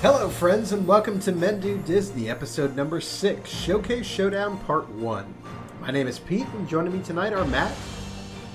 Hello, 0.00 0.28
friends, 0.28 0.70
and 0.72 0.86
welcome 0.86 1.18
to 1.20 1.32
Men 1.32 1.58
Do 1.60 1.78
Disney, 1.78 2.30
episode 2.30 2.76
number 2.76 3.00
six, 3.00 3.50
Showcase 3.50 4.06
Showdown 4.06 4.58
Part 4.60 4.88
1. 4.90 5.34
My 5.80 5.90
name 5.90 6.06
is 6.06 6.18
Pete, 6.20 6.46
and 6.54 6.68
joining 6.68 6.92
me 6.92 7.02
tonight 7.02 7.32
are 7.32 7.44
Matt 7.46 7.74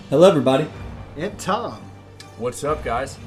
Hello, 0.10 0.30
everybody. 0.30 0.68
and 1.18 1.38
Tom. 1.38 1.82
What's 2.38 2.64
up, 2.64 2.84
guys? 2.84 3.18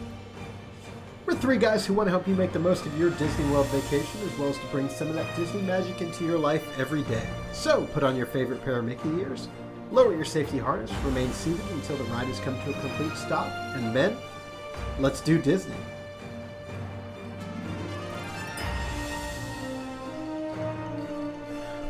We're 1.26 1.34
three 1.34 1.58
guys 1.58 1.84
who 1.84 1.92
want 1.92 2.06
to 2.06 2.10
help 2.10 2.26
you 2.26 2.34
make 2.34 2.52
the 2.52 2.58
most 2.58 2.86
of 2.86 2.98
your 2.98 3.10
Disney 3.10 3.44
World 3.50 3.66
vacation, 3.66 4.20
as 4.22 4.38
well 4.38 4.48
as 4.48 4.56
to 4.58 4.66
bring 4.66 4.88
some 4.88 5.08
of 5.08 5.14
that 5.14 5.36
Disney 5.36 5.60
magic 5.62 6.00
into 6.00 6.24
your 6.24 6.38
life 6.38 6.66
every 6.78 7.02
day. 7.02 7.26
So, 7.52 7.86
put 7.92 8.02
on 8.02 8.16
your 8.16 8.26
favorite 8.26 8.64
pair 8.64 8.78
of 8.78 8.84
Mickey 8.86 9.08
ears, 9.20 9.48
lower 9.90 10.14
your 10.14 10.24
safety 10.24 10.58
harness, 10.58 10.92
remain 11.04 11.30
seated 11.32 11.66
until 11.72 11.96
the 11.96 12.04
ride 12.04 12.28
has 12.28 12.40
come 12.40 12.54
to 12.62 12.70
a 12.70 12.80
complete 12.80 13.16
stop, 13.16 13.48
and 13.76 13.92
men, 13.92 14.16
let's 15.00 15.20
do 15.20 15.40
Disney. 15.40 15.74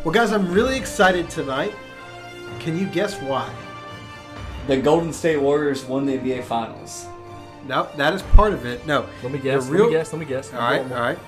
Well, 0.06 0.12
guys, 0.14 0.30
I'm 0.30 0.52
really 0.52 0.76
excited 0.76 1.28
tonight. 1.28 1.74
Can 2.60 2.78
you 2.78 2.86
guess 2.86 3.20
why? 3.22 3.52
The 4.68 4.76
Golden 4.76 5.12
State 5.12 5.38
Warriors 5.38 5.84
won 5.84 6.06
the 6.06 6.16
NBA 6.16 6.44
Finals. 6.44 7.06
No, 7.66 7.88
that 7.96 8.14
is 8.14 8.22
part 8.22 8.52
of 8.52 8.64
it. 8.66 8.86
No. 8.86 9.08
Let 9.24 9.32
me 9.32 9.40
guess. 9.40 9.66
real- 9.66 9.80
Let 9.80 9.90
me 9.90 9.96
guess. 9.96 10.12
Let 10.12 10.20
me 10.20 10.24
guess. 10.26 10.54
All 10.54 10.60
right, 10.60 10.92
all 10.92 11.00
right. 11.00 11.18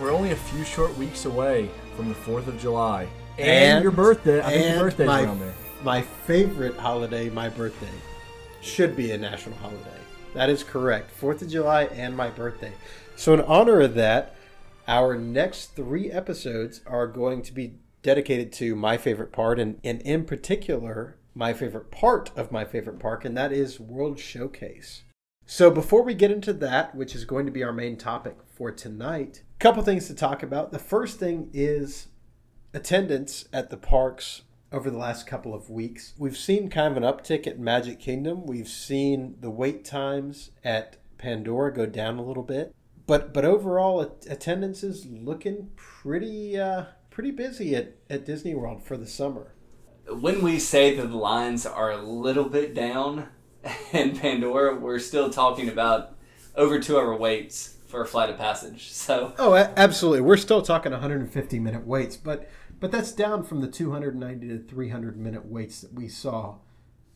We're 0.00 0.10
only 0.10 0.30
a 0.30 0.36
few 0.36 0.64
short 0.64 0.96
weeks 0.96 1.26
away 1.26 1.68
from 1.96 2.08
the 2.08 2.14
Fourth 2.14 2.48
of 2.48 2.58
July 2.58 3.08
and, 3.36 3.46
And- 3.46 3.82
your 3.82 3.92
birthday. 3.92 4.40
I 4.40 4.52
think 4.52 4.70
your 4.70 4.84
birthday's 4.84 5.06
my, 5.06 5.24
around 5.24 5.40
there. 5.40 5.54
My 5.84 6.00
favorite 6.00 6.78
holiday, 6.78 7.28
my 7.28 7.50
birthday, 7.50 7.92
should 8.62 8.96
be 8.96 9.10
a 9.10 9.18
national 9.18 9.58
holiday. 9.58 10.00
That 10.32 10.48
is 10.48 10.64
correct. 10.64 11.10
Fourth 11.10 11.42
of 11.42 11.50
July 11.50 11.84
and 11.92 12.16
my 12.16 12.30
birthday. 12.30 12.72
So, 13.16 13.34
in 13.34 13.42
honor 13.42 13.82
of 13.82 13.92
that, 13.96 14.34
our 14.86 15.14
next 15.18 15.76
three 15.76 16.10
episodes 16.10 16.80
are 16.86 17.06
going 17.06 17.42
to 17.42 17.52
be 17.52 17.74
dedicated 18.02 18.52
to 18.52 18.76
my 18.76 18.96
favorite 18.96 19.32
part, 19.32 19.58
and, 19.58 19.80
and 19.82 20.00
in 20.02 20.24
particular, 20.24 21.16
my 21.34 21.52
favorite 21.52 21.90
part 21.90 22.30
of 22.36 22.52
my 22.52 22.64
favorite 22.64 22.98
park, 22.98 23.24
and 23.24 23.36
that 23.36 23.52
is 23.52 23.78
World 23.78 24.18
Showcase. 24.18 25.04
So 25.46 25.70
before 25.70 26.02
we 26.02 26.14
get 26.14 26.30
into 26.30 26.52
that, 26.54 26.94
which 26.94 27.14
is 27.14 27.24
going 27.24 27.46
to 27.46 27.52
be 27.52 27.62
our 27.62 27.72
main 27.72 27.96
topic 27.96 28.36
for 28.54 28.70
tonight, 28.70 29.42
a 29.56 29.58
couple 29.58 29.82
things 29.82 30.06
to 30.08 30.14
talk 30.14 30.42
about. 30.42 30.72
The 30.72 30.78
first 30.78 31.18
thing 31.18 31.48
is 31.54 32.08
attendance 32.74 33.48
at 33.52 33.70
the 33.70 33.78
parks 33.78 34.42
over 34.70 34.90
the 34.90 34.98
last 34.98 35.26
couple 35.26 35.54
of 35.54 35.70
weeks. 35.70 36.12
We've 36.18 36.36
seen 36.36 36.68
kind 36.68 36.90
of 36.90 37.02
an 37.02 37.02
uptick 37.02 37.46
at 37.46 37.58
Magic 37.58 37.98
Kingdom. 37.98 38.46
We've 38.46 38.68
seen 38.68 39.36
the 39.40 39.48
wait 39.48 39.84
times 39.84 40.50
at 40.62 40.98
Pandora 41.16 41.72
go 41.72 41.86
down 41.86 42.18
a 42.18 42.24
little 42.24 42.42
bit. 42.42 42.74
But 43.06 43.32
but 43.32 43.46
overall 43.46 44.00
attendance 44.28 44.84
is 44.84 45.06
looking 45.06 45.70
pretty 45.76 46.60
uh, 46.60 46.84
pretty 47.18 47.30
busy 47.32 47.74
at, 47.74 47.96
at 48.08 48.24
Disney 48.24 48.54
World 48.54 48.80
for 48.80 48.96
the 48.96 49.04
summer. 49.04 49.52
When 50.08 50.40
we 50.40 50.60
say 50.60 50.94
that 50.94 51.08
the 51.08 51.16
lines 51.16 51.66
are 51.66 51.90
a 51.90 52.00
little 52.00 52.48
bit 52.48 52.74
down 52.74 53.26
in 53.92 54.16
Pandora, 54.16 54.76
we're 54.76 55.00
still 55.00 55.28
talking 55.28 55.68
about 55.68 56.16
over 56.54 56.78
two 56.78 56.96
hour 56.96 57.16
waits 57.16 57.74
for 57.88 58.02
a 58.02 58.06
flight 58.06 58.30
of 58.30 58.38
passage. 58.38 58.92
So, 58.92 59.32
Oh, 59.36 59.56
absolutely. 59.56 60.20
We're 60.20 60.36
still 60.36 60.62
talking 60.62 60.92
150 60.92 61.58
minute 61.58 61.84
waits, 61.84 62.16
but 62.16 62.48
but 62.78 62.92
that's 62.92 63.10
down 63.10 63.42
from 63.42 63.62
the 63.62 63.66
290 63.66 64.46
to 64.46 64.58
300 64.60 65.16
minute 65.16 65.44
waits 65.44 65.80
that 65.80 65.94
we 65.94 66.06
saw 66.06 66.58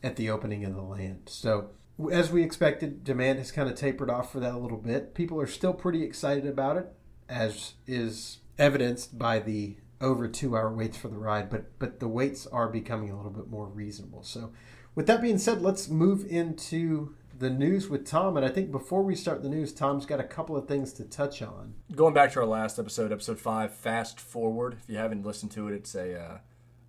at 0.03 0.17
the 0.17 0.29
opening 0.29 0.65
of 0.65 0.75
the 0.75 0.81
land. 0.81 1.21
So, 1.27 1.69
as 2.11 2.29
we 2.29 2.43
expected, 2.43 3.05
demand 3.05 3.39
has 3.39 3.53
kind 3.53 3.69
of 3.69 3.75
tapered 3.75 4.09
off 4.09 4.33
for 4.33 4.41
that 4.41 4.53
a 4.53 4.59
little 4.59 4.79
bit. 4.79 5.15
People 5.15 5.39
are 5.39 5.47
still 5.47 5.73
pretty 5.73 6.03
excited 6.03 6.45
about 6.45 6.75
it, 6.75 6.87
as 7.29 7.75
is 7.87 8.39
evidenced 8.57 9.17
by 9.17 9.39
the 9.39 9.77
over 10.03 10.27
two 10.27 10.55
hour 10.55 10.71
waits 10.71 10.97
for 10.97 11.07
the 11.07 11.17
ride. 11.17 11.49
But 11.49 11.79
but 11.79 11.99
the 11.99 12.07
waits 12.07 12.45
are 12.47 12.67
becoming 12.67 13.09
a 13.09 13.15
little 13.15 13.31
bit 13.31 13.49
more 13.49 13.67
reasonable. 13.67 14.23
So, 14.23 14.51
with 14.93 15.07
that 15.07 15.21
being 15.21 15.39
said, 15.39 15.61
let's 15.61 15.89
move 15.89 16.25
into 16.29 17.15
the 17.37 17.49
news 17.49 17.89
with 17.89 18.05
Tom. 18.05 18.37
And 18.37 18.45
I 18.45 18.49
think 18.49 18.71
before 18.71 19.01
we 19.01 19.15
start 19.15 19.41
the 19.41 19.49
news, 19.49 19.73
Tom's 19.73 20.05
got 20.05 20.19
a 20.19 20.23
couple 20.23 20.55
of 20.55 20.67
things 20.67 20.93
to 20.93 21.03
touch 21.03 21.41
on. 21.41 21.73
Going 21.95 22.13
back 22.13 22.31
to 22.33 22.41
our 22.41 22.45
last 22.45 22.77
episode, 22.77 23.11
episode 23.11 23.39
five, 23.39 23.73
fast 23.73 24.19
forward. 24.19 24.77
If 24.83 24.89
you 24.89 24.97
haven't 24.97 25.25
listened 25.25 25.51
to 25.53 25.67
it, 25.69 25.73
it's 25.73 25.95
a 25.95 26.19
uh, 26.19 26.37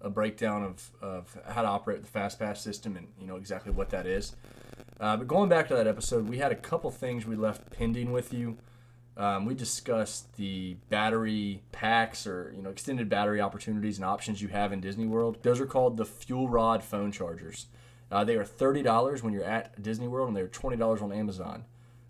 a 0.01 0.11
breakdown 0.11 0.63
of, 0.63 0.91
of 1.01 1.39
how 1.49 1.63
to 1.63 1.69
operate 1.69 2.03
the 2.03 2.09
fast 2.09 2.39
pass 2.39 2.61
system 2.61 2.97
and 2.97 3.09
you 3.19 3.27
know 3.27 3.37
exactly 3.37 3.73
what 3.73 3.91
that 3.91 4.07
is. 4.07 4.37
Uh, 5.01 5.17
but 5.17 5.27
going 5.27 5.49
back 5.49 5.67
to 5.69 5.75
that 5.75 5.87
episode, 5.87 6.29
we 6.29 6.39
had 6.39 6.53
a 6.53 6.57
couple 6.57 6.91
things 6.91 7.27
we 7.27 7.37
left 7.37 7.71
pending 7.71 8.13
with 8.13 8.33
you. 8.33 8.57
Um, 9.17 9.47
we 9.47 9.55
discussed 9.55 10.37
the 10.37 10.75
battery 10.89 11.63
packs 11.71 12.27
or 12.27 12.53
you 12.57 12.63
know 12.63 12.71
extended 12.71 13.09
battery 13.09 13.41
opportunities 13.41 13.97
and 13.99 14.05
options 14.05 14.43
you 14.43 14.49
have 14.49 14.73
in 14.73 14.81
Disney 14.81 15.07
World. 15.07 15.39
Those 15.43 15.61
are 15.61 15.67
called 15.67 15.97
the 15.97 16.05
Fuel 16.05 16.49
Rod 16.49 16.83
phone 16.83 17.13
chargers. 17.13 17.67
Uh, 18.11 18.25
they 18.25 18.37
are 18.37 18.45
thirty 18.45 18.83
dollars 18.83 19.23
when 19.23 19.33
you're 19.33 19.45
at 19.45 19.81
Disney 19.81 20.09
World, 20.09 20.29
and 20.29 20.37
they're 20.37 20.49
twenty 20.49 20.77
dollars 20.77 21.01
on 21.01 21.13
Amazon. 21.13 21.65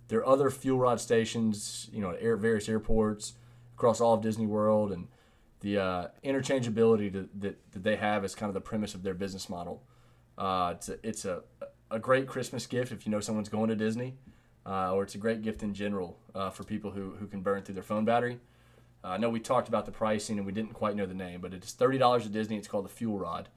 There 0.09 0.19
are 0.21 0.27
other 0.27 0.51
fuel 0.51 0.79
rod 0.79 1.01
stations, 1.01 1.89
you 1.93 2.01
know, 2.01 2.11
at 2.11 2.23
air, 2.23 2.37
various 2.37 2.69
airports 2.69 3.35
across 3.75 4.01
all 4.01 4.15
of 4.15 4.21
Disney 4.21 4.47
World, 4.47 4.93
and 4.93 5.09
the 5.61 5.79
uh, 5.79 6.09
interchangeability 6.23 7.13
to, 7.13 7.29
that, 7.41 7.73
that 7.73 7.83
they 7.83 7.97
have 7.97 8.25
is 8.25 8.35
kind 8.35 8.49
of 8.49 8.55
the 8.55 8.61
premise 8.61 8.95
of 8.95 9.03
their 9.03 9.15
business 9.15 9.49
model. 9.49 9.83
Uh, 10.37 10.75
it's 10.77 10.89
a, 10.89 10.99
it's 11.03 11.25
a, 11.25 11.43
a 11.91 11.99
great 11.99 12.27
Christmas 12.27 12.67
gift 12.67 12.93
if 12.93 13.07
you 13.07 13.13
know 13.13 13.21
someone's 13.21 13.49
going 13.49 13.69
to 13.69 13.77
Disney, 13.77 14.15
uh, 14.67 14.93
or 14.93 15.03
it's 15.03 15.15
a 15.15 15.19
great 15.19 15.43
gift 15.43 15.63
in 15.63 15.75
general 15.75 16.19
uh, 16.35 16.51
for 16.51 16.65
people 16.65 16.91
who, 16.91 17.11
who 17.19 17.27
can 17.27 17.41
burn 17.41 17.63
through 17.63 17.75
their 17.75 17.83
phone 17.83 18.05
battery. 18.05 18.39
Uh, 19.03 19.09
I 19.09 19.17
know 19.19 19.29
we 19.29 19.41
talked 19.41 19.69
about 19.69 19.85
the 19.85 19.93
pricing 19.93 20.39
and 20.39 20.47
we 20.47 20.53
didn't 20.53 20.73
quite 20.73 20.97
know 20.97 21.07
the 21.07 21.15
name, 21.15 21.41
but 21.41 21.53
it's 21.53 21.73
$30 21.73 22.25
at 22.25 22.33
Disney. 22.33 22.57
It's 22.57 22.69
called 22.69 22.87
the 22.87 22.91
Fuel 22.91 23.19
Rod. 23.19 23.49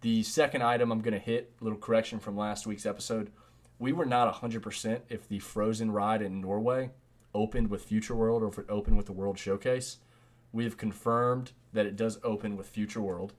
The 0.00 0.22
second 0.22 0.62
item 0.62 0.90
I'm 0.90 1.00
going 1.00 1.14
to 1.14 1.20
hit, 1.20 1.52
little 1.60 1.78
correction 1.78 2.18
from 2.18 2.36
last 2.36 2.66
week's 2.66 2.86
episode. 2.86 3.30
We 3.78 3.92
were 3.92 4.06
not 4.06 4.32
100% 4.34 5.00
if 5.08 5.28
the 5.28 5.38
Frozen 5.38 5.90
ride 5.90 6.22
in 6.22 6.40
Norway 6.40 6.90
opened 7.34 7.68
with 7.68 7.84
Future 7.84 8.14
World 8.14 8.42
or 8.42 8.48
if 8.48 8.58
it 8.58 8.66
opened 8.68 8.96
with 8.96 9.06
the 9.06 9.12
World 9.12 9.38
Showcase. 9.38 9.98
We 10.52 10.64
have 10.64 10.78
confirmed 10.78 11.52
that 11.74 11.84
it 11.84 11.96
does 11.96 12.18
open 12.24 12.56
with 12.56 12.68
Future 12.68 13.02
World. 13.02 13.34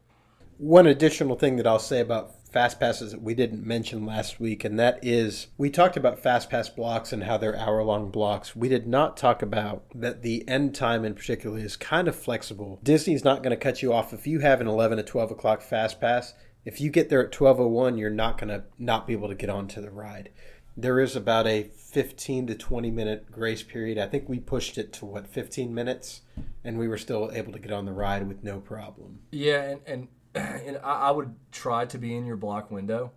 One 0.57 0.87
additional 0.87 1.35
thing 1.35 1.57
that 1.57 1.67
I'll 1.67 1.77
say 1.77 1.99
about 1.99 2.33
fast 2.51 2.79
passes 2.79 3.11
that 3.11 3.21
we 3.21 3.35
didn't 3.35 3.65
mention 3.65 4.05
last 4.05 4.39
week, 4.39 4.63
and 4.63 4.79
that 4.79 4.99
is 5.03 5.47
we 5.57 5.69
talked 5.69 5.97
about 5.97 6.19
fast 6.19 6.49
pass 6.49 6.69
blocks 6.69 7.13
and 7.13 7.23
how 7.23 7.37
they're 7.37 7.55
hour 7.55 7.83
long 7.83 8.09
blocks. 8.09 8.55
We 8.55 8.69
did 8.69 8.87
not 8.87 9.17
talk 9.17 9.41
about 9.41 9.83
that 9.93 10.23
the 10.23 10.47
end 10.47 10.73
time 10.73 11.05
in 11.05 11.13
particular 11.13 11.59
is 11.59 11.75
kind 11.75 12.07
of 12.07 12.15
flexible. 12.15 12.79
Disney's 12.81 13.23
not 13.23 13.43
going 13.43 13.51
to 13.51 13.63
cut 13.63 13.83
you 13.83 13.93
off 13.93 14.13
if 14.13 14.25
you 14.25 14.39
have 14.39 14.61
an 14.61 14.67
11 14.67 14.97
to 14.97 15.03
12 15.03 15.31
o'clock 15.31 15.61
fast 15.61 16.01
pass. 16.01 16.33
If 16.65 16.81
you 16.81 16.89
get 16.89 17.09
there 17.09 17.23
at 17.23 17.31
12:01, 17.31 17.99
you're 17.99 18.09
not 18.09 18.39
going 18.39 18.49
to 18.49 18.63
not 18.77 19.05
be 19.05 19.13
able 19.13 19.29
to 19.29 19.35
get 19.35 19.49
onto 19.49 19.79
the 19.79 19.91
ride. 19.91 20.31
There 20.75 20.99
is 20.99 21.15
about 21.15 21.47
a 21.47 21.63
15 21.63 22.47
to 22.47 22.55
20 22.55 22.91
minute 22.91 23.31
grace 23.31 23.63
period. 23.63 23.97
I 23.97 24.07
think 24.07 24.27
we 24.27 24.39
pushed 24.39 24.77
it 24.77 24.93
to 24.93 25.05
what 25.05 25.27
15 25.27 25.73
minutes, 25.73 26.21
and 26.63 26.77
we 26.77 26.87
were 26.87 26.97
still 26.97 27.31
able 27.33 27.51
to 27.53 27.59
get 27.59 27.71
on 27.71 27.85
the 27.85 27.93
ride 27.93 28.27
with 28.27 28.43
no 28.43 28.59
problem. 28.59 29.19
Yeah, 29.31 29.61
and 29.63 29.81
and, 29.87 30.07
and 30.65 30.77
I, 30.83 31.07
I 31.07 31.11
would 31.11 31.35
try 31.51 31.85
to 31.85 31.97
be 31.97 32.15
in 32.15 32.25
your 32.25 32.37
block 32.37 32.71
window, 32.71 33.11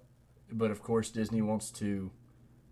but 0.50 0.70
of 0.70 0.82
course 0.82 1.10
Disney 1.10 1.42
wants 1.42 1.70
to 1.72 2.10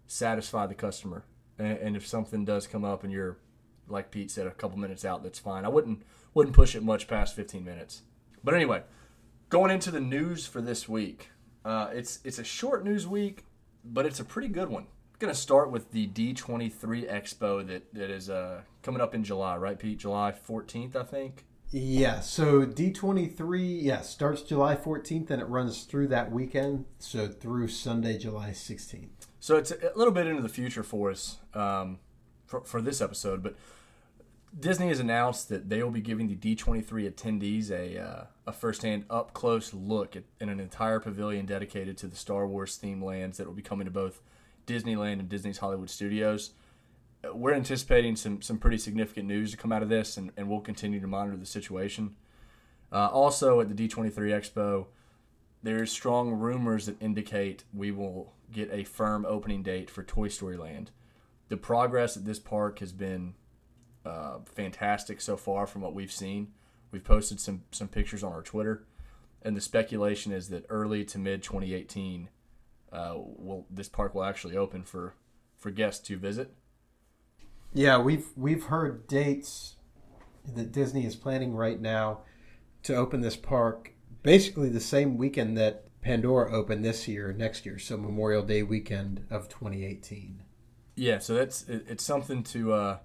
satisfy 0.07 0.67
the 0.67 0.75
customer. 0.75 1.25
And, 1.59 1.79
and 1.79 1.97
if 1.97 2.07
something 2.07 2.45
does 2.45 2.67
come 2.67 2.85
up 2.85 3.05
and 3.05 3.13
you're, 3.13 3.39
like 3.89 4.11
Pete 4.11 4.31
said, 4.31 4.47
a 4.47 4.51
couple 4.51 4.79
minutes 4.79 5.05
out, 5.05 5.23
that's 5.23 5.39
fine. 5.39 5.65
I 5.65 5.69
wouldn't 5.69 6.03
wouldn't 6.35 6.55
push 6.55 6.75
it 6.75 6.83
much 6.83 7.09
past 7.09 7.35
15 7.35 7.65
minutes. 7.65 8.03
But 8.45 8.55
anyway, 8.55 8.83
going 9.49 9.71
into 9.71 9.91
the 9.91 10.01
news 10.01 10.47
for 10.47 10.61
this 10.61 10.89
week, 10.89 11.31
uh, 11.65 11.91
it's 11.93 12.21
it's 12.25 12.39
a 12.39 12.45
short 12.45 12.85
news 12.85 13.07
week, 13.07 13.45
but 13.85 14.07
it's 14.07 14.21
a 14.21 14.25
pretty 14.25 14.49
good 14.49 14.69
one. 14.69 14.87
going 15.19 15.33
to 15.33 15.39
start 15.39 15.71
with 15.71 15.91
the 15.91 16.07
D23 16.09 17.11
Expo 17.11 17.67
that 17.67 17.93
that 17.95 18.11
is 18.11 18.31
uh, 18.31 18.63
coming 18.83 19.01
up 19.01 19.15
in 19.15 19.25
July, 19.25 19.57
right, 19.57 19.79
Pete? 19.79 19.99
July 19.99 20.33
14th, 20.33 20.95
I 20.95 21.03
think. 21.03 21.45
Yeah, 21.71 22.21
so 22.21 22.65
D23, 22.65 23.83
yeah, 23.83 24.01
starts 24.01 24.41
July 24.41 24.75
14th 24.75 25.31
and 25.31 25.43
it 25.43 25.45
runs 25.45 25.83
through 25.85 26.09
that 26.09 26.33
weekend, 26.33 26.87
so 26.99 27.29
through 27.29 27.69
Sunday, 27.69 28.17
July 28.17 28.51
16th. 28.51 29.09
So 29.39 29.57
it's 29.57 29.71
a 29.71 29.93
little 29.95 30.13
bit 30.13 30.27
into 30.27 30.41
the 30.41 30.49
future 30.49 30.83
for 30.83 31.11
us 31.11 31.39
um, 31.53 31.99
for, 32.47 32.63
for 32.63 32.81
this 32.81 33.03
episode, 33.03 33.43
but 33.43 33.55
Disney 34.59 34.89
has 34.89 34.99
announced 34.99 35.51
that 35.51 35.69
they 35.69 35.83
will 35.83 35.91
be 35.91 36.01
giving 36.01 36.29
the 36.29 36.37
D23 36.37 37.13
attendees 37.13 37.71
a, 37.71 38.01
uh, 38.03 38.25
a 38.47 38.53
firsthand, 38.53 39.05
up 39.11 39.35
close 39.35 39.75
look 39.75 40.17
at, 40.17 40.25
in 40.41 40.49
an 40.49 40.61
entire 40.61 41.01
pavilion 41.01 41.45
dedicated 41.45 41.99
to 41.99 42.07
the 42.07 42.17
Star 42.17 42.47
Wars 42.47 42.79
themed 42.83 43.03
lands 43.03 43.37
that 43.37 43.47
will 43.47 43.55
be 43.55 43.61
coming 43.61 43.85
to 43.85 43.91
both 43.91 44.23
Disneyland 44.67 45.21
and 45.21 45.29
Disney's 45.29 45.59
Hollywood 45.59 45.91
Studios. 45.91 46.53
We're 47.33 47.55
anticipating 47.55 48.17
some, 48.17 48.43
some 48.43 48.59
pretty 48.59 48.79
significant 48.79 49.27
news 49.27 49.51
to 49.51 49.57
come 49.57 49.73
out 49.73 49.83
of 49.83 49.89
this, 49.89 50.17
and, 50.17 50.31
and 50.37 50.49
we'll 50.49 50.61
continue 50.61 51.01
to 51.01 51.07
monitor 51.07 51.37
the 51.37 51.47
situation. 51.47 52.15
Uh, 52.93 53.09
also, 53.09 53.61
at 53.61 53.75
the 53.75 53.89
D23 53.89 54.13
Expo, 54.13 54.87
there's 55.63 55.91
strong 55.91 56.31
rumors 56.33 56.87
that 56.87 57.01
indicate 57.03 57.65
we 57.75 57.91
will 57.91 58.33
get 58.53 58.71
a 58.73 58.85
firm 58.85 59.27
opening 59.29 59.63
date 59.63 59.91
for 59.91 60.03
Toy 60.03 60.29
Story 60.29 60.57
Land. 60.57 60.91
The 61.49 61.57
progress 61.57 62.17
at 62.17 62.25
this 62.25 62.39
park 62.39 62.79
has 62.79 62.93
been 62.93 63.35
uh, 64.05 64.39
fantastic 64.45 65.21
so 65.21 65.37
far 65.37 65.67
from 65.67 65.83
what 65.83 65.95
we've 65.95 66.13
seen. 66.13 66.53
We've 66.91 67.05
posted 67.05 67.41
some 67.41 67.65
some 67.71 67.89
pictures 67.89 68.23
on 68.23 68.33
our 68.33 68.43
Twitter, 68.43 68.85
and 69.43 69.57
the 69.57 69.61
speculation 69.61 70.33
is 70.33 70.49
that 70.49 70.65
early 70.71 71.05
to 71.07 71.19
mid 71.19 71.43
2018, 71.43 72.31
uh, 72.93 73.15
will 73.17 73.67
this 73.69 73.89
park 73.89 74.15
will 74.15 74.25
actually 74.25 74.57
open 74.57 74.85
for 74.85 75.15
for 75.57 75.71
guests 75.71 76.07
to 76.09 76.17
visit. 76.17 76.55
Yeah, 77.73 77.99
we've 77.99 78.27
we've 78.37 78.65
heard 78.65 79.07
dates 79.07 79.77
that 80.55 80.73
Disney 80.73 81.05
is 81.05 81.17
planning 81.17 81.55
right 81.55 81.81
now 81.81 82.21
to 82.83 82.95
open 82.95 83.21
this 83.21 83.37
park 83.37 83.93
basically 84.23 84.69
the 84.69 84.81
same 84.81 85.17
weekend 85.17 85.57
that 85.59 85.85
Pandora 86.01 86.53
opened 86.53 86.85
this 86.85 87.09
year, 87.09 87.33
next 87.33 87.67
year, 87.67 87.79
so 87.79 87.97
Memorial 87.97 88.43
Day 88.43 88.63
weekend 88.63 89.27
of 89.31 89.49
2018. 89.49 90.43
Yeah, 90.95 91.19
so 91.19 91.35
that's 91.35 91.69
it, 91.69 91.85
it's 91.89 92.05
something 92.05 92.43
to 92.45 92.73
uh, 92.73 92.99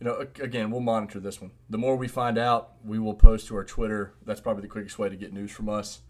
you 0.00 0.06
know. 0.06 0.26
Again, 0.40 0.70
we'll 0.70 0.80
monitor 0.80 1.20
this 1.20 1.40
one. 1.40 1.52
The 1.68 1.78
more 1.78 1.96
we 1.96 2.08
find 2.08 2.38
out, 2.38 2.72
we 2.84 2.98
will 2.98 3.14
post 3.14 3.46
to 3.48 3.56
our 3.56 3.64
Twitter. 3.64 4.14
That's 4.24 4.40
probably 4.40 4.62
the 4.62 4.68
quickest 4.68 4.98
way 4.98 5.08
to 5.08 5.16
get 5.16 5.32
news 5.32 5.50
from 5.50 5.68
us. 5.68 6.00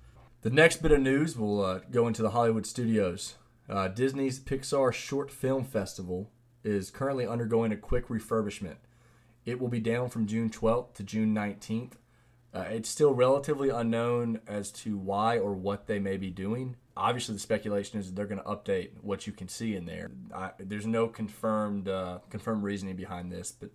The 0.42 0.50
next 0.50 0.82
bit 0.82 0.92
of 0.92 1.00
news 1.00 1.36
will 1.36 1.64
uh, 1.64 1.80
go 1.90 2.06
into 2.06 2.22
the 2.22 2.30
Hollywood 2.30 2.66
studios. 2.66 3.34
Uh, 3.68 3.88
Disney's 3.88 4.38
Pixar 4.38 4.92
Short 4.92 5.30
Film 5.30 5.64
Festival 5.64 6.30
is 6.64 6.90
currently 6.90 7.26
undergoing 7.26 7.72
a 7.72 7.76
quick 7.76 8.08
refurbishment. 8.08 8.76
It 9.44 9.60
will 9.60 9.68
be 9.68 9.80
down 9.80 10.08
from 10.08 10.26
June 10.26 10.48
12th 10.48 10.94
to 10.94 11.02
June 11.02 11.34
19th. 11.34 11.92
Uh, 12.54 12.60
it's 12.70 12.88
still 12.88 13.12
relatively 13.12 13.68
unknown 13.68 14.40
as 14.46 14.70
to 14.70 14.96
why 14.96 15.38
or 15.38 15.52
what 15.52 15.86
they 15.86 15.98
may 15.98 16.16
be 16.16 16.30
doing. 16.30 16.76
Obviously, 16.96 17.34
the 17.34 17.40
speculation 17.40 17.98
is 17.98 18.12
they're 18.12 18.26
going 18.26 18.40
to 18.40 18.48
update 18.48 18.90
what 19.02 19.26
you 19.26 19.32
can 19.32 19.48
see 19.48 19.74
in 19.74 19.84
there. 19.84 20.12
I, 20.34 20.52
there's 20.58 20.86
no 20.86 21.08
confirmed 21.08 21.88
uh, 21.88 22.20
confirmed 22.30 22.62
reasoning 22.62 22.94
behind 22.94 23.32
this, 23.32 23.50
but 23.50 23.70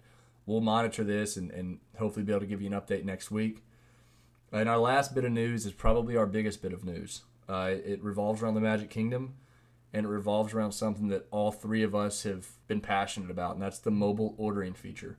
we'll 0.45 0.61
monitor 0.61 1.03
this 1.03 1.35
and, 1.35 1.51
and 1.51 1.79
hopefully 1.97 2.23
be 2.23 2.31
able 2.31 2.39
to 2.41 2.47
give 2.47 2.61
you 2.61 2.67
an 2.67 2.79
update 2.79 3.03
next 3.03 3.29
week. 3.29 3.63
And 4.51 4.69
our 4.69 4.79
last 4.79 5.13
bit 5.13 5.25
of 5.25 5.31
news 5.31 5.65
is 5.65 5.73
probably 5.73 6.15
our 6.15 6.25
biggest 6.25 6.61
bit 6.61 6.73
of 6.73 6.85
news. 6.85 7.23
Uh, 7.47 7.71
it 7.83 8.01
revolves 8.03 8.41
around 8.41 8.53
the 8.53 8.61
Magic 8.61 8.89
Kingdom, 8.89 9.35
and 9.93 10.05
it 10.05 10.09
revolves 10.09 10.53
around 10.53 10.71
something 10.71 11.07
that 11.07 11.27
all 11.31 11.51
three 11.51 11.83
of 11.83 11.95
us 11.95 12.23
have 12.23 12.47
been 12.67 12.81
passionate 12.81 13.31
about, 13.31 13.53
and 13.53 13.61
that's 13.61 13.79
the 13.79 13.91
mobile 13.91 14.35
ordering 14.37 14.73
feature. 14.73 15.17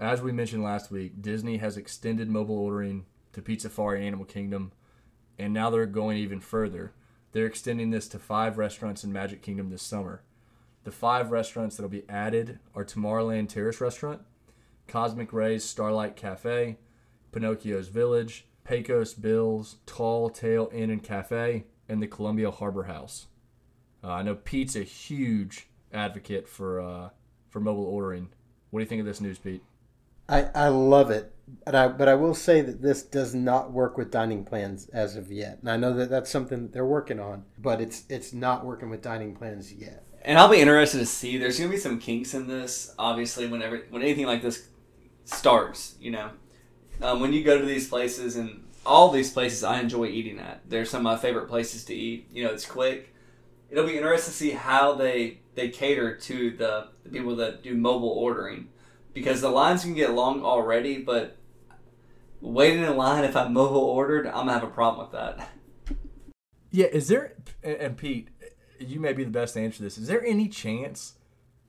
As 0.00 0.22
we 0.22 0.32
mentioned 0.32 0.62
last 0.62 0.90
week, 0.90 1.20
Disney 1.20 1.58
has 1.58 1.76
extended 1.76 2.28
mobile 2.28 2.58
ordering 2.58 3.04
to 3.32 3.42
Pizza 3.42 3.68
Safari 3.68 3.98
and 3.98 4.06
Animal 4.06 4.24
Kingdom, 4.24 4.72
and 5.38 5.52
now 5.52 5.70
they're 5.70 5.86
going 5.86 6.18
even 6.18 6.40
further. 6.40 6.92
They're 7.32 7.46
extending 7.46 7.90
this 7.90 8.08
to 8.08 8.18
five 8.18 8.58
restaurants 8.58 9.04
in 9.04 9.12
Magic 9.12 9.42
Kingdom 9.42 9.70
this 9.70 9.82
summer. 9.82 10.22
The 10.84 10.90
five 10.90 11.30
restaurants 11.30 11.76
that'll 11.76 11.88
be 11.88 12.08
added 12.08 12.58
are 12.74 12.84
Tomorrowland 12.84 13.48
Terrace 13.48 13.80
Restaurant, 13.80 14.22
Cosmic 14.88 15.32
Rays 15.32 15.64
Starlight 15.64 16.16
Cafe, 16.16 16.78
Pinocchio's 17.30 17.88
Village, 17.88 18.46
Pecos 18.64 19.14
Bill's 19.14 19.76
Tall 19.86 20.28
Tale 20.28 20.68
Inn 20.72 20.90
and 20.90 21.02
Cafe, 21.02 21.64
and 21.88 22.02
the 22.02 22.06
Columbia 22.06 22.50
Harbor 22.50 22.84
House. 22.84 23.26
Uh, 24.02 24.08
I 24.08 24.22
know 24.22 24.34
Pete's 24.34 24.76
a 24.76 24.82
huge 24.82 25.68
advocate 25.92 26.48
for 26.48 26.80
uh, 26.80 27.10
for 27.48 27.60
mobile 27.60 27.84
ordering. 27.84 28.28
What 28.70 28.80
do 28.80 28.84
you 28.84 28.88
think 28.88 29.00
of 29.00 29.06
this 29.06 29.20
news, 29.20 29.38
Pete? 29.38 29.62
I, 30.28 30.48
I 30.54 30.68
love 30.68 31.10
it, 31.10 31.34
but 31.64 31.74
I, 31.74 31.88
but 31.88 32.08
I 32.08 32.14
will 32.14 32.34
say 32.34 32.62
that 32.62 32.80
this 32.80 33.02
does 33.02 33.34
not 33.34 33.72
work 33.72 33.98
with 33.98 34.10
dining 34.10 34.44
plans 34.44 34.88
as 34.88 35.16
of 35.16 35.30
yet. 35.30 35.58
And 35.60 35.70
I 35.70 35.76
know 35.76 35.92
that 35.94 36.08
that's 36.08 36.30
something 36.30 36.62
that 36.62 36.72
they're 36.72 36.86
working 36.86 37.20
on, 37.20 37.44
but 37.58 37.80
it's 37.80 38.04
it's 38.08 38.32
not 38.32 38.64
working 38.64 38.88
with 38.88 39.02
dining 39.02 39.34
plans 39.34 39.72
yet. 39.72 40.04
And 40.24 40.38
I'll 40.38 40.48
be 40.48 40.60
interested 40.60 40.98
to 40.98 41.06
see. 41.06 41.36
There's 41.36 41.58
going 41.58 41.70
to 41.70 41.76
be 41.76 41.80
some 41.80 41.98
kinks 41.98 42.32
in 42.32 42.46
this, 42.46 42.94
obviously. 42.98 43.46
Whenever 43.46 43.84
when 43.90 44.02
anything 44.02 44.26
like 44.26 44.42
this 44.42 44.68
starts, 45.24 45.96
you 46.00 46.12
know, 46.12 46.30
um, 47.02 47.20
when 47.20 47.32
you 47.32 47.44
go 47.44 47.58
to 47.58 47.66
these 47.66 47.88
places 47.88 48.36
and 48.36 48.64
all 48.84 49.10
these 49.10 49.32
places 49.32 49.62
I 49.62 49.80
enjoy 49.80 50.06
eating 50.06 50.38
at. 50.38 50.68
They're 50.68 50.84
some 50.84 51.06
of 51.06 51.12
my 51.12 51.16
favorite 51.16 51.48
places 51.48 51.84
to 51.84 51.94
eat. 51.94 52.28
You 52.32 52.44
know, 52.44 52.50
it's 52.50 52.66
quick. 52.66 53.11
It'll 53.72 53.86
be 53.86 53.96
interesting 53.96 54.32
to 54.32 54.36
see 54.36 54.50
how 54.50 54.94
they 54.94 55.40
they 55.54 55.70
cater 55.70 56.14
to 56.14 56.50
the, 56.50 56.88
the 57.04 57.08
people 57.08 57.34
that 57.36 57.62
do 57.62 57.74
mobile 57.74 58.10
ordering 58.10 58.68
because 59.14 59.40
the 59.40 59.48
lines 59.48 59.82
can 59.82 59.94
get 59.94 60.12
long 60.12 60.44
already, 60.44 60.98
but 60.98 61.38
waiting 62.42 62.82
in 62.82 62.96
line 62.98 63.24
if 63.24 63.34
I'm 63.34 63.54
mobile 63.54 63.80
ordered, 63.80 64.26
I'm 64.26 64.46
gonna 64.46 64.52
have 64.52 64.62
a 64.62 64.66
problem 64.66 65.06
with 65.06 65.12
that. 65.12 65.48
Yeah, 66.70 66.86
is 66.86 67.08
there 67.08 67.34
and 67.62 67.96
Pete, 67.96 68.28
you 68.78 69.00
may 69.00 69.14
be 69.14 69.24
the 69.24 69.30
best 69.30 69.56
answer 69.56 69.78
to 69.78 69.84
answer 69.84 69.84
this. 69.84 69.96
Is 69.96 70.06
there 70.06 70.22
any 70.22 70.48
chance 70.48 71.14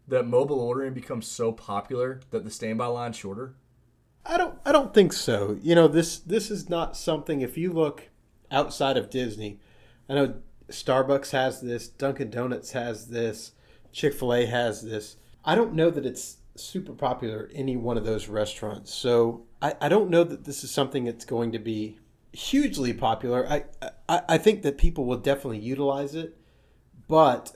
that 0.05 0.27
mobile 0.27 0.59
ordering 0.59 0.93
becomes 0.93 1.25
so 1.25 1.53
popular 1.53 2.19
that 2.31 2.43
the 2.43 2.51
standby 2.51 2.87
line's 2.87 3.15
shorter? 3.15 3.55
I 4.25 4.35
don't 4.35 4.59
I 4.65 4.73
don't 4.73 4.93
think 4.93 5.13
so. 5.13 5.57
You 5.61 5.73
know, 5.73 5.87
this 5.87 6.19
this 6.19 6.51
is 6.51 6.67
not 6.67 6.97
something 6.97 7.39
if 7.39 7.57
you 7.57 7.71
look 7.71 8.09
outside 8.51 8.97
of 8.97 9.09
Disney, 9.09 9.61
I 10.09 10.15
know 10.15 10.35
Starbucks 10.69 11.31
has 11.31 11.61
this, 11.61 11.87
Dunkin' 11.87 12.29
Donuts 12.29 12.71
has 12.71 13.07
this, 13.07 13.51
Chick-fil-A 13.91 14.45
has 14.45 14.81
this. 14.81 15.17
I 15.45 15.55
don't 15.55 15.73
know 15.73 15.89
that 15.89 16.05
it's 16.05 16.37
super 16.55 16.93
popular 16.93 17.49
at 17.49 17.55
any 17.55 17.75
one 17.75 17.97
of 17.97 18.05
those 18.05 18.27
restaurants. 18.27 18.93
So 18.93 19.45
I, 19.61 19.75
I 19.81 19.89
don't 19.89 20.09
know 20.09 20.23
that 20.23 20.45
this 20.45 20.63
is 20.63 20.71
something 20.71 21.05
that's 21.05 21.25
going 21.25 21.51
to 21.51 21.59
be 21.59 21.99
hugely 22.31 22.93
popular. 22.93 23.47
I, 23.47 23.65
I, 24.09 24.21
I 24.29 24.37
think 24.37 24.63
that 24.63 24.77
people 24.77 25.05
will 25.05 25.17
definitely 25.17 25.59
utilize 25.59 26.15
it, 26.15 26.37
but 27.07 27.55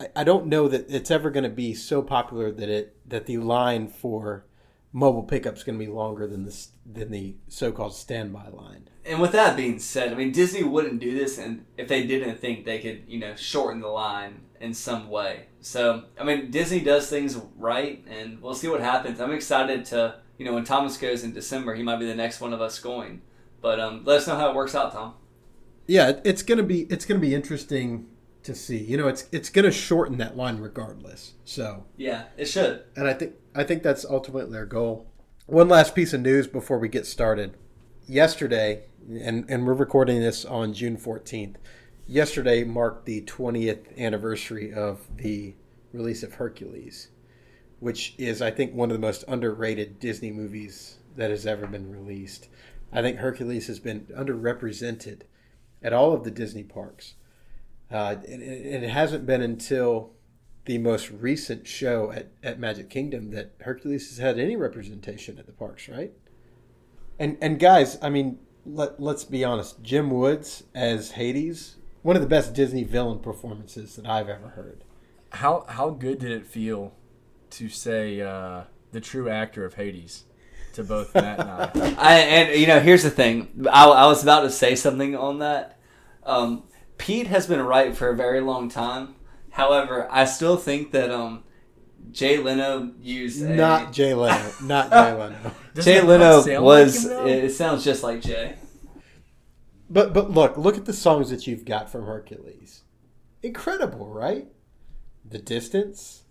I, 0.00 0.08
I 0.16 0.24
don't 0.24 0.46
know 0.46 0.68
that 0.68 0.90
it's 0.90 1.10
ever 1.10 1.30
going 1.30 1.44
to 1.44 1.50
be 1.50 1.74
so 1.74 2.02
popular 2.02 2.50
that 2.50 2.68
it 2.68 2.96
that 3.08 3.26
the 3.26 3.38
line 3.38 3.88
for 3.88 4.46
mobile 4.92 5.22
pickup 5.22 5.56
is 5.56 5.64
going 5.64 5.78
to 5.78 5.84
be 5.84 5.90
longer 5.90 6.26
than 6.26 6.44
the 6.44 6.66
than 6.84 7.10
the 7.10 7.36
so-called 7.48 7.94
standby 7.94 8.48
line. 8.48 8.88
And 9.04 9.20
with 9.20 9.32
that 9.32 9.56
being 9.56 9.78
said, 9.78 10.12
I 10.12 10.14
mean 10.14 10.32
Disney 10.32 10.62
wouldn't 10.62 11.00
do 11.00 11.16
this, 11.16 11.38
and 11.38 11.64
if 11.76 11.88
they 11.88 12.06
didn't 12.06 12.38
think 12.38 12.64
they 12.64 12.78
could, 12.78 13.04
you 13.06 13.18
know, 13.18 13.34
shorten 13.34 13.80
the 13.80 13.88
line 13.88 14.42
in 14.60 14.74
some 14.74 15.08
way. 15.08 15.46
So 15.60 16.04
I 16.18 16.24
mean 16.24 16.50
Disney 16.50 16.80
does 16.80 17.08
things 17.08 17.36
right, 17.56 18.04
and 18.08 18.40
we'll 18.40 18.54
see 18.54 18.68
what 18.68 18.80
happens. 18.80 19.20
I'm 19.20 19.32
excited 19.32 19.84
to, 19.86 20.20
you 20.38 20.44
know, 20.44 20.54
when 20.54 20.64
Thomas 20.64 20.96
goes 20.96 21.24
in 21.24 21.32
December, 21.32 21.74
he 21.74 21.82
might 21.82 21.98
be 21.98 22.06
the 22.06 22.14
next 22.14 22.40
one 22.40 22.52
of 22.52 22.60
us 22.60 22.78
going. 22.78 23.22
But 23.60 23.80
um, 23.80 24.02
let 24.04 24.18
us 24.18 24.26
know 24.26 24.36
how 24.36 24.50
it 24.50 24.56
works 24.56 24.74
out, 24.74 24.92
Tom. 24.92 25.14
Yeah, 25.86 26.20
it's 26.24 26.42
gonna 26.42 26.62
be 26.62 26.82
it's 26.82 27.04
gonna 27.04 27.20
be 27.20 27.34
interesting 27.34 28.06
to 28.44 28.54
see. 28.54 28.78
You 28.78 28.96
know, 28.96 29.08
it's 29.08 29.28
it's 29.32 29.50
gonna 29.50 29.70
shorten 29.70 30.18
that 30.18 30.36
line 30.36 30.58
regardless. 30.58 31.34
So 31.44 31.84
yeah, 31.96 32.24
it 32.36 32.46
should. 32.46 32.84
And 32.96 33.06
I 33.06 33.14
think 33.14 33.34
I 33.54 33.64
think 33.64 33.82
that's 33.82 34.04
ultimately 34.04 34.52
their 34.52 34.66
goal. 34.66 35.06
One 35.46 35.68
last 35.68 35.94
piece 35.94 36.12
of 36.12 36.20
news 36.20 36.46
before 36.46 36.78
we 36.78 36.88
get 36.88 37.06
started. 37.06 37.56
Yesterday, 38.06 38.84
and, 39.08 39.44
and 39.48 39.66
we're 39.66 39.74
recording 39.74 40.20
this 40.20 40.44
on 40.44 40.72
June 40.72 40.96
14th. 40.96 41.56
Yesterday 42.06 42.64
marked 42.64 43.06
the 43.06 43.22
20th 43.22 43.96
anniversary 43.98 44.72
of 44.72 45.06
the 45.16 45.54
release 45.92 46.22
of 46.22 46.34
Hercules, 46.34 47.08
which 47.80 48.14
is, 48.18 48.42
I 48.42 48.50
think, 48.50 48.74
one 48.74 48.90
of 48.90 48.94
the 48.94 49.06
most 49.06 49.24
underrated 49.28 50.00
Disney 50.00 50.30
movies 50.30 50.98
that 51.16 51.30
has 51.30 51.46
ever 51.46 51.66
been 51.66 51.90
released. 51.90 52.48
I 52.92 53.02
think 53.02 53.18
Hercules 53.18 53.66
has 53.66 53.78
been 53.78 54.06
underrepresented 54.16 55.22
at 55.82 55.92
all 55.92 56.12
of 56.12 56.24
the 56.24 56.30
Disney 56.30 56.64
parks. 56.64 57.14
Uh, 57.92 58.16
and, 58.26 58.42
and 58.42 58.84
it 58.84 58.90
hasn't 58.90 59.26
been 59.26 59.42
until 59.42 60.12
the 60.64 60.78
most 60.78 61.10
recent 61.10 61.66
show 61.66 62.12
at, 62.12 62.28
at 62.42 62.58
Magic 62.58 62.88
Kingdom 62.88 63.30
that 63.32 63.52
Hercules 63.60 64.08
has 64.08 64.18
had 64.18 64.38
any 64.38 64.56
representation 64.56 65.38
at 65.38 65.46
the 65.46 65.52
parks, 65.52 65.88
right? 65.88 66.12
And 67.18 67.36
and 67.40 67.58
guys, 67.58 67.98
I 68.00 68.08
mean, 68.08 68.38
let 68.64 69.00
let's 69.00 69.24
be 69.24 69.44
honest, 69.44 69.82
Jim 69.82 70.10
Woods 70.10 70.64
as 70.74 71.12
Hades, 71.12 71.76
one 72.02 72.16
of 72.16 72.22
the 72.22 72.28
best 72.28 72.54
Disney 72.54 72.84
villain 72.84 73.18
performances 73.18 73.96
that 73.96 74.06
I've 74.06 74.28
ever 74.28 74.48
heard. 74.48 74.84
How 75.30 75.64
how 75.68 75.90
good 75.90 76.18
did 76.18 76.30
it 76.30 76.46
feel 76.46 76.94
to 77.50 77.68
say 77.68 78.20
uh, 78.20 78.62
the 78.92 79.00
true 79.00 79.28
actor 79.28 79.64
of 79.64 79.74
Hades 79.74 80.24
to 80.74 80.84
both 80.84 81.14
Matt 81.14 81.40
and 81.40 81.50
I? 81.50 81.70
I 81.98 82.18
and 82.20 82.60
you 82.60 82.66
know, 82.66 82.80
here's 82.80 83.02
the 83.02 83.10
thing. 83.10 83.66
I, 83.70 83.84
I 83.84 84.06
was 84.06 84.22
about 84.22 84.42
to 84.42 84.50
say 84.50 84.76
something 84.76 85.16
on 85.16 85.40
that. 85.40 85.78
Um, 86.24 86.64
Pete 86.98 87.26
has 87.26 87.46
been 87.46 87.60
right 87.60 87.96
for 87.96 88.08
a 88.08 88.16
very 88.16 88.40
long 88.40 88.68
time. 88.68 89.14
However, 89.50 90.08
I 90.10 90.24
still 90.24 90.56
think 90.56 90.92
that 90.92 91.10
um, 91.10 91.44
Jay 92.10 92.38
Leno 92.38 92.92
used 93.00 93.42
a, 93.42 93.54
Not 93.54 93.92
Jay 93.92 94.14
Leno, 94.14 94.52
not 94.62 94.90
Jay 94.90 95.12
Leno. 95.12 95.52
Doesn't 95.74 95.92
Jay 95.92 96.00
Leno 96.00 96.60
was. 96.60 97.04
like 97.04 97.12
him, 97.12 97.18
though? 97.18 97.26
it, 97.26 97.44
it 97.44 97.50
sounds 97.50 97.84
just 97.84 98.02
like 98.02 98.20
Jay. 98.22 98.56
But 99.90 100.14
but 100.14 100.30
look, 100.30 100.56
look 100.56 100.76
at 100.76 100.86
the 100.86 100.92
songs 100.92 101.30
that 101.30 101.46
you've 101.46 101.64
got 101.64 101.90
from 101.90 102.06
Hercules. 102.06 102.82
Incredible, 103.42 104.08
right? 104.08 104.46
The 105.28 105.38
distance. 105.38 106.22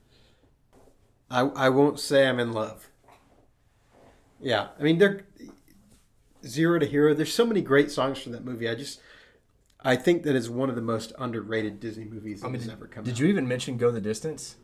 I 1.30 1.41
I 1.41 1.70
won't 1.70 2.00
say 2.00 2.27
I'm 2.27 2.39
in 2.39 2.53
love. 2.53 2.89
Yeah, 4.39 4.70
I 4.80 4.84
mean 4.84 4.98
they're 4.98 5.22
zero 6.46 6.80
to 6.80 6.86
hero. 6.86 7.13
There's 7.13 7.34
so 7.34 7.46
many 7.46 7.62
great 7.62 7.91
songs 7.91 8.20
from 8.20 8.32
that 8.32 8.44
movie. 8.44 8.68
I 8.68 8.75
just 8.75 9.00
I 9.83 9.95
think 9.95 10.23
that 10.23 10.35
is 10.35 10.50
one 10.50 10.69
of 10.69 10.75
the 10.75 10.81
most 10.81 11.11
underrated 11.17 11.79
Disney 11.79 12.05
movies 12.05 12.41
that 12.41 12.47
I 12.47 12.51
mean, 12.51 12.61
has 12.61 12.69
ever 12.69 12.88
come 12.88 13.01
out. 13.01 13.05
did 13.05 13.13
out. 13.13 13.19
you 13.19 13.27
even 13.27 13.47
mention 13.47 13.77
Go 13.77 13.91
the 13.91 14.01
Distance? 14.01 14.57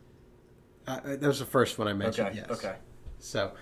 Uh, 0.86 1.00
that 1.04 1.22
was 1.22 1.40
the 1.40 1.44
first 1.44 1.78
one 1.78 1.88
I 1.88 1.92
mentioned. 1.92 2.28
Okay, 2.28 2.38
yes. 2.38 2.50
okay. 2.50 2.76
So, 3.18 3.52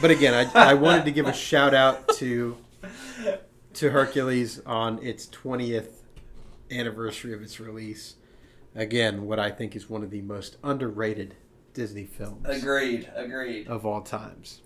but 0.00 0.10
again, 0.10 0.50
I, 0.54 0.70
I 0.70 0.74
wanted 0.74 1.04
to 1.04 1.12
give 1.12 1.26
a 1.26 1.32
shout 1.32 1.72
out 1.72 2.08
to 2.16 2.56
to 3.74 3.90
Hercules 3.90 4.60
on 4.66 4.98
its 5.02 5.26
20th 5.26 5.88
anniversary 6.70 7.32
of 7.32 7.42
its 7.42 7.60
release. 7.60 8.16
Again, 8.74 9.24
what 9.26 9.38
I 9.38 9.50
think 9.50 9.76
is 9.76 9.88
one 9.88 10.02
of 10.02 10.10
the 10.10 10.22
most 10.22 10.56
underrated 10.62 11.36
Disney 11.72 12.04
films 12.04 12.46
Agreed. 12.48 13.10
Agreed. 13.14 13.68
of 13.68 13.86
all 13.86 14.02
times. 14.02 14.62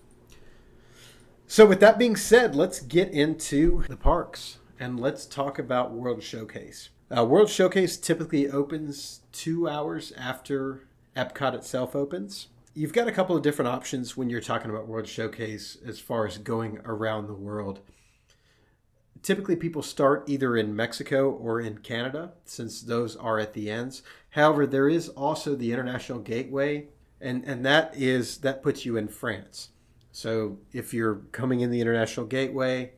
So, 1.45 1.65
with 1.65 1.79
that 1.81 1.99
being 1.99 2.15
said, 2.15 2.55
let's 2.55 2.79
get 2.79 3.09
into 3.09 3.83
the 3.87 3.97
parks 3.97 4.57
and 4.81 4.99
let's 4.99 5.27
talk 5.27 5.59
about 5.59 5.93
World 5.93 6.23
Showcase. 6.23 6.89
Uh, 7.15 7.23
World 7.23 7.51
Showcase 7.51 7.97
typically 7.97 8.49
opens 8.49 9.21
two 9.31 9.69
hours 9.69 10.11
after 10.13 10.87
Epcot 11.15 11.53
itself 11.53 11.95
opens. 11.95 12.47
You've 12.73 12.91
got 12.91 13.07
a 13.07 13.11
couple 13.11 13.35
of 13.35 13.43
different 13.43 13.69
options 13.69 14.17
when 14.17 14.31
you're 14.31 14.41
talking 14.41 14.71
about 14.71 14.87
World 14.87 15.07
Showcase 15.07 15.77
as 15.85 15.99
far 15.99 16.25
as 16.25 16.39
going 16.39 16.79
around 16.83 17.27
the 17.27 17.35
world. 17.35 17.81
Typically, 19.21 19.55
people 19.55 19.83
start 19.83 20.23
either 20.27 20.57
in 20.57 20.75
Mexico 20.75 21.29
or 21.29 21.61
in 21.61 21.77
Canada, 21.77 22.31
since 22.45 22.81
those 22.81 23.15
are 23.15 23.37
at 23.37 23.53
the 23.53 23.69
ends. 23.69 24.01
However, 24.31 24.65
there 24.65 24.89
is 24.89 25.09
also 25.09 25.53
the 25.53 25.71
International 25.71 26.17
Gateway, 26.17 26.87
and, 27.19 27.43
and 27.45 27.63
that 27.67 27.93
is 27.95 28.39
that 28.39 28.63
puts 28.63 28.83
you 28.83 28.97
in 28.97 29.09
France. 29.09 29.69
So 30.11 30.57
if 30.73 30.91
you're 30.91 31.21
coming 31.31 31.59
in 31.59 31.69
the 31.69 31.81
International 31.81 32.25
Gateway, 32.25 32.93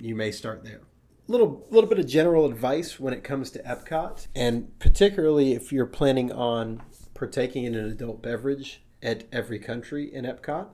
you 0.00 0.14
may 0.14 0.30
start 0.30 0.64
there. 0.64 0.80
Little 1.28 1.66
little 1.70 1.88
bit 1.88 1.98
of 1.98 2.06
general 2.06 2.46
advice 2.46 2.98
when 2.98 3.14
it 3.14 3.22
comes 3.22 3.50
to 3.52 3.62
Epcot, 3.62 4.26
and 4.34 4.76
particularly 4.80 5.52
if 5.52 5.72
you're 5.72 5.86
planning 5.86 6.32
on 6.32 6.82
partaking 7.14 7.64
in 7.64 7.74
an 7.74 7.84
adult 7.86 8.20
beverage 8.22 8.82
at 9.02 9.24
every 9.30 9.58
country 9.58 10.12
in 10.12 10.24
Epcot, 10.24 10.68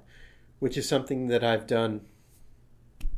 which 0.58 0.76
is 0.78 0.88
something 0.88 1.26
that 1.28 1.44
I've 1.44 1.66
done 1.66 2.02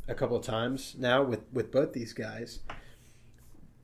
a 0.08 0.14
couple 0.14 0.36
of 0.36 0.44
times 0.44 0.96
now 0.98 1.22
with 1.22 1.40
with 1.52 1.70
both 1.70 1.92
these 1.92 2.12
guys. 2.12 2.60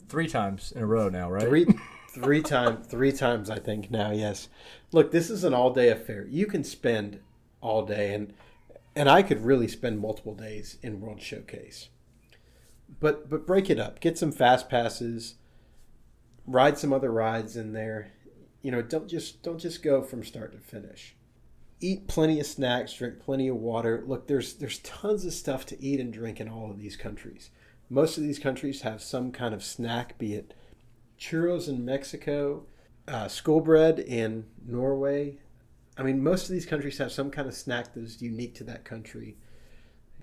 Three 0.09 0.27
times 0.27 0.73
in 0.73 0.83
a 0.83 0.87
row 0.87 1.09
now, 1.09 1.31
right? 1.31 1.47
Three 1.47 1.67
three 2.15 2.43
times 2.43 2.87
three 2.87 3.13
times 3.13 3.51
I 3.51 3.59
think 3.59 3.91
now, 3.91 4.11
yes. 4.11 4.49
Look, 4.91 5.13
this 5.13 5.31
is 5.31 5.45
an 5.45 5.55
all 5.55 5.73
day 5.73 5.91
affair. 5.91 6.27
You 6.29 6.47
can 6.47 6.65
spend 6.65 7.21
all 7.61 7.85
day 7.85 8.15
and 8.15 8.33
and 8.97 9.09
I 9.09 9.23
could 9.23 9.45
really 9.45 9.69
spend 9.69 9.99
multiple 9.99 10.35
days 10.35 10.79
in 10.83 11.01
World 11.01 11.21
Showcase. 11.21 11.89
But 13.01 13.29
but 13.29 13.47
break 13.47 13.71
it 13.71 13.79
up. 13.79 14.01
Get 14.01 14.19
some 14.19 14.33
fast 14.33 14.69
passes. 14.69 15.35
Ride 16.47 16.79
some 16.79 16.93
other 16.93 17.11
rides 17.11 17.57
in 17.57 17.73
there. 17.73 18.13
You 18.63 18.71
know, 18.71 18.83
don't 18.83 19.09
just 19.09 19.43
don't 19.43 19.59
just 19.59 19.83
go 19.83 20.03
from 20.03 20.25
start 20.25 20.53
to 20.53 20.59
finish. 20.59 21.17
Eat 21.81 22.07
plenty 22.09 22.41
of 22.41 22.47
snacks, 22.47 22.95
drink 22.95 23.21
plenty 23.21 23.49
of 23.49 23.57
water. 23.57 24.03
Look, 24.07 24.27
there's 24.27 24.55
there's 24.55 24.79
tons 24.79 25.25
of 25.25 25.33
stuff 25.33 25.67
to 25.67 25.83
eat 25.83 26.01
and 26.01 26.13
drink 26.13 26.41
in 26.41 26.49
all 26.49 26.71
of 26.71 26.79
these 26.79 26.97
countries. 26.97 27.51
Most 27.91 28.17
of 28.17 28.25
these 28.25 28.39
countries 28.39 28.83
have 28.83 29.03
some 29.03 29.31
kind 29.31 29.55
of 29.55 29.63
snack, 29.63 30.17
be 30.19 30.35
it 30.35 30.55
churros 31.19 31.69
in 31.69 31.85
Mexico, 31.85 32.67
uh, 33.09 33.29
school 33.29 33.61
bread 33.61 33.99
in 33.99 34.47
Norway. 34.67 35.39
I 35.97 36.03
mean, 36.03 36.23
most 36.23 36.45
of 36.45 36.51
these 36.51 36.67
countries 36.67 36.99
have 36.99 37.13
some 37.13 37.31
kind 37.31 37.47
of 37.47 37.55
snack 37.55 37.95
that 37.95 38.03
is 38.03 38.21
unique 38.21 38.55
to 38.57 38.65
that 38.65 38.85
country. 38.85 39.37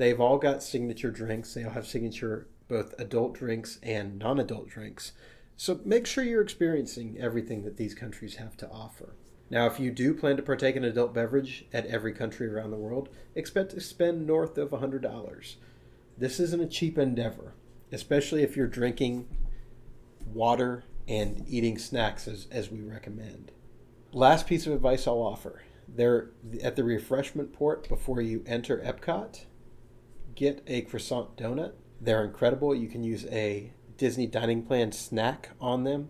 They've 0.01 0.19
all 0.19 0.39
got 0.39 0.63
signature 0.63 1.11
drinks. 1.11 1.53
They 1.53 1.63
all 1.63 1.73
have 1.73 1.85
signature 1.85 2.47
both 2.67 2.99
adult 2.99 3.35
drinks 3.35 3.77
and 3.83 4.17
non-adult 4.17 4.67
drinks. 4.67 5.11
So 5.57 5.79
make 5.85 6.07
sure 6.07 6.23
you're 6.23 6.41
experiencing 6.41 7.17
everything 7.19 7.61
that 7.65 7.77
these 7.77 7.93
countries 7.93 8.37
have 8.37 8.57
to 8.57 8.69
offer. 8.71 9.13
Now, 9.51 9.67
if 9.67 9.79
you 9.79 9.91
do 9.91 10.15
plan 10.15 10.37
to 10.37 10.41
partake 10.41 10.75
in 10.75 10.83
adult 10.83 11.13
beverage 11.13 11.65
at 11.71 11.85
every 11.85 12.13
country 12.13 12.47
around 12.47 12.71
the 12.71 12.77
world, 12.77 13.09
expect 13.35 13.69
to 13.73 13.79
spend 13.79 14.25
north 14.25 14.57
of 14.57 14.71
$100. 14.71 15.55
This 16.17 16.39
isn't 16.39 16.63
a 16.63 16.67
cheap 16.67 16.97
endeavor, 16.97 17.53
especially 17.91 18.41
if 18.41 18.57
you're 18.57 18.65
drinking 18.65 19.27
water 20.33 20.83
and 21.07 21.45
eating 21.47 21.77
snacks 21.77 22.27
as, 22.27 22.47
as 22.49 22.71
we 22.71 22.81
recommend. 22.81 23.51
Last 24.13 24.47
piece 24.47 24.65
of 24.65 24.73
advice 24.73 25.05
I'll 25.05 25.21
offer 25.21 25.61
there 25.87 26.31
at 26.63 26.75
the 26.75 26.83
refreshment 26.83 27.53
port 27.53 27.87
before 27.87 28.19
you 28.19 28.43
enter 28.47 28.79
Epcot, 28.79 29.45
get 30.35 30.63
a 30.67 30.81
croissant 30.81 31.37
donut. 31.37 31.73
They're 31.99 32.23
incredible. 32.23 32.73
You 32.73 32.87
can 32.87 33.03
use 33.03 33.25
a 33.25 33.73
Disney 33.97 34.27
dining 34.27 34.63
plan 34.63 34.91
snack 34.91 35.49
on 35.59 35.83
them, 35.83 36.09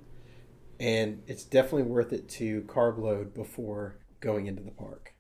and 0.79 1.21
it's 1.27 1.43
definitely 1.43 1.83
worth 1.83 2.13
it 2.13 2.29
to 2.29 2.61
carb 2.63 2.97
load 2.97 3.33
before 3.33 3.97
going 4.19 4.47
into 4.47 4.61
the 4.61 4.71
park. 4.71 5.13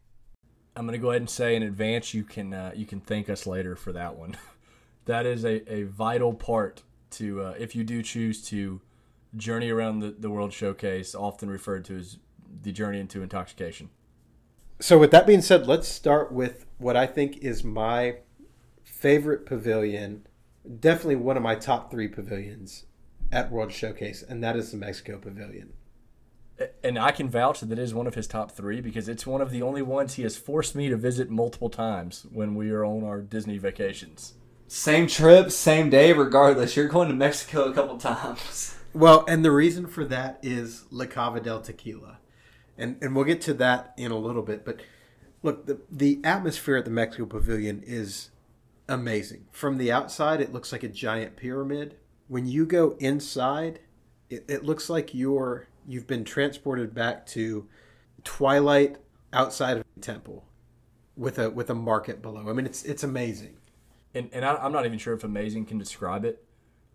I'm 0.75 0.85
gonna 0.85 0.97
go 0.97 1.09
ahead 1.09 1.21
and 1.21 1.29
say 1.29 1.55
in 1.55 1.63
advance 1.63 2.13
you 2.13 2.23
can 2.23 2.53
uh, 2.53 2.71
you 2.75 2.85
can 2.85 3.01
thank 3.01 3.29
us 3.29 3.45
later 3.45 3.75
for 3.75 3.91
that 3.91 4.15
one. 4.15 4.37
that 5.05 5.25
is 5.25 5.43
a, 5.43 5.71
a 5.71 5.83
vital 5.83 6.33
part 6.33 6.83
to 7.11 7.41
uh, 7.41 7.55
if 7.59 7.75
you 7.75 7.83
do 7.83 8.01
choose 8.01 8.41
to 8.43 8.81
journey 9.35 9.69
around 9.69 9.99
the, 9.99 10.11
the 10.11 10.29
World 10.29 10.53
Showcase, 10.53 11.15
often 11.15 11.49
referred 11.49 11.85
to 11.85 11.97
as 11.97 12.17
the 12.61 12.71
journey 12.71 12.99
into 12.99 13.21
intoxication. 13.21 13.89
So, 14.79 14.97
with 14.97 15.11
that 15.11 15.27
being 15.27 15.41
said, 15.41 15.67
let's 15.67 15.87
start 15.87 16.31
with 16.31 16.65
what 16.77 16.97
I 16.97 17.05
think 17.05 17.37
is 17.37 17.63
my 17.63 18.17
favorite 18.91 19.45
pavilion, 19.45 20.27
definitely 20.79 21.15
one 21.15 21.37
of 21.37 21.43
my 21.43 21.55
top 21.55 21.89
three 21.89 22.07
pavilions 22.07 22.85
at 23.31 23.51
World 23.51 23.71
Showcase, 23.71 24.21
and 24.21 24.43
that 24.43 24.55
is 24.55 24.71
the 24.71 24.77
Mexico 24.77 25.17
Pavilion. 25.17 25.73
And 26.83 26.99
I 26.99 27.11
can 27.11 27.29
vouch 27.29 27.61
that 27.61 27.71
it 27.71 27.79
is 27.79 27.93
one 27.93 28.05
of 28.05 28.13
his 28.13 28.27
top 28.27 28.51
three 28.51 28.81
because 28.81 29.07
it's 29.07 29.25
one 29.25 29.41
of 29.41 29.49
the 29.49 29.63
only 29.63 29.81
ones 29.81 30.15
he 30.15 30.23
has 30.23 30.37
forced 30.37 30.75
me 30.75 30.89
to 30.89 30.97
visit 30.97 31.31
multiple 31.31 31.69
times 31.69 32.27
when 32.31 32.53
we 32.53 32.69
are 32.69 32.85
on 32.85 33.03
our 33.03 33.21
Disney 33.21 33.57
vacations. 33.57 34.33
Same 34.67 35.07
trip, 35.07 35.51
same 35.51 35.89
day, 35.89 36.13
regardless. 36.13 36.75
You're 36.75 36.87
going 36.87 37.07
to 37.07 37.15
Mexico 37.15 37.71
a 37.71 37.73
couple 37.73 37.97
times. 37.97 38.75
Well, 38.93 39.25
and 39.27 39.43
the 39.43 39.51
reason 39.51 39.87
for 39.87 40.05
that 40.05 40.37
is 40.43 40.85
La 40.91 41.05
Cava 41.05 41.39
del 41.39 41.61
Tequila. 41.61 42.19
And, 42.77 42.97
and 43.01 43.15
we'll 43.15 43.25
get 43.25 43.41
to 43.41 43.53
that 43.55 43.93
in 43.97 44.11
a 44.11 44.17
little 44.17 44.43
bit. 44.43 44.63
But 44.63 44.81
look, 45.41 45.65
the, 45.65 45.79
the 45.89 46.19
atmosphere 46.23 46.75
at 46.75 46.85
the 46.85 46.91
Mexico 46.91 47.25
Pavilion 47.25 47.81
is 47.85 48.29
amazing. 48.91 49.45
From 49.51 49.77
the 49.77 49.91
outside, 49.91 50.41
it 50.41 50.53
looks 50.53 50.71
like 50.71 50.83
a 50.83 50.89
giant 50.89 51.35
pyramid. 51.35 51.97
When 52.27 52.45
you 52.45 52.65
go 52.65 52.95
inside, 52.99 53.79
it, 54.29 54.45
it 54.47 54.63
looks 54.63 54.89
like 54.89 55.13
you're 55.13 55.67
you've 55.87 56.07
been 56.07 56.23
transported 56.23 56.93
back 56.93 57.25
to 57.25 57.67
twilight 58.23 58.97
outside 59.33 59.77
of 59.77 59.83
the 59.95 60.01
temple 60.01 60.45
with 61.15 61.39
a 61.39 61.49
with 61.49 61.69
a 61.69 61.75
market 61.75 62.21
below. 62.21 62.49
I 62.49 62.53
mean, 62.53 62.65
it's 62.65 62.83
it's 62.83 63.03
amazing. 63.03 63.57
And 64.13 64.29
and 64.33 64.45
I, 64.45 64.55
I'm 64.55 64.71
not 64.71 64.85
even 64.85 64.99
sure 64.99 65.13
if 65.13 65.23
amazing 65.23 65.65
can 65.65 65.77
describe 65.77 66.25
it. 66.25 66.43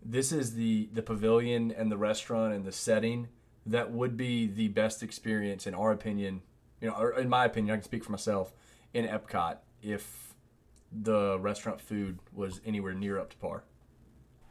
This 0.03 0.31
is 0.31 0.55
the 0.55 0.89
the 0.93 1.01
pavilion 1.01 1.71
and 1.71 1.91
the 1.91 1.97
restaurant 1.97 2.53
and 2.53 2.65
the 2.65 2.71
setting 2.71 3.27
that 3.65 3.91
would 3.91 4.15
be 4.15 4.47
the 4.47 4.69
best 4.69 5.03
experience 5.03 5.67
in 5.67 5.73
our 5.73 5.91
opinion. 5.91 6.41
You 6.79 6.89
know, 6.89 6.95
or 6.95 7.11
in 7.19 7.27
my 7.27 7.45
opinion, 7.45 7.73
I 7.73 7.77
can 7.77 7.83
speak 7.83 8.03
for 8.03 8.11
myself 8.11 8.53
in 8.93 9.05
Epcot 9.05 9.57
if 9.81 10.26
the 10.91 11.37
restaurant 11.39 11.81
food 11.81 12.19
was 12.33 12.61
anywhere 12.65 12.93
near 12.93 13.19
up 13.19 13.29
to 13.31 13.37
par. 13.37 13.63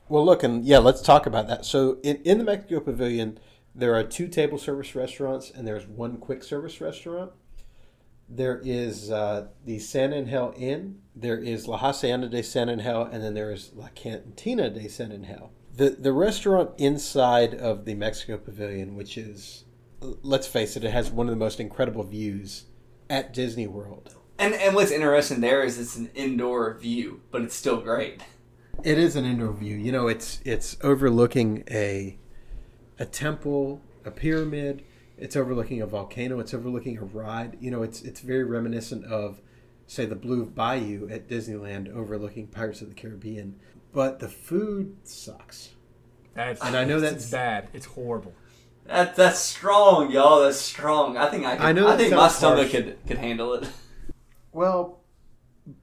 Well, 0.09 0.25
look, 0.25 0.43
and 0.43 0.65
yeah, 0.65 0.79
let's 0.79 1.03
talk 1.03 1.27
about 1.27 1.49
that. 1.49 1.65
So, 1.65 1.99
in, 2.03 2.17
in 2.25 2.39
the 2.39 2.45
Mexico 2.45 2.81
Pavilion, 2.81 3.39
there 3.75 3.95
are 3.95 4.03
two 4.03 4.29
table 4.29 4.57
service 4.57 4.95
restaurants 4.95 5.51
and 5.51 5.67
there's 5.67 5.87
one 5.87 6.17
quick 6.17 6.43
service 6.43 6.81
restaurant. 6.81 7.33
There 8.29 8.61
is 8.65 9.11
uh, 9.11 9.49
the 9.65 9.79
San 9.79 10.13
Angel 10.13 10.53
Inn, 10.57 11.01
there 11.15 11.39
is 11.39 11.69
La 11.69 11.77
Hacienda 11.77 12.29
de 12.29 12.43
San 12.43 12.69
Angel, 12.69 13.03
and 13.05 13.23
then 13.23 13.35
there 13.35 13.53
is 13.53 13.73
La 13.75 13.89
Cantina 13.95 14.71
de 14.71 14.89
San 14.89 15.13
Angel. 15.13 15.53
The, 15.77 15.91
the 15.91 16.13
restaurant 16.13 16.71
inside 16.79 17.55
of 17.55 17.85
the 17.85 17.95
Mexico 17.95 18.39
Pavilion, 18.39 18.97
which 18.97 19.17
is, 19.19 19.65
let's 20.01 20.47
face 20.47 20.77
it, 20.77 20.83
it 20.83 20.91
has 20.91 21.11
one 21.11 21.29
of 21.29 21.31
the 21.31 21.39
most 21.39 21.61
incredible 21.61 22.03
views 22.03 22.65
at 23.09 23.33
Disney 23.33 23.67
World. 23.67 24.16
And 24.39 24.55
and 24.55 24.75
what's 24.75 24.91
interesting 24.91 25.41
there 25.41 25.63
is 25.63 25.79
it's 25.79 25.97
an 25.97 26.11
indoor 26.15 26.75
view, 26.75 27.21
but 27.31 27.43
it's 27.43 27.55
still 27.55 27.81
great. 27.81 28.21
It 28.85 28.99
is 28.99 29.17
an 29.17 29.25
indoor 29.25 29.53
view. 29.53 29.77
You 29.77 29.93
know, 29.93 30.09
it's 30.09 30.41
it's 30.45 30.77
overlooking 30.83 31.65
a 31.71 32.19
a 32.99 33.07
temple, 33.07 33.81
a 34.05 34.11
pyramid. 34.11 34.83
It's 35.19 35.35
overlooking 35.37 35.81
a 35.81 35.87
volcano. 35.87 36.39
It's 36.41 36.53
overlooking 36.53 36.99
a 36.99 37.05
ride. 37.05 37.57
You 37.61 37.71
know, 37.71 37.83
it's 37.83 38.03
it's 38.03 38.21
very 38.21 38.45
reminiscent 38.45 39.07
of, 39.07 39.41
say, 39.87 40.05
the 40.05 40.15
Blue 40.15 40.45
Bayou 40.45 41.09
at 41.11 41.29
Disneyland, 41.29 41.89
overlooking 41.95 42.49
Pirates 42.49 42.83
of 42.83 42.89
the 42.91 42.95
Caribbean. 42.95 43.59
But 43.95 44.19
the 44.19 44.29
food 44.29 44.97
sucks. 45.05 45.71
That's, 46.35 46.61
And 46.63 46.77
I 46.77 46.85
know 46.85 47.01
that's- 47.01 47.23
it's 47.23 47.31
bad. 47.31 47.69
It's 47.73 47.87
horrible. 47.87 48.35
That 48.85 49.17
that's 49.17 49.39
strong, 49.41 50.13
y'all. 50.13 50.43
That's 50.43 50.59
strong. 50.59 51.17
I 51.17 51.29
think 51.31 51.47
I. 51.47 51.57
Could, 51.57 51.65
I 51.65 51.69
I, 51.71 51.73
know 51.73 51.87
that 51.89 51.99
think 51.99 52.11
my 52.13 52.29
sounds 52.29 52.35
stomach 52.37 52.59
harsh. 52.59 52.73
could 52.73 52.99
could 53.07 53.17
handle 53.19 53.55
it. 53.55 53.69
Well, 54.57 55.01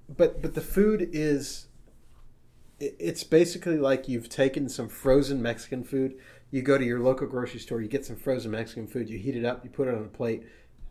but 0.09 0.41
but 0.41 0.55
the 0.55 0.61
food 0.61 1.07
is 1.13 1.67
it's 2.79 3.23
basically 3.23 3.77
like 3.77 4.07
you've 4.07 4.29
taken 4.29 4.67
some 4.67 4.89
frozen 4.89 5.43
Mexican 5.43 5.83
food. 5.83 6.15
You 6.49 6.63
go 6.63 6.79
to 6.79 6.83
your 6.83 6.99
local 6.99 7.27
grocery 7.27 7.59
store, 7.59 7.81
you 7.81 7.87
get 7.87 8.03
some 8.03 8.15
frozen 8.15 8.49
Mexican 8.49 8.87
food, 8.87 9.11
you 9.11 9.19
heat 9.19 9.35
it 9.35 9.45
up, 9.45 9.63
you 9.63 9.69
put 9.69 9.87
it 9.87 9.93
on 9.93 10.03
a 10.03 10.07
plate. 10.07 10.41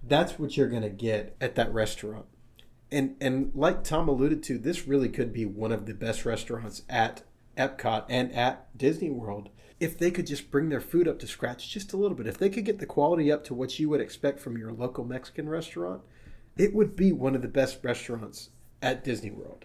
That's 0.01 0.39
what 0.39 0.57
you're 0.57 0.69
going 0.69 0.85
to 0.85 0.91
get 0.91 1.35
at 1.41 1.57
that 1.57 1.75
restaurant. 1.75 2.27
And 2.93 3.17
and 3.21 3.51
like 3.53 3.83
Tom 3.83 4.09
alluded 4.09 4.45
to, 4.45 4.59
this 4.59 4.87
really 4.87 5.09
could 5.09 5.33
be 5.33 5.45
one 5.45 5.73
of 5.73 5.87
the 5.87 5.95
best 5.95 6.25
restaurants 6.25 6.83
at 6.89 7.25
Epcot 7.59 8.05
and 8.09 8.33
at 8.33 8.79
Disney 8.79 9.11
World. 9.11 9.49
If 9.81 9.99
they 9.99 10.13
could 10.13 10.29
just 10.29 10.53
bring 10.53 10.69
their 10.69 10.81
food 10.81 11.09
up 11.09 11.19
to 11.19 11.27
scratch 11.27 11.69
just 11.69 11.93
a 11.93 11.97
little 11.97 12.17
bit, 12.17 12.29
if 12.29 12.39
they 12.39 12.49
could 12.49 12.65
get 12.65 12.79
the 12.79 12.87
quality 12.87 13.33
up 13.33 13.43
to 13.47 13.55
what 13.55 13.81
you 13.81 13.89
would 13.89 14.01
expect 14.01 14.39
from 14.39 14.57
your 14.57 14.71
local 14.71 15.05
Mexican 15.05 15.49
restaurant, 15.49 16.03
it 16.57 16.75
would 16.75 16.97
be 16.97 17.13
one 17.13 17.35
of 17.35 17.43
the 17.43 17.49
best 17.49 17.79
restaurants 17.83 18.51
at 18.81 19.05
Disney 19.05 19.31
World. 19.31 19.65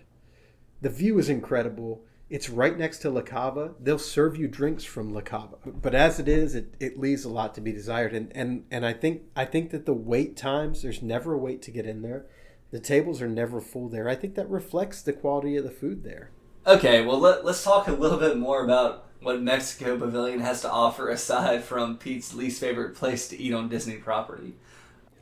The 0.82 0.90
view 0.90 1.18
is 1.20 1.30
incredible. 1.30 2.04
It's 2.30 2.50
right 2.50 2.78
next 2.78 3.00
to 3.00 3.10
La 3.10 3.22
Cava. 3.22 3.74
They'll 3.80 3.98
serve 3.98 4.38
you 4.38 4.48
drinks 4.48 4.84
from 4.84 5.14
La 5.14 5.22
Cava. 5.22 5.58
But 5.66 5.96
as 5.96 6.20
it 6.20 6.28
is, 6.28 6.56
it, 6.56 6.76
it 6.80 7.00
leaves 7.00 7.24
a 7.24 7.30
lot 7.30 7.56
to 7.56 7.62
be 7.62 7.72
desired. 7.72 8.14
And, 8.14 8.32
and 8.36 8.66
and 8.70 8.86
I 8.86 8.94
think 8.94 9.24
I 9.36 9.46
think 9.46 9.72
that 9.72 9.86
the 9.86 9.94
wait 9.94 10.36
times, 10.36 10.82
there's 10.82 11.02
never 11.02 11.34
a 11.34 11.38
wait 11.38 11.62
to 11.64 11.72
get 11.72 11.86
in 11.86 12.02
there. 12.02 12.26
The 12.72 12.80
tables 12.80 13.22
are 13.22 13.30
never 13.30 13.62
full 13.62 13.88
there. 13.88 14.10
I 14.10 14.16
think 14.16 14.36
that 14.36 14.50
reflects 14.50 15.02
the 15.02 15.14
quality 15.14 15.56
of 15.56 15.64
the 15.64 15.72
food 15.72 16.04
there. 16.04 16.32
Okay, 16.66 17.06
well 17.06 17.18
let, 17.18 17.46
let's 17.46 17.64
talk 17.64 17.88
a 17.88 17.94
little 17.94 18.18
bit 18.18 18.38
more 18.38 18.64
about 18.64 19.06
what 19.22 19.42
Mexico 19.42 19.98
Pavilion 19.98 20.42
has 20.42 20.62
to 20.62 20.70
offer 20.70 21.10
aside 21.10 21.64
from 21.64 21.98
Pete's 21.98 22.34
least 22.34 22.60
favorite 22.60 22.94
place 22.94 23.30
to 23.30 23.38
eat 23.38 23.54
on 23.54 23.70
Disney 23.70 23.96
property. 23.96 24.54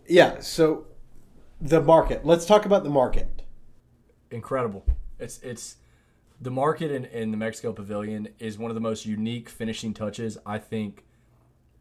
Yeah, 0.08 0.40
so 0.40 0.88
the 1.62 1.82
market. 1.82 2.26
Let's 2.26 2.46
talk 2.46 2.66
about 2.66 2.84
the 2.84 2.90
market. 2.90 3.44
Incredible. 4.32 4.86
It's 5.20 5.40
it's 5.40 5.78
the 6.42 6.52
market 6.52 6.92
in, 6.92 7.06
in 7.06 7.32
the 7.32 7.38
Mexico 7.38 7.72
Pavilion 7.72 8.28
is 8.40 8.58
one 8.58 8.70
of 8.72 8.76
the 8.76 8.82
most 8.82 9.06
unique 9.06 9.50
finishing 9.50 9.94
touches 9.94 10.38
I 10.46 10.58
think 10.58 11.06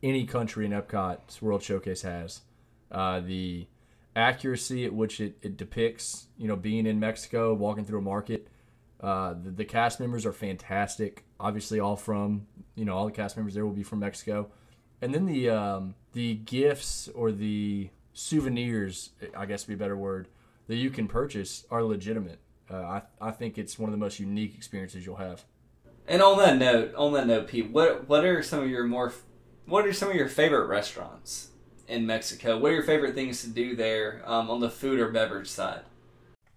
any 0.02 0.26
country 0.26 0.66
in 0.66 0.72
Epcot's 0.72 1.42
World 1.42 1.62
Showcase 1.62 2.02
has. 2.02 2.42
Uh, 2.90 3.20
the 3.20 3.66
accuracy 4.14 4.84
at 4.84 4.92
which 4.92 5.20
it, 5.20 5.36
it 5.42 5.56
depicts, 5.56 6.26
you 6.38 6.46
know, 6.46 6.56
being 6.56 6.86
in 6.86 7.00
Mexico, 7.00 7.54
walking 7.54 7.84
through 7.84 7.98
a 7.98 8.02
market. 8.02 8.48
Uh, 9.00 9.34
the, 9.34 9.50
the 9.50 9.64
cast 9.64 9.98
members 9.98 10.24
are 10.24 10.32
fantastic. 10.32 11.24
Obviously, 11.40 11.80
all 11.80 11.96
from 11.96 12.46
you 12.76 12.84
know 12.84 12.94
all 12.94 13.06
the 13.06 13.12
cast 13.12 13.36
members 13.36 13.54
there 13.54 13.66
will 13.66 13.72
be 13.72 13.82
from 13.82 13.98
Mexico, 13.98 14.48
and 15.02 15.12
then 15.12 15.26
the 15.26 15.50
um, 15.50 15.94
the 16.12 16.36
gifts 16.36 17.08
or 17.08 17.32
the 17.32 17.90
souvenirs, 18.14 19.10
I 19.36 19.44
guess 19.44 19.66
would 19.66 19.72
be 19.72 19.74
a 19.74 19.84
better 19.84 19.96
word, 19.96 20.28
that 20.68 20.76
you 20.76 20.88
can 20.88 21.06
purchase 21.06 21.66
are 21.70 21.82
legitimate. 21.82 22.38
Uh, 22.70 22.76
I 22.76 23.02
I 23.20 23.30
think 23.30 23.58
it's 23.58 23.78
one 23.78 23.90
of 23.90 23.92
the 23.92 23.98
most 23.98 24.18
unique 24.18 24.54
experiences 24.54 25.04
you'll 25.04 25.16
have. 25.16 25.44
And 26.08 26.22
on 26.22 26.38
that 26.38 26.56
note, 26.56 26.94
on 26.94 27.12
that 27.12 27.26
note, 27.26 27.48
Pete, 27.48 27.70
what 27.70 28.08
what 28.08 28.24
are 28.24 28.42
some 28.42 28.62
of 28.62 28.70
your 28.70 28.84
more 28.84 29.12
what 29.66 29.86
are 29.86 29.92
some 29.92 30.10
of 30.10 30.16
your 30.16 30.28
favorite 30.28 30.66
restaurants 30.66 31.50
in 31.88 32.06
Mexico? 32.06 32.58
What 32.58 32.70
are 32.70 32.74
your 32.74 32.84
favorite 32.84 33.14
things 33.14 33.42
to 33.42 33.48
do 33.48 33.76
there 33.76 34.22
um, 34.24 34.50
on 34.50 34.60
the 34.60 34.70
food 34.70 34.98
or 34.98 35.10
beverage 35.10 35.48
side? 35.48 35.82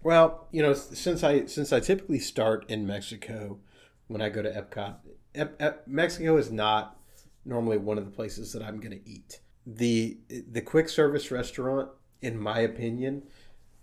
Well, 0.02 0.46
you 0.52 0.62
know, 0.62 0.74
since 0.74 1.22
I 1.22 1.46
since 1.46 1.72
I 1.72 1.80
typically 1.80 2.18
start 2.18 2.64
in 2.68 2.86
Mexico 2.86 3.58
when 4.06 4.22
I 4.22 4.28
go 4.28 4.42
to 4.42 4.50
Epcot, 4.50 4.96
Ep, 5.34 5.56
Ep, 5.60 5.86
Mexico 5.86 6.36
is 6.36 6.50
not 6.50 6.96
normally 7.44 7.78
one 7.78 7.98
of 7.98 8.04
the 8.04 8.10
places 8.10 8.52
that 8.52 8.62
I'm 8.62 8.78
going 8.80 8.92
to 8.92 9.08
eat. 9.08 9.40
The 9.76 10.18
The 10.50 10.62
quick 10.62 10.88
service 10.88 11.30
restaurant, 11.30 11.90
in 12.22 12.38
my 12.38 12.60
opinion, 12.60 13.24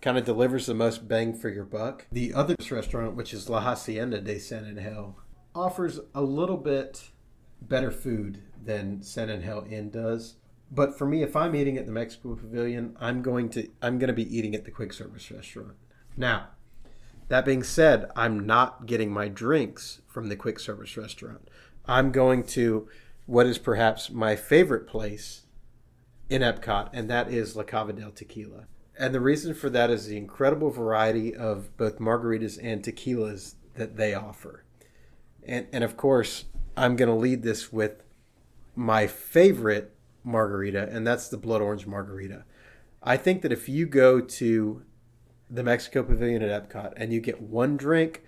kind 0.02 0.18
of 0.18 0.26
delivers 0.26 0.66
the 0.66 0.74
most 0.74 1.08
bang 1.08 1.34
for 1.34 1.50
your 1.50 1.64
buck. 1.66 2.08
The 2.12 2.34
other 2.34 2.56
restaurant, 2.72 3.16
which 3.16 3.34
is 3.34 3.50
La 3.50 3.62
Hacienda 3.62 4.22
de 4.22 4.40
San 4.40 4.66
Angel, 4.66 5.18
offers 5.54 6.00
a 6.14 6.22
little 6.22 6.58
bit 6.58 7.10
better 7.62 7.92
food 7.92 8.42
than 8.64 9.02
San 9.02 9.30
Angel 9.30 9.66
Inn 9.70 9.90
does. 9.90 10.36
But 10.72 10.98
for 10.98 11.06
me, 11.06 11.22
if 11.22 11.36
I'm 11.36 11.56
eating 11.56 11.78
at 11.78 11.86
the 11.86 11.92
Mexico 11.92 12.36
Pavilion, 12.36 12.96
I'm 13.00 13.22
going 13.22 13.50
to 13.50 13.70
I'm 13.82 14.00
going 14.00 14.08
to 14.08 14.14
be 14.14 14.38
eating 14.38 14.56
at 14.56 14.66
the 14.66 14.72
quick 14.72 14.94
service 14.94 15.30
restaurant. 15.30 15.76
Now, 16.18 16.50
that 17.28 17.46
being 17.46 17.64
said, 17.64 18.10
I'm 18.16 18.46
not 18.46 18.86
getting 18.86 19.12
my 19.12 19.28
drinks 19.28 20.02
from 20.08 20.30
the 20.30 20.36
quick 20.36 20.60
service 20.60 20.98
restaurant. 20.98 21.48
I'm 21.86 22.12
going 22.12 22.44
to 22.48 22.88
what 23.26 23.46
is 23.46 23.58
perhaps 23.58 24.10
my 24.10 24.36
favorite 24.36 24.88
place 24.88 25.45
in 26.30 26.42
Epcot, 26.42 26.90
and 26.94 27.10
that 27.10 27.32
is 27.32 27.56
La 27.56 27.64
Cava 27.64 27.94
del 27.94 28.12
Tequila. 28.12 28.68
And 28.98 29.14
the 29.14 29.20
reason 29.20 29.54
for 29.54 29.70
that 29.70 29.90
is 29.90 30.08
the 30.08 30.18
incredible 30.18 30.70
variety 30.70 31.36
of 31.36 31.76
both 31.78 32.00
margaritas 32.00 32.58
and 32.62 32.82
tequilas 32.82 33.56
that 33.76 33.98
they 33.98 34.14
offer. 34.14 34.64
And, 35.46 35.68
and 35.74 35.84
of 35.84 35.98
course, 35.98 36.46
I'm 36.78 36.96
going 36.96 37.10
to 37.10 37.16
lead 37.16 37.44
this 37.44 37.72
with 37.72 38.04
my 38.76 39.08
favorite 39.08 39.94
margarita, 40.24 40.90
and 40.92 41.06
that's 41.06 41.28
the 41.28 41.38
blood 41.38 41.62
orange 41.62 41.86
margarita. 41.86 42.46
I 43.04 43.18
think 43.18 43.42
that 43.44 43.52
if 43.52 43.70
you 43.70 43.86
go 43.86 44.20
to 44.20 44.82
the 45.50 45.64
Mexico 45.64 46.02
Pavilion 46.04 46.42
at 46.42 46.70
Epcot 46.70 46.94
and 46.98 47.14
you 47.14 47.22
get 47.22 47.42
one 47.42 47.78
drink, 47.78 48.24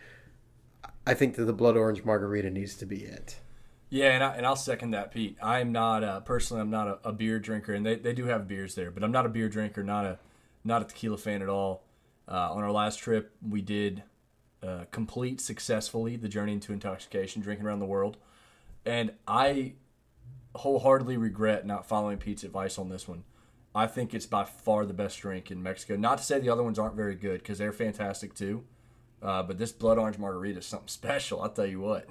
I 1.05 1.13
think 1.13 1.35
that 1.35 1.45
the 1.45 1.53
blood 1.53 1.75
orange 1.75 2.03
margarita 2.03 2.49
needs 2.49 2.75
to 2.75 2.85
be 2.85 3.03
it. 3.03 3.39
Yeah, 3.89 4.11
and, 4.11 4.23
I, 4.23 4.35
and 4.35 4.45
I'll 4.45 4.57
second 4.57 4.91
that, 4.91 5.11
Pete. 5.11 5.37
I'm 5.41 5.71
not 5.71 6.03
uh, 6.03 6.19
personally, 6.19 6.61
I'm 6.61 6.69
not 6.69 6.87
a, 6.87 7.09
a, 7.09 7.13
beer 7.13 7.39
drinker, 7.39 7.73
and 7.73 7.85
they, 7.85 7.95
they 7.95 8.13
do 8.13 8.25
have 8.25 8.47
beers 8.47 8.75
there, 8.75 8.91
but 8.91 9.03
I'm 9.03 9.11
not 9.11 9.25
a 9.25 9.29
beer 9.29 9.47
drinker, 9.47 9.81
not 9.81 10.05
a 10.05 10.19
not 10.65 10.81
a 10.81 10.85
tequila 10.85 11.17
fan 11.17 11.41
at 11.41 11.47
all. 11.47 11.83
Uh, 12.27 12.51
on 12.51 12.63
our 12.63 12.71
last 12.71 12.99
trip, 12.99 13.33
we 13.47 13.61
did 13.61 14.03
uh, 14.61 14.83
complete 14.91 15.39
successfully 15.39 16.17
the 16.17 16.27
journey 16.27 16.51
into 16.53 16.73
intoxication, 16.73 17.41
drinking 17.41 17.65
around 17.65 17.79
the 17.79 17.85
world, 17.85 18.17
and 18.85 19.13
I 19.25 19.73
wholeheartedly 20.55 21.15
regret 21.15 21.65
not 21.65 21.85
following 21.85 22.17
Pete's 22.17 22.43
advice 22.43 22.77
on 22.77 22.89
this 22.89 23.07
one. 23.07 23.23
I 23.73 23.87
think 23.87 24.13
it's 24.13 24.25
by 24.25 24.43
far 24.43 24.85
the 24.85 24.93
best 24.93 25.19
drink 25.19 25.51
in 25.51 25.63
Mexico. 25.63 25.95
Not 25.95 26.17
to 26.17 26.23
say 26.23 26.39
the 26.39 26.49
other 26.49 26.63
ones 26.63 26.79
aren't 26.79 26.95
very 26.95 27.15
good 27.15 27.41
because 27.41 27.59
they're 27.59 27.71
fantastic 27.71 28.33
too, 28.33 28.65
uh, 29.21 29.43
but 29.43 29.57
this 29.57 29.71
blood 29.71 29.97
orange 29.97 30.17
margarita 30.17 30.59
is 30.59 30.65
something 30.65 30.87
special. 30.89 31.41
I'll 31.41 31.49
tell 31.49 31.65
you 31.65 31.79
what. 31.79 32.09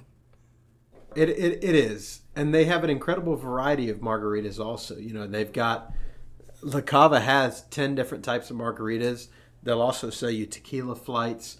It, 1.15 1.29
it, 1.29 1.63
it 1.63 1.75
is, 1.75 2.21
and 2.35 2.53
they 2.53 2.65
have 2.65 2.83
an 2.83 2.89
incredible 2.89 3.35
variety 3.35 3.89
of 3.89 3.99
margaritas. 3.99 4.59
Also, 4.59 4.97
you 4.97 5.13
know, 5.13 5.25
they've 5.25 5.51
got 5.51 5.91
La 6.61 6.81
Cava 6.81 7.19
has 7.19 7.63
ten 7.69 7.95
different 7.95 8.23
types 8.23 8.51
of 8.51 8.57
margaritas. 8.57 9.27
They'll 9.63 9.81
also 9.81 10.09
sell 10.09 10.29
you 10.29 10.45
tequila 10.45 10.95
flights. 10.95 11.59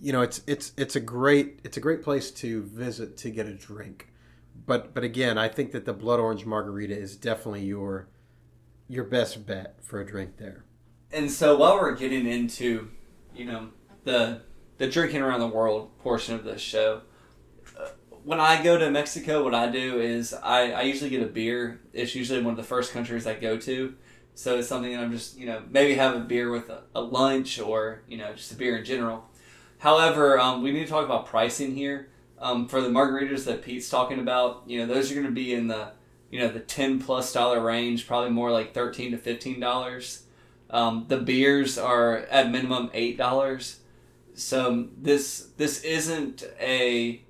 You 0.00 0.12
know, 0.12 0.22
it's 0.22 0.42
it's 0.46 0.72
it's 0.76 0.96
a 0.96 1.00
great 1.00 1.60
it's 1.64 1.76
a 1.76 1.80
great 1.80 2.02
place 2.02 2.30
to 2.32 2.62
visit 2.64 3.16
to 3.18 3.30
get 3.30 3.46
a 3.46 3.54
drink. 3.54 4.08
But 4.66 4.94
but 4.94 5.04
again, 5.04 5.38
I 5.38 5.48
think 5.48 5.72
that 5.72 5.84
the 5.84 5.92
blood 5.92 6.20
orange 6.20 6.44
margarita 6.44 6.96
is 6.96 7.16
definitely 7.16 7.64
your 7.64 8.08
your 8.88 9.04
best 9.04 9.46
bet 9.46 9.76
for 9.82 10.00
a 10.00 10.06
drink 10.06 10.36
there. 10.36 10.64
And 11.12 11.30
so 11.30 11.56
while 11.56 11.76
we're 11.76 11.94
getting 11.94 12.26
into, 12.26 12.90
you 13.34 13.44
know, 13.44 13.68
the 14.04 14.42
the 14.78 14.88
drinking 14.88 15.22
around 15.22 15.40
the 15.40 15.46
world 15.46 15.96
portion 15.98 16.34
of 16.34 16.44
this 16.44 16.60
show, 16.60 17.02
when 18.24 18.40
I 18.40 18.62
go 18.62 18.78
to 18.78 18.90
Mexico, 18.90 19.44
what 19.44 19.54
I 19.54 19.70
do 19.70 20.00
is 20.00 20.34
I, 20.34 20.72
I 20.72 20.82
usually 20.82 21.10
get 21.10 21.22
a 21.22 21.26
beer. 21.26 21.80
It's 21.92 22.14
usually 22.14 22.42
one 22.42 22.52
of 22.52 22.56
the 22.56 22.62
first 22.62 22.92
countries 22.92 23.26
I 23.26 23.34
go 23.34 23.56
to. 23.58 23.94
So 24.34 24.58
it's 24.58 24.66
something 24.68 24.92
that 24.92 25.00
I'm 25.00 25.12
just, 25.12 25.38
you 25.38 25.46
know, 25.46 25.62
maybe 25.70 25.94
have 25.94 26.16
a 26.16 26.20
beer 26.20 26.50
with 26.50 26.68
a, 26.68 26.82
a 26.94 27.00
lunch 27.00 27.60
or, 27.60 28.02
you 28.08 28.16
know, 28.16 28.32
just 28.32 28.50
a 28.52 28.56
beer 28.56 28.78
in 28.78 28.84
general. 28.84 29.24
However, 29.78 30.40
um, 30.40 30.62
we 30.62 30.72
need 30.72 30.84
to 30.84 30.90
talk 30.90 31.04
about 31.04 31.26
pricing 31.26 31.74
here. 31.74 32.08
Um, 32.40 32.66
for 32.66 32.80
the 32.80 32.88
margaritas 32.88 33.44
that 33.44 33.62
Pete's 33.62 33.88
talking 33.88 34.18
about, 34.18 34.64
you 34.66 34.78
know, 34.78 34.92
those 34.92 35.10
are 35.10 35.14
going 35.14 35.26
to 35.26 35.32
be 35.32 35.54
in 35.54 35.68
the 35.68 35.92
you 36.34 36.40
know 36.40 36.48
the 36.48 36.58
10 36.58 37.00
plus 37.00 37.32
dollar 37.32 37.60
range 37.60 38.08
probably 38.08 38.30
more 38.30 38.50
like 38.50 38.74
13 38.74 39.12
to 39.12 39.18
15 39.18 39.60
dollars 39.60 40.24
um, 40.68 41.04
the 41.06 41.16
beers 41.16 41.78
are 41.78 42.16
at 42.28 42.50
minimum 42.50 42.90
eight 42.92 43.16
dollars 43.16 43.78
so 44.34 44.88
this 45.00 45.50
this 45.58 45.84
isn't 45.84 46.42
a 46.58 47.22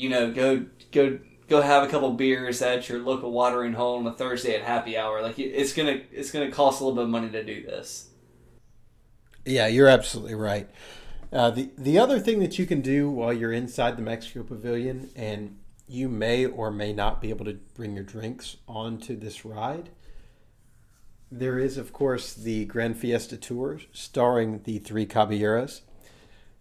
you 0.00 0.08
know 0.08 0.32
go 0.32 0.64
go 0.92 1.18
go 1.48 1.60
have 1.60 1.82
a 1.82 1.88
couple 1.88 2.12
beers 2.12 2.62
at 2.62 2.88
your 2.88 3.00
local 3.00 3.32
watering 3.32 3.72
hole 3.72 3.98
on 3.98 4.06
a 4.06 4.12
thursday 4.12 4.54
at 4.54 4.62
happy 4.62 4.96
hour 4.96 5.22
like 5.22 5.38
it's 5.38 5.72
gonna 5.72 6.00
it's 6.12 6.30
gonna 6.30 6.50
cost 6.50 6.80
a 6.80 6.84
little 6.84 6.96
bit 6.96 7.04
of 7.04 7.10
money 7.10 7.28
to 7.28 7.44
do 7.44 7.62
this 7.64 8.10
yeah 9.44 9.66
you're 9.66 9.88
absolutely 9.88 10.34
right 10.34 10.68
uh, 11.32 11.50
the 11.50 11.70
the 11.78 11.98
other 11.98 12.18
thing 12.18 12.40
that 12.40 12.58
you 12.58 12.66
can 12.66 12.80
do 12.80 13.10
while 13.10 13.32
you're 13.32 13.52
inside 13.52 13.96
the 13.96 14.02
mexico 14.02 14.42
pavilion 14.42 15.10
and 15.14 15.56
you 15.90 16.08
may 16.08 16.46
or 16.46 16.70
may 16.70 16.92
not 16.92 17.20
be 17.20 17.30
able 17.30 17.44
to 17.44 17.58
bring 17.74 17.96
your 17.96 18.04
drinks 18.04 18.56
onto 18.68 19.16
this 19.16 19.44
ride. 19.44 19.90
There 21.32 21.58
is, 21.58 21.76
of 21.76 21.92
course, 21.92 22.32
the 22.32 22.64
Grand 22.66 22.96
Fiesta 22.96 23.36
Tour 23.36 23.80
starring 23.92 24.62
the 24.62 24.78
Three 24.78 25.04
Caballeros, 25.04 25.82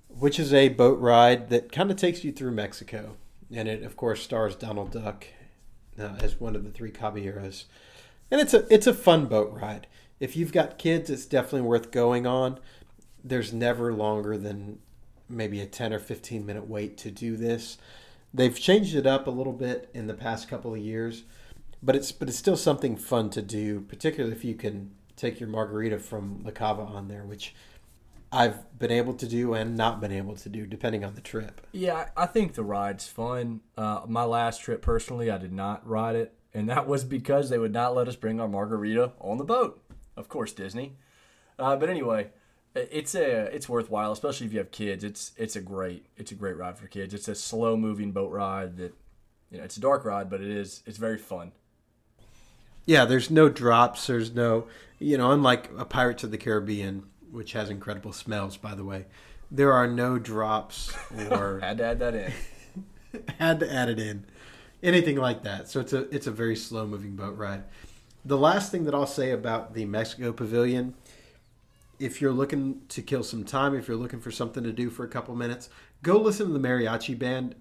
which 0.08 0.40
is 0.40 0.52
a 0.52 0.70
boat 0.70 1.00
ride 1.00 1.50
that 1.52 1.72
kind 1.72 1.92
of 1.92 1.98
takes 1.98 2.24
you 2.24 2.32
through 2.32 2.52
Mexico. 2.52 3.18
And 3.54 3.68
it, 3.68 3.84
of 3.84 3.98
course, 3.98 4.22
stars 4.22 4.56
Donald 4.56 4.92
Duck 4.92 5.26
uh, 6.00 6.16
as 6.22 6.40
one 6.40 6.56
of 6.56 6.64
the 6.64 6.70
Three 6.70 6.92
Caballeros. 6.92 7.66
And 8.32 8.40
it's 8.40 8.54
a 8.54 8.72
it's 8.74 8.88
a 8.88 8.94
fun 8.94 9.26
boat 9.26 9.52
ride. 9.52 9.88
If 10.20 10.36
you've 10.36 10.52
got 10.52 10.78
kids, 10.78 11.10
it's 11.10 11.26
definitely 11.26 11.62
worth 11.62 11.92
going 11.92 12.28
on. 12.28 12.60
There's 13.24 13.54
never 13.54 13.94
longer 13.94 14.38
than 14.38 14.80
maybe 15.30 15.62
a 15.62 15.66
10 15.66 15.94
or 15.94 16.00
15 16.00 16.46
minute 16.46 16.68
wait 16.68 16.98
to 17.00 17.12
do 17.12 17.38
this. 17.38 17.78
They've 18.34 18.58
changed 18.58 18.96
it 18.96 19.08
up 19.08 19.28
a 19.28 19.32
little 19.32 19.54
bit 19.54 19.90
in 19.94 20.08
the 20.08 20.14
past 20.14 20.48
couple 20.48 20.74
of 20.74 20.80
years, 20.80 21.24
but 21.82 21.96
it's 21.96 22.12
but 22.12 22.28
it's 22.28 22.38
still 22.38 22.58
something 22.58 22.96
fun 22.98 23.30
to 23.32 23.42
do, 23.42 23.82
particularly 23.82 24.36
if 24.36 24.44
you 24.44 24.56
can 24.56 24.92
take 25.16 25.40
your 25.40 25.50
margarita 25.50 26.00
from 26.00 26.42
La 26.44 26.52
Cava 26.52 26.84
on 26.84 27.08
there, 27.08 27.24
which 27.24 27.56
I've 28.32 28.78
been 28.78 28.92
able 28.92 29.14
to 29.16 29.28
do 29.28 29.54
and 29.54 29.76
not 29.76 30.00
been 30.00 30.12
able 30.12 30.36
to 30.36 30.50
do, 30.50 30.66
depending 30.66 31.04
on 31.04 31.16
the 31.16 31.22
trip. 31.22 31.66
Yeah, 31.72 32.10
I 32.16 32.28
think 32.28 32.54
the 32.54 32.64
ride's 32.64 33.08
fun. 33.08 33.62
Uh, 33.76 34.02
my 34.08 34.24
last 34.24 34.62
trip, 34.62 34.82
personally, 34.82 35.32
I 35.32 35.38
did 35.38 35.52
not 35.52 35.88
ride 35.88 36.16
it, 36.16 36.34
and 36.54 36.70
that 36.70 36.88
was 36.88 37.04
because 37.04 37.50
they 37.50 37.58
would 37.58 37.74
not 37.74 37.96
let 37.96 38.08
us 38.08 38.16
bring 38.16 38.40
our 38.40 38.48
margarita 38.48 39.14
on 39.20 39.38
the 39.38 39.44
boat. 39.44 39.82
Of 40.16 40.30
course, 40.30 40.54
Disney. 40.54 40.98
Uh, 41.58 41.76
but 41.76 41.90
anyway, 41.90 42.30
it's 42.76 43.16
a 43.16 43.54
it's 43.54 43.68
worthwhile, 43.68 44.12
especially 44.12 44.48
if 44.48 44.54
you 44.54 44.60
have 44.60 44.72
kids. 44.72 45.04
It's 45.04 45.32
it's 45.38 45.56
a 45.56 45.62
great 45.62 46.06
it's 46.18 46.32
a 46.32 46.36
great 46.36 46.58
ride 46.58 46.78
for 46.78 46.88
kids. 46.88 47.14
It's 47.14 47.28
a 47.28 47.36
slow 47.36 47.76
moving 47.76 48.12
boat 48.12 48.32
ride 48.32 48.78
that 48.78 48.94
you 49.50 49.58
know 49.58 49.64
it's 49.64 49.78
a 49.78 49.82
dark 49.82 50.06
ride, 50.06 50.30
but 50.30 50.42
it 50.42 50.50
is 50.50 50.84
it's 50.86 50.98
very 50.98 51.18
fun. 51.18 51.52
Yeah, 52.86 53.06
there's 53.06 53.30
no 53.30 53.50
drops. 53.50 54.08
There's 54.08 54.34
no 54.34 54.68
you 55.00 55.18
know, 55.18 55.32
unlike 55.32 55.72
a 55.78 55.86
Pirates 55.86 56.24
of 56.24 56.32
the 56.32 56.38
Caribbean, 56.38 57.04
which 57.32 57.54
has 57.54 57.70
incredible 57.70 58.14
smells, 58.14 58.58
by 58.58 58.76
the 58.76 58.84
way. 58.84 59.06
There 59.52 59.74
are 59.74 59.88
no 59.88 60.20
drops 60.20 60.94
or 61.32 61.60
had 61.64 61.78
to 61.80 61.86
add 61.86 62.00
that 62.00 62.16
in. 62.16 62.34
had 63.40 63.60
to 63.60 63.74
add 63.74 63.90
it 63.90 64.00
in, 64.00 64.26
anything 64.84 65.18
like 65.18 65.44
that. 65.44 65.68
So 65.70 65.80
it's 65.80 65.94
a 65.94 66.14
it's 66.14 66.28
a 66.28 66.32
very 66.32 66.56
slow 66.56 66.86
moving 66.86 67.16
boat 67.16 67.38
ride. 67.38 67.64
The 68.26 68.38
last 68.38 68.72
thing 68.72 68.86
that 68.86 68.94
I'll 68.94 69.08
say 69.08 69.32
about 69.32 69.74
the 69.74 69.86
Mexico 69.86 70.34
Pavilion, 70.34 70.94
if 72.00 72.22
you're 72.22 72.34
looking 72.34 72.82
to 72.90 73.02
kill 73.02 73.24
some 73.24 73.44
time, 73.44 73.76
if 73.76 73.88
you're 73.88 73.98
looking 73.98 74.20
for 74.20 74.32
something 74.32 74.64
to 74.64 74.74
do 74.74 74.90
for 74.90 75.04
a 75.04 75.08
couple 75.08 75.36
minutes, 75.36 75.70
go 76.04 76.18
listen 76.18 76.48
to 76.48 76.54
the 76.54 76.60
mariachi 76.60 77.18
band 77.18 77.56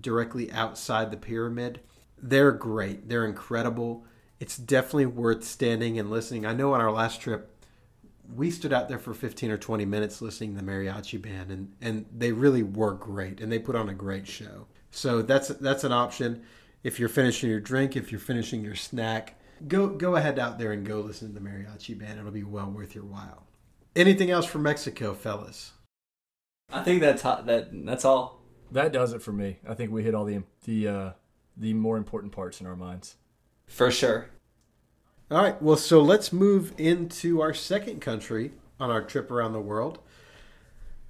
directly 0.00 0.50
outside 0.52 1.10
the 1.10 1.16
pyramid. 1.16 1.80
They're 2.20 2.52
great. 2.52 3.08
They're 3.08 3.26
incredible. 3.26 4.04
It's 4.40 4.56
definitely 4.56 5.06
worth 5.06 5.44
standing 5.44 5.98
and 5.98 6.10
listening. 6.10 6.46
I 6.46 6.54
know 6.54 6.74
on 6.74 6.80
our 6.80 6.92
last 6.92 7.20
trip 7.20 7.53
we 8.34 8.50
stood 8.50 8.72
out 8.72 8.88
there 8.88 8.98
for 8.98 9.14
15 9.14 9.50
or 9.50 9.58
20 9.58 9.84
minutes 9.84 10.22
listening 10.22 10.54
to 10.54 10.60
the 10.60 10.70
mariachi 10.70 11.20
band 11.20 11.50
and, 11.50 11.72
and 11.80 12.06
they 12.16 12.32
really 12.32 12.62
were 12.62 12.94
great 12.94 13.40
and 13.40 13.50
they 13.50 13.58
put 13.58 13.76
on 13.76 13.88
a 13.88 13.94
great 13.94 14.26
show 14.26 14.66
so 14.90 15.22
that's 15.22 15.48
that's 15.48 15.84
an 15.84 15.92
option 15.92 16.42
if 16.82 16.98
you're 16.98 17.08
finishing 17.08 17.50
your 17.50 17.60
drink 17.60 17.96
if 17.96 18.10
you're 18.10 18.20
finishing 18.20 18.62
your 18.62 18.74
snack 18.74 19.38
go 19.68 19.88
go 19.88 20.16
ahead 20.16 20.38
out 20.38 20.58
there 20.58 20.72
and 20.72 20.86
go 20.86 21.00
listen 21.00 21.28
to 21.28 21.34
the 21.34 21.46
mariachi 21.46 21.98
band 21.98 22.18
it'll 22.18 22.30
be 22.30 22.44
well 22.44 22.70
worth 22.70 22.94
your 22.94 23.04
while 23.04 23.46
anything 23.96 24.30
else 24.30 24.46
from 24.46 24.62
mexico 24.62 25.12
fellas 25.12 25.72
I 26.72 26.82
think 26.82 27.00
that's 27.00 27.22
hot, 27.22 27.46
that 27.46 27.68
that's 27.84 28.04
all. 28.04 28.40
That 28.72 28.92
does 28.92 29.12
it 29.12 29.22
for 29.22 29.32
me. 29.32 29.58
I 29.68 29.74
think 29.74 29.92
we 29.92 30.02
hit 30.02 30.14
all 30.14 30.24
the 30.24 30.42
the 30.64 30.88
uh, 30.88 31.10
the 31.56 31.74
more 31.74 31.96
important 31.96 32.32
parts 32.32 32.60
in 32.60 32.66
our 32.66 32.76
minds. 32.76 33.16
For 33.66 33.90
sure. 33.90 34.30
All 35.30 35.42
right, 35.42 35.60
well, 35.62 35.76
so 35.76 36.02
let's 36.02 36.32
move 36.34 36.74
into 36.76 37.40
our 37.40 37.54
second 37.54 38.00
country 38.00 38.52
on 38.78 38.90
our 38.90 39.02
trip 39.02 39.30
around 39.30 39.54
the 39.54 39.60
world. 39.60 39.98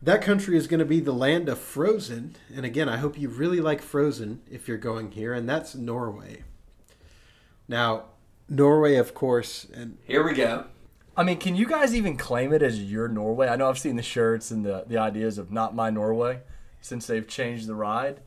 That 0.01 0.23
country 0.23 0.57
is 0.57 0.69
going 0.69 0.79
to 0.79 0.87
be 0.87 1.01
the 1.01 1.13
land 1.13 1.49
of 1.49 1.59
Frozen. 1.59 2.37
And 2.55 2.65
again, 2.65 2.89
I 2.89 2.99
hope 2.99 3.19
you 3.19 3.29
really 3.29 3.61
like 3.61 3.83
Frozen 3.83 4.43
if 4.49 4.69
you're 4.69 4.77
going 4.77 5.11
here, 5.13 5.35
and 5.35 5.49
that's 5.49 5.75
Norway. 5.75 6.45
Now, 7.67 8.05
Norway, 8.49 8.97
of 8.97 9.15
course, 9.15 9.67
and 9.75 9.99
Here 10.05 10.23
we 10.23 10.35
go. 10.35 10.67
I 11.17 11.25
mean, 11.25 11.39
can 11.39 11.57
you 11.57 11.67
guys 11.67 11.95
even 11.95 12.17
claim 12.17 12.53
it 12.53 12.63
as 12.63 12.83
your 12.83 13.09
Norway? 13.09 13.49
I 13.49 13.57
know 13.57 13.69
I've 13.69 13.79
seen 13.79 13.97
the 13.97 14.03
shirts 14.03 14.51
and 14.51 14.65
the, 14.65 14.85
the 14.87 14.99
ideas 14.99 15.39
of 15.39 15.51
not 15.51 15.75
my 15.75 15.91
Norway 15.91 16.41
since 16.81 17.07
they've 17.07 17.27
changed 17.27 17.67
the 17.67 17.75
ride. 17.75 18.21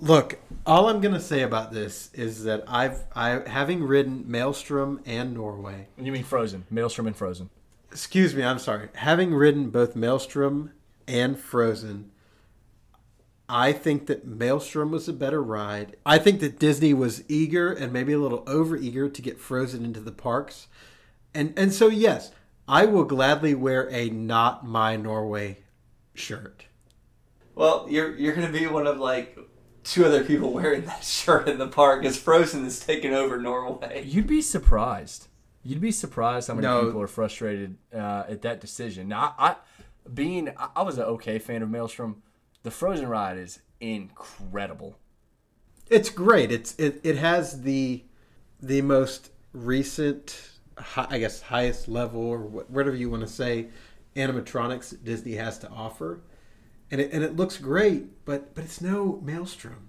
Look, 0.00 0.38
all 0.66 0.88
I'm 0.88 1.00
going 1.00 1.14
to 1.14 1.20
say 1.20 1.42
about 1.42 1.72
this 1.72 2.10
is 2.14 2.44
that 2.44 2.64
I've 2.66 3.04
I 3.14 3.48
having 3.48 3.82
ridden 3.82 4.24
Maelstrom 4.26 5.00
and 5.06 5.34
Norway. 5.34 5.86
You 5.98 6.12
mean 6.12 6.24
Frozen, 6.24 6.64
Maelstrom 6.70 7.06
and 7.06 7.16
Frozen. 7.16 7.50
Excuse 7.90 8.34
me, 8.34 8.42
I'm 8.42 8.58
sorry. 8.58 8.88
Having 8.94 9.34
ridden 9.34 9.70
both 9.70 9.94
Maelstrom 9.94 10.72
and 11.06 11.38
Frozen, 11.38 12.10
I 13.48 13.72
think 13.72 14.06
that 14.06 14.26
Maelstrom 14.26 14.90
was 14.90 15.08
a 15.08 15.12
better 15.12 15.42
ride. 15.42 15.96
I 16.04 16.18
think 16.18 16.40
that 16.40 16.58
Disney 16.58 16.92
was 16.92 17.22
eager 17.28 17.72
and 17.72 17.92
maybe 17.92 18.12
a 18.12 18.18
little 18.18 18.42
over 18.46 18.76
eager 18.76 19.08
to 19.08 19.22
get 19.22 19.38
Frozen 19.38 19.84
into 19.84 20.00
the 20.00 20.12
parks. 20.12 20.66
And 21.34 21.52
and 21.56 21.72
so 21.72 21.88
yes, 21.88 22.32
I 22.66 22.86
will 22.86 23.04
gladly 23.04 23.54
wear 23.54 23.88
a 23.90 24.10
not 24.10 24.66
my 24.66 24.96
Norway 24.96 25.58
shirt. 26.14 26.66
Well, 27.54 27.86
you're 27.88 28.16
you're 28.16 28.34
gonna 28.34 28.50
be 28.50 28.66
one 28.66 28.86
of 28.86 28.98
like 28.98 29.38
two 29.84 30.04
other 30.04 30.24
people 30.24 30.50
wearing 30.52 30.84
that 30.86 31.04
shirt 31.04 31.48
in 31.48 31.58
the 31.58 31.68
park 31.68 32.04
as 32.04 32.16
Frozen 32.18 32.64
is 32.66 32.80
taking 32.80 33.14
over 33.14 33.38
Norway. 33.38 34.02
You'd 34.04 34.26
be 34.26 34.42
surprised. 34.42 35.28
You'd 35.62 35.80
be 35.80 35.92
surprised 35.92 36.48
how 36.48 36.54
many 36.54 36.66
No. 36.66 36.84
people 36.86 37.00
are 37.02 37.06
frustrated 37.06 37.76
uh, 37.94 38.24
at 38.28 38.42
that 38.42 38.60
decision. 38.60 39.08
Now, 39.08 39.34
I, 39.38 39.50
I 39.50 39.56
being 40.12 40.50
I, 40.56 40.68
I 40.76 40.82
was 40.82 40.98
an 40.98 41.04
okay 41.04 41.38
fan 41.38 41.62
of 41.62 41.70
Maelstrom. 41.70 42.22
The 42.64 42.70
Frozen 42.70 43.08
ride 43.08 43.38
is 43.38 43.60
incredible. 43.80 44.98
It's 45.88 46.10
great. 46.10 46.50
It's 46.50 46.74
it, 46.76 47.00
it 47.02 47.16
has 47.16 47.62
the 47.62 48.04
the 48.60 48.80
most 48.82 49.30
recent, 49.52 50.50
I 50.96 51.18
guess, 51.18 51.40
highest 51.42 51.88
level 51.88 52.20
or 52.22 52.38
whatever 52.38 52.96
you 52.96 53.10
want 53.10 53.22
to 53.22 53.28
say, 53.28 53.68
animatronics 54.16 55.02
Disney 55.04 55.32
has 55.34 55.58
to 55.58 55.68
offer, 55.68 56.20
and 56.94 57.02
it 57.02 57.12
and 57.12 57.24
it 57.24 57.34
looks 57.34 57.58
great. 57.58 58.24
But 58.24 58.54
but 58.54 58.62
it's 58.62 58.80
no 58.80 59.20
Maelstrom. 59.24 59.88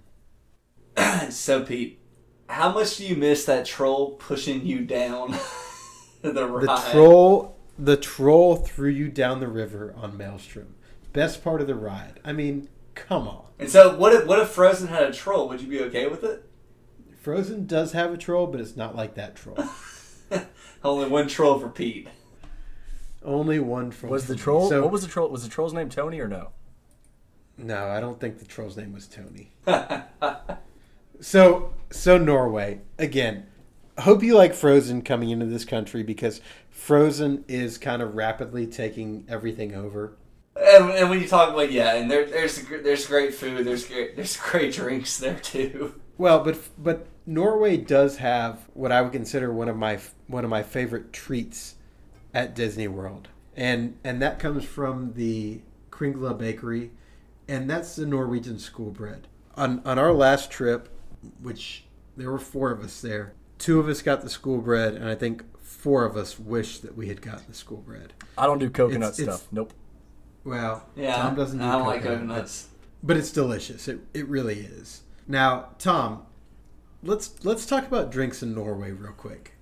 so 1.30 1.62
Pete, 1.62 2.00
how 2.48 2.72
much 2.72 2.96
do 2.96 3.06
you 3.06 3.14
miss 3.14 3.44
that 3.44 3.64
troll 3.64 4.16
pushing 4.16 4.66
you 4.66 4.84
down 4.84 5.30
the 6.22 6.48
ride? 6.48 6.66
The 6.66 6.90
troll 6.90 7.56
the 7.78 7.96
troll 7.96 8.56
threw 8.56 8.90
you 8.90 9.08
down 9.08 9.38
the 9.38 9.46
river 9.46 9.94
on 9.96 10.16
Maelstrom. 10.16 10.74
Best 11.12 11.44
part 11.44 11.60
of 11.60 11.68
the 11.68 11.76
ride. 11.76 12.18
I 12.24 12.32
mean, 12.32 12.68
come 12.96 13.28
on. 13.28 13.44
And 13.60 13.70
so, 13.70 13.96
what 13.96 14.12
if 14.12 14.26
what 14.26 14.40
if 14.40 14.48
Frozen 14.48 14.88
had 14.88 15.04
a 15.04 15.12
troll? 15.12 15.48
Would 15.48 15.60
you 15.60 15.68
be 15.68 15.80
okay 15.82 16.08
with 16.08 16.24
it? 16.24 16.44
Frozen 17.20 17.66
does 17.66 17.92
have 17.92 18.12
a 18.12 18.16
troll, 18.16 18.48
but 18.48 18.60
it's 18.60 18.76
not 18.76 18.96
like 18.96 19.14
that 19.14 19.36
troll. 19.36 19.58
Only 20.82 21.08
one 21.08 21.28
troll 21.28 21.60
for 21.60 21.68
Pete. 21.68 22.08
Only 23.24 23.60
one 23.60 23.90
troll. 23.90 24.10
Was 24.10 24.26
the 24.26 24.34
troll? 24.34 24.68
So, 24.68 24.82
what 24.82 24.90
was 24.90 25.02
the 25.02 25.08
troll? 25.08 25.28
Was 25.28 25.44
the 25.44 25.48
troll's 25.48 25.72
name 25.72 25.88
Tony 25.88 26.18
or 26.18 26.26
no? 26.26 26.50
No, 27.58 27.88
I 27.88 28.00
don't 28.00 28.20
think 28.20 28.38
the 28.38 28.44
troll's 28.44 28.76
name 28.76 28.92
was 28.92 29.06
Tony. 29.06 29.52
so, 31.20 31.72
so 31.90 32.18
Norway 32.18 32.80
again. 32.98 33.46
Hope 33.98 34.22
you 34.22 34.34
like 34.34 34.52
Frozen 34.52 35.02
coming 35.02 35.30
into 35.30 35.46
this 35.46 35.64
country 35.64 36.02
because 36.02 36.42
Frozen 36.70 37.46
is 37.48 37.78
kind 37.78 38.02
of 38.02 38.14
rapidly 38.14 38.66
taking 38.66 39.24
everything 39.26 39.74
over. 39.74 40.18
And, 40.54 40.90
and 40.90 41.08
when 41.08 41.20
you 41.20 41.26
talk 41.26 41.52
about 41.52 41.72
yeah, 41.72 41.94
and 41.94 42.10
there, 42.10 42.26
there's 42.26 42.62
there's 42.68 43.06
great 43.06 43.34
food, 43.34 43.66
there's 43.66 43.86
great 43.86 44.16
there's 44.16 44.36
great 44.36 44.74
drinks 44.74 45.16
there 45.18 45.38
too. 45.38 45.94
Well, 46.18 46.44
but 46.44 46.58
but 46.78 47.06
Norway 47.26 47.76
does 47.76 48.18
have 48.18 48.68
what 48.72 48.92
I 48.92 49.02
would 49.02 49.12
consider 49.12 49.52
one 49.52 49.68
of 49.68 49.76
my 49.76 49.98
one 50.26 50.44
of 50.44 50.50
my 50.50 50.62
favorite 50.62 51.12
treats 51.12 51.74
at 52.32 52.54
Disney 52.54 52.88
World, 52.88 53.28
and 53.54 53.96
and 54.04 54.22
that 54.22 54.38
comes 54.38 54.64
from 54.64 55.12
the 55.14 55.60
Kringla 55.90 56.38
Bakery, 56.38 56.90
and 57.48 57.68
that's 57.70 57.96
the 57.96 58.06
Norwegian 58.06 58.58
school 58.58 58.90
bread. 58.90 59.28
On 59.56 59.80
on 59.84 59.98
our 59.98 60.12
last 60.12 60.50
trip, 60.50 60.88
which 61.40 61.84
there 62.16 62.30
were 62.30 62.38
four 62.38 62.70
of 62.70 62.80
us 62.82 63.00
there, 63.00 63.34
two 63.58 63.78
of 63.80 63.88
us 63.88 64.02
got 64.02 64.22
the 64.22 64.28
school 64.30 64.58
bread, 64.58 64.94
and 64.94 65.08
I 65.08 65.14
think 65.14 65.44
four 65.60 66.04
of 66.04 66.16
us 66.16 66.38
wished 66.38 66.82
that 66.82 66.96
we 66.96 67.08
had 67.08 67.20
gotten 67.22 67.44
the 67.48 67.54
school 67.54 67.78
bread. 67.78 68.12
I 68.36 68.46
don't 68.46 68.58
do 68.58 68.70
coconut 68.70 69.10
It's- 69.14 69.18
it's- 69.20 69.36
stuff. 69.38 69.52
Nope. 69.52 69.72
Well, 70.44 70.86
Yeah, 70.94 71.16
Tom 71.16 71.34
doesn't. 71.34 71.58
Do 71.58 71.64
I 71.64 71.72
don't 71.72 71.86
like 71.86 72.02
coconut, 72.02 72.20
coconuts. 72.28 72.68
but, 73.00 73.06
but 73.08 73.16
it's 73.16 73.32
delicious. 73.32 73.88
It 73.88 74.00
it 74.14 74.28
really 74.28 74.60
is. 74.60 75.02
Now, 75.26 75.70
Tom, 75.78 76.24
let's 77.02 77.44
let's 77.44 77.66
talk 77.66 77.86
about 77.86 78.10
drinks 78.12 78.42
in 78.42 78.54
Norway 78.54 78.92
real 78.92 79.12
quick. 79.12 79.54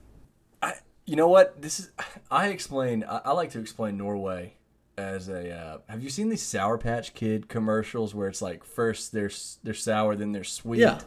I, 0.62 0.74
you 1.06 1.16
know 1.16 1.28
what? 1.28 1.62
This 1.62 1.80
is. 1.80 1.90
I 2.30 2.48
explain. 2.48 3.02
I, 3.04 3.18
I 3.24 3.32
like 3.32 3.50
to 3.52 3.60
explain 3.60 3.96
Norway 3.96 4.54
as 4.96 5.28
a. 5.28 5.50
Uh, 5.50 5.78
have 5.88 6.02
you 6.02 6.10
seen 6.10 6.28
these 6.28 6.42
Sour 6.42 6.78
Patch 6.78 7.14
Kid 7.14 7.48
commercials 7.48 8.14
where 8.14 8.28
it's 8.28 8.42
like 8.42 8.64
first 8.64 9.12
they're 9.12 9.30
they're 9.62 9.74
sour, 9.74 10.16
then 10.16 10.32
they're 10.32 10.44
sweet? 10.44 10.80
Yeah. 10.80 11.00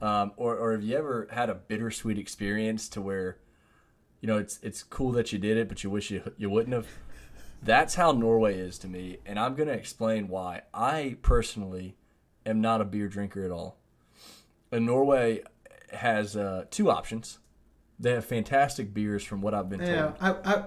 Um, 0.00 0.32
or 0.36 0.56
or 0.56 0.72
have 0.72 0.82
you 0.82 0.96
ever 0.96 1.28
had 1.30 1.50
a 1.50 1.54
bittersweet 1.54 2.18
experience 2.18 2.88
to 2.90 3.00
where, 3.00 3.38
you 4.20 4.26
know, 4.26 4.38
it's 4.38 4.58
it's 4.62 4.82
cool 4.82 5.12
that 5.12 5.32
you 5.32 5.38
did 5.38 5.56
it, 5.56 5.68
but 5.68 5.82
you 5.82 5.90
wish 5.90 6.10
you 6.10 6.32
you 6.36 6.50
wouldn't 6.50 6.74
have. 6.74 6.86
That's 7.62 7.94
how 7.94 8.12
Norway 8.12 8.58
is 8.58 8.78
to 8.80 8.88
me, 8.88 9.18
and 9.24 9.38
I'm 9.38 9.54
gonna 9.54 9.72
explain 9.72 10.28
why. 10.28 10.62
I 10.74 11.16
personally 11.22 11.96
am 12.44 12.60
not 12.60 12.80
a 12.80 12.84
beer 12.84 13.08
drinker 13.08 13.42
at 13.44 13.50
all. 13.50 13.78
And 14.70 14.84
Norway 14.84 15.42
has 15.92 16.36
uh, 16.36 16.64
two 16.70 16.90
options. 16.90 17.38
They 17.98 18.10
have 18.10 18.24
fantastic 18.24 18.92
beers, 18.92 19.24
from 19.24 19.40
what 19.40 19.54
I've 19.54 19.70
been 19.70 19.80
Yeah, 19.80 20.12
told. 20.12 20.16
I, 20.20 20.54
I 20.56 20.64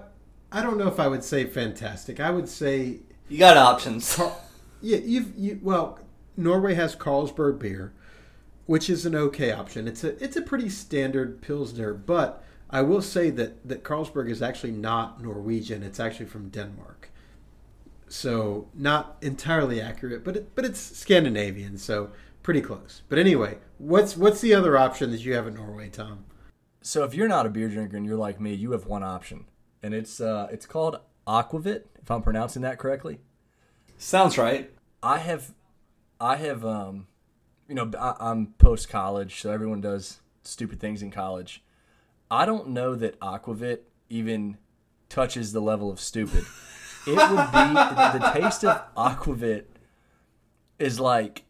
I 0.52 0.62
don't 0.62 0.78
know 0.78 0.88
if 0.88 0.98
I 1.00 1.08
would 1.08 1.24
say 1.24 1.44
fantastic. 1.46 2.20
I 2.20 2.30
would 2.30 2.48
say 2.48 3.00
You 3.28 3.38
got 3.38 3.56
options. 3.56 4.18
yeah, 4.80 4.98
you've 4.98 5.32
you 5.36 5.58
well, 5.62 5.98
Norway 6.36 6.74
has 6.74 6.96
Carlsberg 6.96 7.58
beer, 7.58 7.92
which 8.66 8.88
is 8.90 9.04
an 9.06 9.14
okay 9.14 9.52
option. 9.52 9.86
It's 9.88 10.04
a 10.04 10.22
it's 10.22 10.36
a 10.36 10.42
pretty 10.42 10.68
standard 10.68 11.40
pilsner, 11.42 11.92
but 11.94 12.42
I 12.70 12.82
will 12.82 13.02
say 13.02 13.30
that 13.30 13.66
that 13.68 13.84
Carlsberg 13.84 14.30
is 14.30 14.42
actually 14.42 14.72
not 14.72 15.22
Norwegian. 15.22 15.82
It's 15.82 16.00
actually 16.00 16.26
from 16.26 16.48
Denmark. 16.50 17.10
so 18.08 18.68
not 18.74 19.16
entirely 19.20 19.80
accurate, 19.80 20.24
but 20.24 20.36
it, 20.36 20.54
but 20.54 20.64
it's 20.64 20.80
Scandinavian, 20.80 21.76
so 21.78 22.10
pretty 22.42 22.60
close. 22.62 23.02
But 23.08 23.18
anyway, 23.18 23.58
what's 23.78 24.16
what's 24.16 24.40
the 24.40 24.54
other 24.54 24.78
option 24.78 25.10
that 25.10 25.20
you 25.24 25.34
have 25.34 25.46
in 25.46 25.54
Norway, 25.54 25.88
Tom? 25.90 26.24
So 26.80 27.04
if 27.04 27.14
you're 27.14 27.28
not 27.28 27.44
a 27.46 27.50
beer 27.50 27.68
drinker 27.68 27.96
and 27.96 28.06
you're 28.06 28.16
like 28.16 28.40
me, 28.40 28.54
you 28.54 28.72
have 28.72 28.86
one 28.86 29.02
option, 29.02 29.44
and 29.82 29.94
it's 29.94 30.20
uh, 30.20 30.48
it's 30.50 30.66
called 30.66 31.00
Aquavit, 31.26 31.84
if 32.00 32.10
I'm 32.10 32.22
pronouncing 32.22 32.62
that 32.62 32.78
correctly. 32.78 33.20
Sounds 33.96 34.38
right. 34.38 34.70
I 35.02 35.18
have, 35.18 35.52
I 36.20 36.36
have, 36.36 36.64
um, 36.64 37.06
you 37.68 37.74
know, 37.74 37.90
I, 37.98 38.14
I'm 38.18 38.54
post 38.58 38.88
college, 38.88 39.40
so 39.40 39.50
everyone 39.50 39.80
does 39.80 40.20
stupid 40.42 40.80
things 40.80 41.02
in 41.02 41.10
college. 41.10 41.62
I 42.30 42.46
don't 42.46 42.68
know 42.70 42.94
that 42.94 43.18
Aquavit 43.20 43.80
even 44.08 44.58
touches 45.08 45.52
the 45.52 45.60
level 45.60 45.90
of 45.90 46.00
stupid. 46.00 46.44
It 47.06 47.14
would 47.14 47.52
be 47.52 48.18
the 48.18 48.30
taste 48.34 48.64
of 48.64 48.82
Aquavit 48.94 49.64
is 50.78 51.00
like 51.00 51.44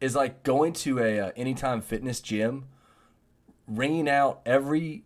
is 0.00 0.14
like 0.14 0.42
going 0.42 0.72
to 0.74 0.98
a 0.98 1.20
uh, 1.20 1.30
anytime 1.36 1.80
fitness 1.80 2.20
gym, 2.20 2.66
ringing 3.66 4.08
out 4.08 4.40
every 4.44 5.04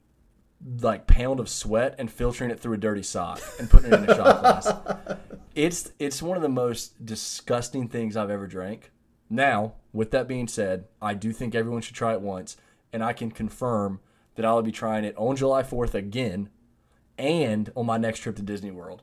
like 0.80 1.06
pound 1.06 1.40
of 1.40 1.48
sweat 1.48 1.94
and 1.98 2.10
filtering 2.10 2.50
it 2.50 2.60
through 2.60 2.74
a 2.74 2.78
dirty 2.78 3.02
sock 3.02 3.40
and 3.58 3.68
putting 3.70 3.92
it 3.92 4.02
in 4.02 4.10
a 4.10 4.14
shot 4.14 4.40
glass. 4.40 4.72
It's 5.52 5.90
it's 5.98 6.22
one 6.22 6.36
of 6.36 6.44
the 6.44 6.48
most 6.48 7.04
disgusting 7.04 7.88
things 7.88 8.16
I've 8.16 8.30
ever 8.30 8.46
drank. 8.46 8.92
Now, 9.28 9.74
with 9.92 10.12
that 10.12 10.28
being 10.28 10.46
said, 10.46 10.84
I 11.02 11.12
do 11.14 11.32
think 11.32 11.56
everyone 11.56 11.82
should 11.82 11.96
try 11.96 12.12
it 12.12 12.20
once, 12.20 12.56
and 12.92 13.02
I 13.02 13.12
can 13.12 13.32
confirm 13.32 13.98
that 14.36 14.44
I'll 14.44 14.62
be 14.62 14.70
trying 14.70 15.04
it 15.04 15.14
on 15.18 15.34
July 15.34 15.64
4th 15.64 15.92
again 15.94 16.50
and 17.18 17.72
on 17.76 17.84
my 17.84 17.98
next 17.98 18.20
trip 18.20 18.36
to 18.36 18.42
Disney 18.42 18.70
World. 18.70 19.02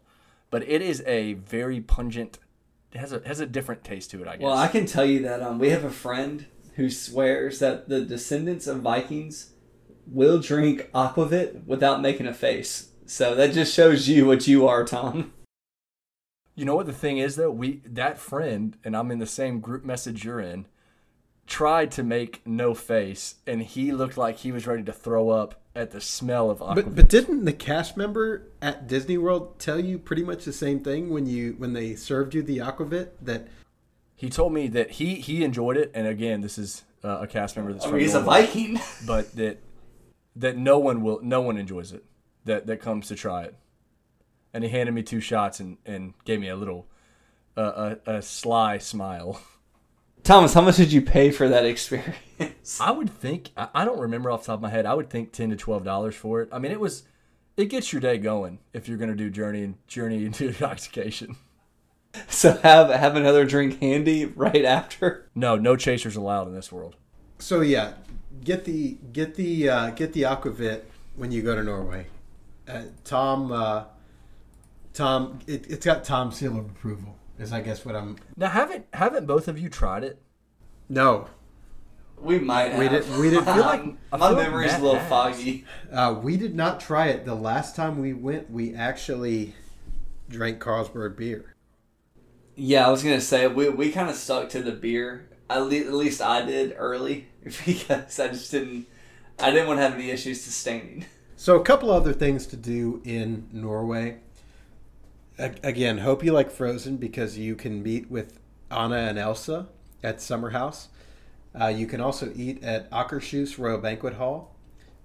But 0.50 0.64
it 0.68 0.82
is 0.82 1.04
a 1.06 1.34
very 1.34 1.82
pungent 1.82 2.40
it 2.94 3.00
has 3.00 3.12
a 3.12 3.22
has 3.26 3.40
a 3.40 3.46
different 3.46 3.84
taste 3.84 4.12
to 4.12 4.22
it, 4.22 4.28
I 4.28 4.38
guess. 4.38 4.44
Well, 4.44 4.58
I 4.58 4.70
can 4.70 4.86
tell 4.86 5.06
you 5.06 5.22
that 5.24 5.42
um, 5.42 5.60
we 5.60 5.70
have 5.70 5.84
a 5.84 5.92
friend 5.92 6.46
who 6.76 6.90
swears 6.90 7.60
that 7.60 7.90
the 7.90 8.02
descendants 8.02 8.68
of 8.68 8.82
Vikings 8.82 9.54
will 10.10 10.40
drink 10.40 10.90
aquavit 10.94 11.66
without 11.66 12.02
making 12.02 12.28
a 12.28 12.34
face. 12.34 12.90
So 13.06 13.36
that 13.36 13.54
just 13.54 13.74
shows 13.74 14.08
you 14.08 14.26
what 14.26 14.48
you 14.48 14.68
are, 14.68 14.84
Tom. 14.84 15.34
You 16.56 16.66
know 16.66 16.76
what 16.76 16.88
the 16.88 16.94
thing 16.94 17.20
is 17.20 17.36
though? 17.36 17.52
We 17.52 17.82
that 17.86 18.18
friend 18.18 18.76
and 18.84 18.98
I'm 18.98 19.12
in 19.12 19.20
the 19.20 19.28
same 19.28 19.60
group 19.60 19.86
message 19.86 20.26
you're 20.26 20.40
in 20.40 20.66
tried 21.46 21.92
to 21.92 22.04
make 22.04 22.46
no 22.46 22.74
face 22.74 23.36
and 23.46 23.62
he 23.62 23.92
looked 23.92 24.18
like 24.18 24.38
he 24.38 24.52
was 24.52 24.68
ready 24.68 24.84
to 24.84 24.92
throw 24.92 25.30
up 25.30 25.62
at 25.76 25.92
the 25.92 26.02
smell 26.02 26.50
of 26.50 26.60
aquavit. 26.60 26.76
But 26.76 26.96
but 26.96 27.10
didn't 27.10 27.46
the 27.46 27.54
cast 27.54 27.96
member 27.96 28.48
at 28.60 28.88
Disney 28.88 29.20
World 29.20 29.60
tell 29.60 29.80
you 29.80 30.00
pretty 30.00 30.24
much 30.24 30.46
the 30.46 30.52
same 30.52 30.80
thing 30.80 31.12
when 31.12 31.28
you 31.28 31.54
when 31.60 31.74
they 31.74 31.94
served 31.96 32.34
you 32.34 32.42
the 32.42 32.58
aquavit 32.58 33.10
that 33.22 33.48
he 34.16 34.28
told 34.28 34.52
me 34.52 34.68
that 34.70 34.92
he 34.92 35.16
he 35.16 35.44
enjoyed 35.44 35.78
it 35.78 35.92
and 35.94 36.08
again 36.08 36.42
this 36.42 36.58
is 36.58 36.84
uh, 37.04 37.20
a 37.22 37.28
cast 37.28 37.56
member 37.56 37.72
that's 37.72 37.86
I 37.86 37.90
from 37.90 37.98
mean, 37.98 38.06
he's 38.06 38.16
a 38.16 38.22
Viking. 38.22 38.80
but 39.06 39.36
that 39.36 39.60
that 40.38 40.58
no 40.58 40.78
one 40.78 41.02
will 41.02 41.20
no 41.22 41.42
one 41.42 41.58
enjoys 41.58 41.92
it 41.92 42.06
that 42.46 42.68
that 42.68 42.82
comes 42.82 43.08
to 43.08 43.16
try 43.16 43.44
it. 43.44 43.56
And 44.54 44.64
he 44.64 44.70
handed 44.70 44.94
me 44.94 45.04
two 45.04 45.20
shots 45.20 45.60
and 45.60 45.78
and 45.86 46.14
gave 46.26 46.40
me 46.40 46.50
a 46.50 46.56
little 46.56 46.88
uh, 47.58 47.96
a, 48.06 48.16
a 48.18 48.22
sly 48.22 48.78
smile. 48.78 49.42
Thomas, 50.24 50.54
how 50.54 50.62
much 50.62 50.78
did 50.78 50.92
you 50.92 51.02
pay 51.02 51.32
for 51.32 51.48
that 51.48 51.66
experience? 51.66 52.80
I 52.82 52.92
would 52.92 53.10
think 53.10 53.52
I 53.56 53.70
I 53.74 53.86
don't 53.86 54.00
remember 54.00 54.32
off 54.32 54.42
the 54.42 54.48
top 54.48 54.56
of 54.56 54.62
my 54.62 54.70
head. 54.70 54.86
I 54.86 54.94
would 54.94 55.10
think 55.10 55.32
ten 55.32 55.50
to 55.50 55.56
twelve 55.56 55.84
dollars 55.84 56.16
for 56.16 56.42
it. 56.42 56.50
I 56.52 56.60
mean, 56.60 56.72
it 56.72 56.80
was 56.80 57.04
it 57.56 57.66
gets 57.66 57.92
your 57.92 58.02
day 58.02 58.18
going 58.18 58.60
if 58.74 58.88
you're 58.88 58.98
going 58.98 59.10
to 59.10 59.16
do 59.16 59.30
journey 59.30 59.64
and 59.64 59.76
journey 59.88 60.26
into 60.26 60.48
intoxication. 60.48 61.36
so 62.30 62.58
have 62.58 62.90
have 62.90 63.16
another 63.16 63.46
drink 63.46 63.80
handy 63.80 64.26
right 64.26 64.66
after. 64.66 65.30
No, 65.36 65.56
no 65.56 65.76
chasers 65.76 66.16
allowed 66.16 66.48
in 66.48 66.54
this 66.54 66.72
world. 66.72 66.96
so 67.40 67.62
yeah 67.62 67.94
get 68.44 68.66
the 68.66 68.98
get 69.14 69.36
the 69.36 69.70
uh, 69.70 69.90
get 69.92 70.14
the 70.14 70.24
aquavit 70.24 70.84
when 71.16 71.32
you 71.32 71.42
go 71.42 71.56
to 71.56 71.64
Norway. 71.64 72.08
Uh, 72.68 72.84
Tom 73.04 73.52
uh, 73.52 73.86
Tom 74.94 75.40
it, 75.48 75.70
it's 75.70 75.86
got 75.86 76.04
Tom's 76.04 76.38
seal 76.38 76.58
of 76.58 76.66
approval 76.66 77.16
is 77.40 77.54
I 77.54 77.62
guess 77.62 77.86
what 77.86 77.96
I'm 77.96 78.18
Now, 78.36 78.50
haven't 78.50 78.86
haven't 78.94 79.26
both 79.26 79.48
of 79.48 79.58
you 79.60 79.70
tried 79.70 80.04
it? 80.04 80.20
no 80.90 81.28
We 82.20 82.40
might. 82.40 82.72
Have. 82.72 82.80
We 82.80 82.90
did- 82.90 83.20
we 83.20 83.30
did 83.30 83.44
feel 83.44 83.58
like- 83.58 83.96
I 84.12 84.18
my 84.18 84.30
feel 84.30 84.38
memory's 84.38 84.74
a 84.74 84.80
little 84.80 85.00
foggy. 85.02 85.66
Uh, 85.92 86.20
we 86.22 86.36
did 86.36 86.56
not 86.56 86.80
try 86.80 87.08
it. 87.08 87.26
The 87.26 87.36
last 87.36 87.76
time 87.76 88.00
we 88.00 88.14
went, 88.14 88.50
we 88.50 88.74
actually 88.74 89.54
drank 90.28 90.60
Carlsberg 90.60 91.16
beer. 91.16 91.54
Yeah, 92.56 92.88
I 92.88 92.90
was 92.90 93.04
gonna 93.04 93.22
say 93.22 93.46
we 93.48 93.70
we 93.70 93.92
kind 93.92 94.10
of 94.10 94.16
stuck 94.16 94.50
to 94.50 94.64
the 94.64 94.72
beer. 94.72 95.30
At, 95.50 95.60
le- 95.68 95.76
at 95.76 95.94
least 95.94 96.22
I 96.22 96.44
did 96.46 96.76
early 96.78 97.28
because 97.66 98.20
I 98.20 98.28
just 98.30 98.52
didn't. 98.52 98.88
I 99.40 99.52
didn't 99.52 99.68
want 99.68 99.78
to 99.78 99.84
have 99.84 99.94
any 99.94 100.10
issues 100.10 100.42
sustaining. 100.42 101.06
So, 101.36 101.56
a 101.56 101.64
couple 101.64 101.92
other 101.92 102.14
things 102.14 102.48
to 102.48 102.58
do 102.58 103.02
in 103.06 103.48
Norway. 103.52 104.18
Again, 105.38 106.00
hope 106.00 106.24
you 106.24 106.34
like 106.34 106.50
Frozen 106.50 106.98
because 106.98 107.38
you 107.38 107.56
can 107.56 107.84
meet 107.84 108.10
with 108.10 108.40
Anna 108.72 108.96
and 108.96 109.20
Elsa 109.20 109.68
at 110.02 110.20
Summer 110.20 110.50
House. 110.50 110.90
Uh, 111.60 111.68
you 111.68 111.86
can 111.86 112.02
also 112.02 112.32
eat 112.36 112.64
at 112.64 112.90
Akershus 112.90 113.60
Royal 113.60 113.78
Banquet 113.78 114.16
Hall, 114.16 114.56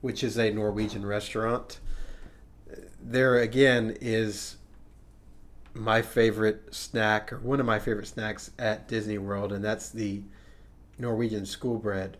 which 0.01 0.25
is 0.25 0.39
a 0.39 0.51
Norwegian 0.51 1.05
restaurant. 1.05 1.81
There 2.99 3.39
again 3.39 3.97
is 4.01 4.57
my 5.75 6.03
favorite 6.03 6.75
snack, 6.75 7.33
or 7.33 7.39
one 7.39 7.61
of 7.61 7.67
my 7.67 7.79
favorite 7.79 8.07
snacks 8.07 8.51
at 8.59 8.89
Disney 8.89 9.19
World, 9.19 9.53
and 9.53 9.65
that's 9.65 9.89
the 9.91 10.23
Norwegian 11.03 11.45
school 11.45 11.77
bread. 11.77 12.17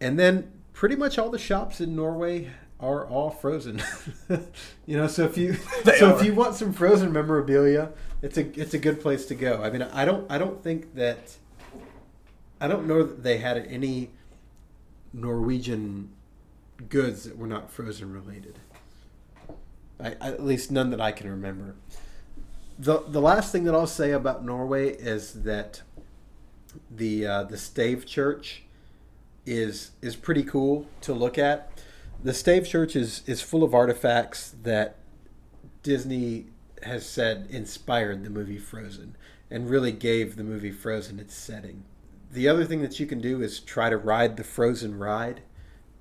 And 0.00 0.18
then 0.18 0.50
pretty 0.72 0.96
much 0.96 1.18
all 1.18 1.30
the 1.30 1.38
shops 1.38 1.80
in 1.80 1.94
Norway 1.94 2.50
are 2.80 3.06
all 3.06 3.30
frozen. 3.30 3.80
you 4.86 4.96
know, 4.96 5.06
so 5.06 5.24
if 5.24 5.38
you 5.38 5.52
They 5.84 5.98
so 5.98 6.10
are. 6.10 6.18
if 6.18 6.24
you 6.24 6.34
want 6.34 6.56
some 6.56 6.72
frozen 6.72 7.12
memorabilia, 7.12 7.90
it's 8.22 8.36
a 8.36 8.60
it's 8.60 8.74
a 8.74 8.78
good 8.78 9.00
place 9.00 9.26
to 9.26 9.36
go. 9.36 9.62
I 9.62 9.70
mean, 9.70 9.82
I 9.82 10.04
don't 10.04 10.28
I 10.28 10.38
don't 10.38 10.60
think 10.64 10.96
that 10.96 11.36
I 12.60 12.66
don't 12.66 12.88
know 12.88 13.04
that 13.04 13.22
they 13.22 13.38
had 13.38 13.58
any 13.58 14.10
Norwegian 15.12 16.10
goods 16.88 17.24
that 17.24 17.36
were 17.36 17.46
not 17.46 17.70
frozen 17.70 18.12
related. 18.12 18.58
I, 20.00 20.12
at 20.20 20.42
least 20.44 20.72
none 20.72 20.90
that 20.90 21.00
I 21.00 21.12
can 21.12 21.30
remember. 21.30 21.76
The 22.78 23.04
the 23.06 23.20
last 23.20 23.52
thing 23.52 23.62
that 23.64 23.74
I'll 23.74 23.86
say 23.86 24.10
about 24.10 24.44
Norway 24.44 24.88
is 24.90 25.44
that 25.44 25.82
the 26.90 27.26
uh, 27.26 27.42
the 27.44 27.58
Stave 27.58 28.06
Church 28.06 28.62
is 29.46 29.92
is 30.00 30.16
pretty 30.16 30.42
cool 30.42 30.86
to 31.02 31.12
look 31.12 31.38
at. 31.38 31.82
The 32.22 32.34
Stave 32.34 32.66
Church 32.66 32.94
is 32.94 33.22
is 33.26 33.42
full 33.42 33.64
of 33.64 33.74
artifacts 33.74 34.54
that 34.62 34.96
Disney 35.82 36.46
has 36.82 37.08
said 37.08 37.48
inspired 37.50 38.24
the 38.24 38.30
movie 38.30 38.58
Frozen 38.58 39.16
and 39.50 39.68
really 39.68 39.92
gave 39.92 40.36
the 40.36 40.44
movie 40.44 40.70
Frozen 40.70 41.20
its 41.20 41.34
setting. 41.34 41.84
The 42.30 42.48
other 42.48 42.64
thing 42.64 42.80
that 42.82 42.98
you 42.98 43.06
can 43.06 43.20
do 43.20 43.42
is 43.42 43.60
try 43.60 43.90
to 43.90 43.96
ride 43.96 44.36
the 44.36 44.44
Frozen 44.44 44.98
ride, 44.98 45.42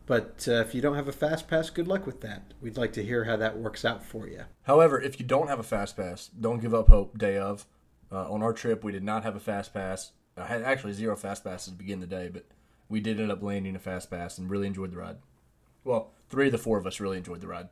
but 0.05 0.45
uh, 0.47 0.61
if 0.61 0.73
you 0.73 0.81
don't 0.81 0.95
have 0.95 1.07
a 1.07 1.13
fast 1.13 1.47
pass, 1.47 1.69
good 1.69 1.87
luck 1.87 2.05
with 2.05 2.21
that. 2.21 2.53
We'd 2.61 2.77
like 2.77 2.93
to 2.93 3.03
hear 3.03 3.25
how 3.25 3.35
that 3.37 3.57
works 3.57 3.83
out 3.83 4.03
for 4.03 4.27
you. 4.27 4.43
However, 4.63 5.01
if 5.01 5.19
you 5.19 5.25
don't 5.25 5.49
have 5.49 5.59
a 5.59 5.63
fast 5.63 5.97
pass, 5.97 6.27
don't 6.27 6.61
give 6.61 6.73
up 6.73 6.87
hope. 6.87 7.17
Day 7.17 7.37
of, 7.37 7.65
uh, 8.11 8.31
on 8.31 8.41
our 8.41 8.53
trip, 8.53 8.83
we 8.83 8.91
did 8.91 9.03
not 9.03 9.23
have 9.23 9.35
a 9.35 9.39
fast 9.39 9.73
pass. 9.73 10.11
I 10.37 10.45
had 10.45 10.63
actually 10.63 10.93
zero 10.93 11.15
fast 11.15 11.43
passes 11.43 11.73
to 11.73 11.77
begin 11.77 11.99
the 11.99 12.07
day, 12.07 12.29
but 12.31 12.45
we 12.89 12.99
did 12.99 13.19
end 13.19 13.31
up 13.31 13.43
landing 13.43 13.75
a 13.75 13.79
fast 13.79 14.09
pass 14.09 14.37
and 14.37 14.49
really 14.49 14.67
enjoyed 14.67 14.91
the 14.91 14.97
ride. 14.97 15.17
Well, 15.83 16.11
three 16.29 16.47
of 16.47 16.51
the 16.51 16.57
four 16.57 16.77
of 16.77 16.85
us 16.85 16.99
really 16.99 17.17
enjoyed 17.17 17.41
the 17.41 17.47
ride. 17.47 17.69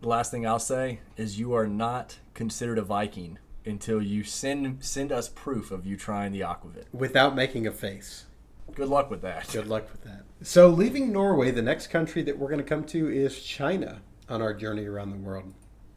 The 0.00 0.08
last 0.08 0.30
thing 0.30 0.46
I'll 0.46 0.58
say 0.58 1.00
is 1.16 1.38
you 1.38 1.54
are 1.54 1.66
not 1.66 2.18
considered 2.34 2.78
a 2.78 2.82
Viking 2.82 3.38
until 3.64 4.02
you 4.02 4.22
send 4.22 4.84
send 4.84 5.10
us 5.12 5.28
proof 5.28 5.70
of 5.70 5.86
you 5.86 5.96
trying 5.96 6.32
the 6.32 6.40
aquavit. 6.40 6.84
Without 6.92 7.34
making 7.34 7.66
a 7.66 7.72
face. 7.72 8.26
Good 8.74 8.88
luck 8.88 9.10
with 9.10 9.22
that. 9.22 9.48
Good 9.52 9.68
luck 9.68 9.90
with 9.90 10.02
that. 10.04 10.24
So, 10.42 10.68
leaving 10.68 11.12
Norway, 11.12 11.50
the 11.50 11.62
next 11.62 11.88
country 11.88 12.22
that 12.22 12.38
we're 12.38 12.48
going 12.48 12.58
to 12.58 12.64
come 12.64 12.84
to 12.84 13.08
is 13.08 13.38
China 13.38 14.02
on 14.28 14.42
our 14.42 14.54
journey 14.54 14.86
around 14.86 15.10
the 15.10 15.18
world. 15.18 15.52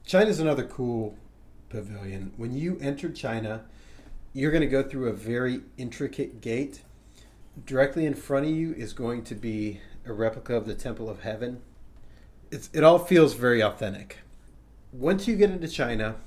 China's 0.06 0.40
another 0.40 0.64
cool 0.64 1.18
pavilion. 1.70 2.34
When 2.38 2.54
you 2.54 2.78
enter 2.80 3.10
China, 3.10 3.66
you're 4.38 4.52
going 4.52 4.62
to 4.62 4.68
go 4.68 4.84
through 4.84 5.10
a 5.10 5.14
very 5.14 5.62
intricate 5.80 6.42
gate. 6.42 6.84
Directly 7.66 8.06
in 8.06 8.14
front 8.14 8.46
of 8.46 8.52
you 8.52 8.72
is 8.74 8.94
going 8.94 9.24
to 9.24 9.34
be 9.34 9.82
a 10.06 10.14
replica 10.14 10.56
of 10.56 10.68
the 10.68 10.76
Temple 10.76 11.10
of 11.10 11.22
Heaven. 11.22 11.60
It's, 12.52 12.70
it 12.72 12.84
all 12.84 13.00
feels 13.00 13.34
very 13.34 13.64
authentic. 13.64 14.20
Once 14.94 15.28
you 15.28 15.36
get 15.36 15.50
into 15.50 15.68
China, 15.68 16.18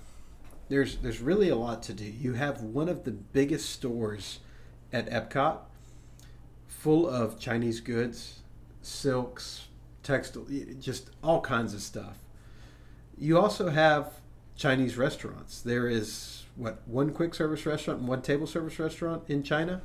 there's 0.68 0.96
there's 0.96 1.20
really 1.20 1.51
a 1.51 1.55
lot 1.55 1.85
to 1.85 1.92
do. 1.92 2.05
You 2.05 2.33
have 2.33 2.62
one 2.62 2.88
of 2.88 3.05
the 3.05 3.12
biggest 3.12 3.70
stores 3.70 4.40
at 4.92 5.09
Epcot 5.09 5.59
full 6.66 7.09
of 7.09 7.38
Chinese 7.38 7.79
goods, 7.79 8.40
silks, 8.83 9.68
textile, 10.03 10.46
just 10.81 11.11
all 11.23 11.40
kinds 11.40 11.75
of 11.75 11.81
stuff. 11.81 12.18
You 13.16 13.38
also 13.38 13.68
have 13.68 14.14
Chinese 14.61 14.99
restaurants. 14.99 15.62
There 15.62 15.88
is 15.88 16.44
what 16.55 16.87
one 16.87 17.12
quick 17.12 17.35
service 17.35 17.64
restaurant 17.64 18.01
and 18.01 18.09
one 18.09 18.20
table 18.20 18.46
service 18.46 18.79
restaurant 18.79 19.23
in 19.27 19.42
China. 19.42 19.81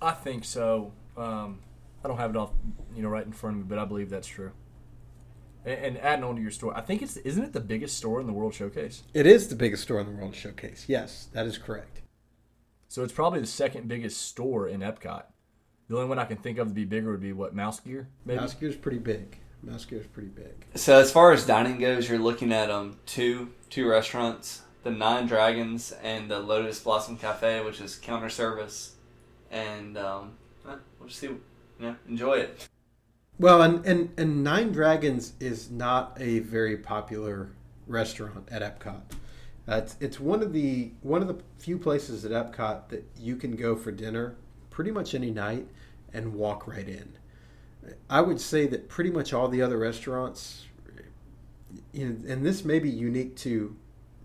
I 0.00 0.12
think 0.12 0.44
so. 0.44 0.92
Um, 1.16 1.60
I 2.04 2.08
don't 2.08 2.18
have 2.18 2.30
it 2.30 2.36
off, 2.36 2.50
you 2.94 3.02
know, 3.02 3.08
right 3.08 3.24
in 3.24 3.32
front 3.32 3.56
of 3.56 3.62
me, 3.62 3.66
but 3.66 3.78
I 3.78 3.86
believe 3.86 4.10
that's 4.10 4.28
true. 4.28 4.52
And, 5.64 5.96
and 5.96 5.98
adding 5.98 6.22
on 6.22 6.36
to 6.36 6.42
your 6.42 6.50
store, 6.50 6.76
I 6.76 6.82
think 6.82 7.00
it's 7.00 7.16
isn't 7.16 7.42
it 7.42 7.52
the 7.54 7.60
biggest 7.60 7.96
store 7.96 8.20
in 8.20 8.26
the 8.26 8.32
World 8.34 8.52
Showcase? 8.52 9.04
It 9.14 9.26
is 9.26 9.48
the 9.48 9.56
biggest 9.56 9.84
store 9.84 10.00
in 10.00 10.06
the 10.06 10.12
World 10.12 10.34
Showcase. 10.34 10.84
Yes, 10.86 11.28
that 11.32 11.46
is 11.46 11.56
correct. 11.56 12.02
So 12.88 13.02
it's 13.04 13.12
probably 13.12 13.40
the 13.40 13.46
second 13.46 13.88
biggest 13.88 14.20
store 14.20 14.68
in 14.68 14.80
Epcot. 14.80 15.24
The 15.88 15.96
only 15.96 16.08
one 16.08 16.18
I 16.18 16.26
can 16.26 16.36
think 16.36 16.58
of 16.58 16.68
to 16.68 16.74
be 16.74 16.84
bigger 16.84 17.10
would 17.12 17.20
be 17.20 17.32
what 17.32 17.54
Mouse 17.54 17.80
Gear, 17.80 18.08
maybe. 18.26 18.40
Mouse 18.40 18.54
Gear's 18.54 18.76
pretty 18.76 18.98
big. 18.98 19.38
Mouse 19.64 19.86
is 19.90 20.06
pretty 20.06 20.28
big. 20.28 20.66
So 20.74 20.98
as 20.98 21.10
far 21.10 21.32
as 21.32 21.46
dining 21.46 21.78
goes, 21.78 22.08
you're 22.08 22.18
looking 22.18 22.52
at 22.52 22.70
um 22.70 22.98
two 23.06 23.52
two 23.70 23.88
restaurants, 23.88 24.62
the 24.82 24.90
Nine 24.90 25.26
Dragons 25.26 25.92
and 26.02 26.30
the 26.30 26.38
Lotus 26.38 26.80
Blossom 26.80 27.16
Cafe, 27.16 27.64
which 27.64 27.80
is 27.80 27.96
counter 27.96 28.28
service, 28.28 28.96
and 29.50 29.96
um, 29.96 30.32
eh, 30.68 30.76
we'll 30.98 31.08
just 31.08 31.20
see, 31.20 31.26
you 31.28 31.40
know, 31.80 31.96
enjoy 32.08 32.34
it. 32.34 32.68
Well, 33.38 33.62
and, 33.62 33.84
and, 33.84 34.12
and 34.16 34.44
Nine 34.44 34.70
Dragons 34.70 35.32
is 35.40 35.70
not 35.70 36.16
a 36.20 36.38
very 36.40 36.76
popular 36.76 37.50
restaurant 37.86 38.48
at 38.50 38.62
Epcot. 38.62 39.00
Uh, 39.66 39.76
it's, 39.76 39.96
it's 39.98 40.20
one 40.20 40.42
of 40.42 40.52
the 40.52 40.92
one 41.00 41.22
of 41.22 41.28
the 41.28 41.38
few 41.58 41.78
places 41.78 42.24
at 42.24 42.30
Epcot 42.30 42.88
that 42.90 43.04
you 43.18 43.34
can 43.36 43.56
go 43.56 43.74
for 43.74 43.90
dinner 43.90 44.36
pretty 44.70 44.90
much 44.90 45.14
any 45.14 45.30
night 45.30 45.66
and 46.12 46.34
walk 46.34 46.66
right 46.66 46.88
in. 46.88 47.14
I 48.08 48.20
would 48.20 48.40
say 48.40 48.66
that 48.68 48.88
pretty 48.88 49.10
much 49.10 49.32
all 49.32 49.48
the 49.48 49.62
other 49.62 49.78
restaurants, 49.78 50.66
and 51.92 52.44
this 52.44 52.64
may 52.64 52.78
be 52.78 52.90
unique 52.90 53.36
to 53.38 53.76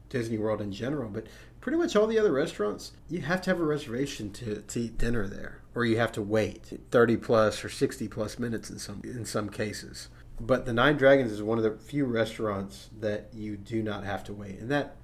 Disney 0.10 0.38
World 0.38 0.62
in 0.62 0.72
general, 0.72 1.10
but 1.10 1.28
pretty 1.62 1.78
much 1.78 1.96
all 1.96 2.08
the 2.08 2.20
other 2.20 2.32
restaurants, 2.32 2.94
you 3.10 3.22
have 3.22 3.42
to 3.42 3.50
have 3.50 3.60
a 3.60 3.64
reservation 3.64 4.32
to, 4.32 4.62
to 4.62 4.80
eat 4.80 4.98
dinner 4.98 5.28
there, 5.28 5.62
or 5.76 5.86
you 5.86 5.98
have 5.98 6.12
to 6.14 6.22
wait 6.22 6.80
30 6.92 7.18
plus 7.18 7.64
or 7.64 7.70
60 7.70 8.08
plus 8.08 8.40
minutes 8.40 8.70
in 8.70 8.80
some 8.80 9.02
in 9.04 9.26
some 9.26 9.50
cases. 9.50 10.10
But 10.40 10.66
the 10.66 10.74
Nine 10.74 10.98
Dragons 10.98 11.32
is 11.32 11.44
one 11.44 11.58
of 11.58 11.64
the 11.64 11.72
few 11.72 12.06
restaurants 12.06 12.90
that 13.00 13.30
you 13.34 13.58
do 13.58 13.84
not 13.84 14.04
have 14.04 14.24
to 14.26 14.34
wait, 14.34 14.60
and 14.60 14.72
that 14.72 14.96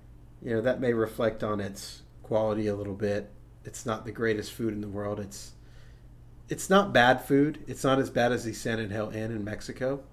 you 0.42 0.52
know 0.52 0.62
that 0.62 0.80
may 0.80 0.94
reflect 0.94 1.44
on 1.44 1.60
its 1.60 2.04
quality 2.24 2.68
a 2.68 2.76
little 2.76 2.96
bit. 2.96 3.32
It's 3.64 3.86
not 3.86 4.06
the 4.06 4.12
greatest 4.12 4.54
food 4.54 4.74
in 4.74 4.82
the 4.82 4.88
world. 4.88 5.20
It's 5.20 5.54
it's 6.50 6.70
not 6.70 6.94
bad 6.94 7.22
food. 7.24 7.64
It's 7.68 7.84
not 7.84 8.00
as 8.00 8.10
bad 8.10 8.32
as 8.32 8.44
the 8.46 8.54
San 8.54 8.80
Angel 8.80 9.10
Inn 9.10 9.32
in 9.32 9.44
Mexico, 9.44 10.04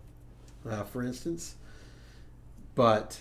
uh, 0.69 0.85
for 0.85 1.03
instance, 1.03 1.57
but 2.75 3.21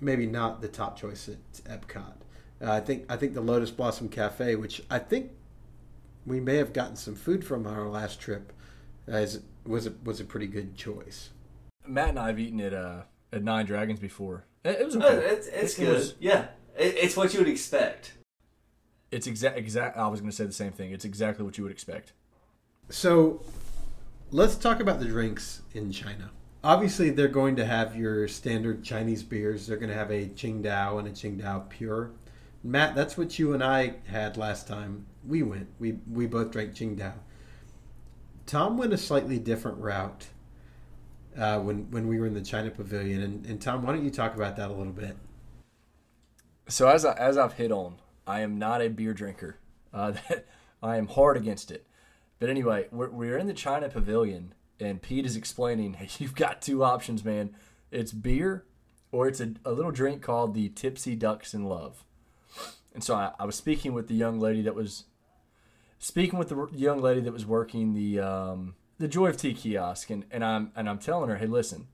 maybe 0.00 0.26
not 0.26 0.60
the 0.60 0.68
top 0.68 0.96
choice 0.98 1.28
at 1.28 1.80
Epcot. 1.80 2.14
Uh, 2.62 2.72
I 2.72 2.80
think 2.80 3.06
I 3.08 3.16
think 3.16 3.34
the 3.34 3.40
Lotus 3.40 3.70
Blossom 3.70 4.08
Cafe, 4.08 4.54
which 4.56 4.82
I 4.90 4.98
think 4.98 5.30
we 6.26 6.40
may 6.40 6.56
have 6.56 6.72
gotten 6.72 6.96
some 6.96 7.14
food 7.14 7.44
from 7.44 7.66
on 7.66 7.74
our 7.74 7.88
last 7.88 8.20
trip, 8.20 8.52
uh, 9.10 9.26
was 9.64 9.86
a, 9.86 9.92
was 10.04 10.20
a 10.20 10.24
pretty 10.24 10.46
good 10.46 10.76
choice. 10.76 11.30
Matt 11.86 12.10
and 12.10 12.18
I 12.18 12.26
have 12.28 12.38
eaten 12.38 12.60
at 12.60 12.74
uh, 12.74 13.02
at 13.32 13.42
Nine 13.42 13.64
Dragons 13.64 13.98
before. 14.00 14.44
It, 14.64 14.80
it 14.80 14.84
was 14.84 14.96
Oh, 14.96 15.00
okay. 15.00 15.26
it's 15.26 15.46
it's 15.46 15.78
It 15.78 15.84
good. 15.84 15.94
was- 15.94 16.14
yeah, 16.20 16.48
it, 16.78 16.94
it's 16.98 17.16
what 17.16 17.32
you 17.32 17.40
would 17.40 17.48
expect. 17.48 18.12
It's 19.10 19.26
exact 19.26 19.56
exact. 19.56 19.96
I 19.96 20.06
was 20.08 20.20
going 20.20 20.30
to 20.30 20.36
say 20.36 20.44
the 20.44 20.52
same 20.52 20.72
thing. 20.72 20.92
It's 20.92 21.04
exactly 21.06 21.44
what 21.44 21.56
you 21.56 21.64
would 21.64 21.72
expect. 21.72 22.12
So 22.90 23.40
let's 24.32 24.56
talk 24.56 24.80
about 24.80 24.98
the 24.98 25.06
drinks 25.06 25.62
in 25.72 25.92
China. 25.92 26.30
Obviously, 26.62 27.10
they're 27.10 27.28
going 27.28 27.56
to 27.56 27.64
have 27.64 27.96
your 27.96 28.26
standard 28.26 28.82
Chinese 28.82 29.22
beers. 29.22 29.66
They're 29.66 29.76
going 29.76 29.90
to 29.90 29.96
have 29.96 30.10
a 30.10 30.26
Tsingtao 30.26 30.98
and 30.98 31.08
a 31.08 31.12
Tsingtao 31.12 31.70
Pure. 31.70 32.10
Matt, 32.62 32.94
that's 32.94 33.16
what 33.16 33.38
you 33.38 33.54
and 33.54 33.62
I 33.64 33.94
had 34.06 34.36
last 34.36 34.66
time 34.66 35.06
we 35.26 35.42
went. 35.42 35.68
We 35.78 35.98
we 36.10 36.26
both 36.26 36.50
drank 36.50 36.74
Tsingtao. 36.74 37.14
Tom 38.44 38.76
went 38.76 38.92
a 38.92 38.98
slightly 38.98 39.38
different 39.38 39.78
route 39.78 40.26
uh, 41.38 41.60
when 41.60 41.90
when 41.92 42.08
we 42.08 42.18
were 42.18 42.26
in 42.26 42.34
the 42.34 42.42
China 42.42 42.70
Pavilion. 42.70 43.22
And, 43.22 43.46
and 43.46 43.62
Tom, 43.62 43.82
why 43.82 43.92
don't 43.92 44.04
you 44.04 44.10
talk 44.10 44.34
about 44.34 44.56
that 44.56 44.68
a 44.68 44.74
little 44.74 44.92
bit? 44.92 45.16
So 46.68 46.88
as 46.88 47.04
I, 47.04 47.14
as 47.14 47.38
I've 47.38 47.54
hit 47.54 47.72
on, 47.72 47.96
I 48.26 48.40
am 48.40 48.58
not 48.58 48.82
a 48.82 48.88
beer 48.88 49.14
drinker. 49.14 49.56
Uh, 49.94 50.10
that 50.10 50.46
I 50.82 50.96
am 50.96 51.06
hard 51.06 51.36
against 51.36 51.70
it. 51.70 51.86
But 52.40 52.48
anyway, 52.48 52.88
we're, 52.90 53.10
we're 53.10 53.38
in 53.38 53.46
the 53.46 53.54
China 53.54 53.88
Pavilion, 53.88 54.54
and 54.80 55.00
Pete 55.00 55.26
is 55.26 55.36
explaining, 55.36 55.94
"Hey, 55.94 56.08
you've 56.18 56.34
got 56.34 56.60
two 56.60 56.82
options, 56.82 57.24
man. 57.24 57.54
It's 57.92 58.10
beer, 58.10 58.64
or 59.12 59.28
it's 59.28 59.40
a, 59.40 59.52
a 59.64 59.70
little 59.70 59.92
drink 59.92 60.22
called 60.22 60.54
the 60.54 60.70
Tipsy 60.70 61.14
Ducks 61.14 61.54
in 61.54 61.64
Love." 61.66 62.04
And 62.92 63.04
so 63.04 63.14
I, 63.14 63.32
I 63.38 63.44
was 63.44 63.54
speaking 63.54 63.92
with 63.92 64.08
the 64.08 64.14
young 64.14 64.40
lady 64.40 64.62
that 64.62 64.74
was 64.74 65.04
speaking 66.00 66.38
with 66.38 66.48
the 66.48 66.66
young 66.72 67.00
lady 67.00 67.20
that 67.20 67.32
was 67.32 67.46
working 67.46 67.92
the 67.92 68.18
um, 68.18 68.74
the 68.98 69.06
Joy 69.06 69.28
of 69.28 69.36
Tea 69.36 69.54
kiosk, 69.54 70.10
and, 70.10 70.24
and 70.30 70.44
I'm 70.44 70.72
and 70.74 70.88
I'm 70.88 70.98
telling 70.98 71.28
her, 71.28 71.36
"Hey, 71.36 71.46
listen, 71.46 71.88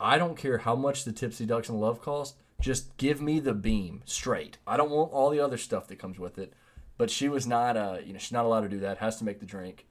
I 0.00 0.18
don't 0.18 0.36
care 0.36 0.58
how 0.58 0.74
much 0.74 1.04
the 1.04 1.12
Tipsy 1.12 1.46
Ducks 1.46 1.68
in 1.68 1.80
Love 1.80 2.02
cost. 2.02 2.36
Just 2.60 2.96
give 2.96 3.22
me 3.22 3.38
the 3.38 3.54
beam 3.54 4.02
straight. 4.04 4.58
I 4.66 4.76
don't 4.76 4.90
want 4.90 5.12
all 5.12 5.30
the 5.30 5.40
other 5.40 5.56
stuff 5.56 5.86
that 5.86 6.00
comes 6.00 6.18
with 6.18 6.38
it. 6.38 6.52
But 6.98 7.10
she 7.10 7.28
was 7.28 7.46
not, 7.46 7.76
uh, 7.76 7.98
you 8.04 8.12
know, 8.12 8.18
she's 8.18 8.32
not 8.32 8.44
allowed 8.44 8.62
to 8.62 8.68
do 8.68 8.80
that. 8.80 8.98
Has 8.98 9.16
to 9.18 9.24
make 9.24 9.40
the 9.40 9.46
drink. 9.46 9.86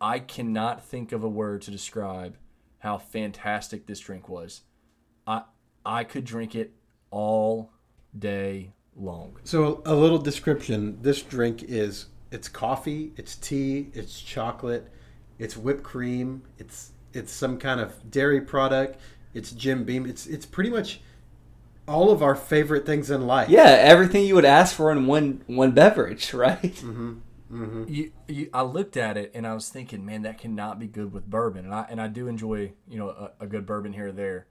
I 0.00 0.20
cannot 0.20 0.84
think 0.84 1.12
of 1.12 1.24
a 1.24 1.28
word 1.28 1.62
to 1.62 1.70
describe 1.70 2.36
how 2.78 2.98
fantastic 2.98 3.86
this 3.86 3.98
drink 4.00 4.28
was. 4.28 4.62
I 5.26 5.42
I 5.84 6.04
could 6.04 6.24
drink 6.24 6.54
it 6.54 6.72
all 7.10 7.72
day 8.16 8.72
long. 8.96 9.38
So 9.44 9.82
a 9.84 9.94
little 9.94 10.18
description. 10.18 10.98
This 11.02 11.22
drink 11.22 11.64
is 11.64 12.06
it's 12.30 12.48
coffee, 12.48 13.12
it's 13.16 13.34
tea, 13.36 13.90
it's 13.94 14.20
chocolate, 14.20 14.88
it's 15.38 15.56
whipped 15.56 15.82
cream, 15.82 16.42
it's 16.58 16.92
it's 17.12 17.32
some 17.32 17.58
kind 17.58 17.80
of 17.80 18.10
dairy 18.10 18.40
product, 18.40 19.00
it's 19.34 19.50
Jim 19.52 19.84
Beam. 19.84 20.06
It's 20.06 20.26
it's 20.26 20.46
pretty 20.46 20.70
much 20.70 21.00
all 21.88 22.10
of 22.10 22.22
our 22.22 22.34
favorite 22.34 22.84
things 22.86 23.10
in 23.10 23.26
life. 23.26 23.48
Yeah, 23.48 23.64
everything 23.64 24.24
you 24.24 24.34
would 24.34 24.44
ask 24.44 24.74
for 24.76 24.92
in 24.92 25.06
one 25.06 25.42
one 25.46 25.72
beverage, 25.72 26.32
right? 26.34 26.62
Mm-hmm. 26.62 27.14
Mm-hmm. 27.52 27.84
You, 27.88 28.12
you, 28.28 28.50
I 28.52 28.60
looked 28.62 28.96
at 28.98 29.16
it 29.16 29.30
and 29.34 29.46
I 29.46 29.54
was 29.54 29.70
thinking, 29.70 30.04
man, 30.04 30.20
that 30.22 30.36
cannot 30.36 30.78
be 30.78 30.86
good 30.86 31.12
with 31.14 31.30
bourbon. 31.30 31.64
And 31.64 31.74
I 31.74 31.86
and 31.88 32.00
I 32.00 32.06
do 32.08 32.28
enjoy, 32.28 32.72
you 32.88 32.98
know, 32.98 33.08
a, 33.08 33.30
a 33.40 33.46
good 33.46 33.64
bourbon 33.64 33.94
here 33.94 34.08
or 34.08 34.12
there. 34.12 34.46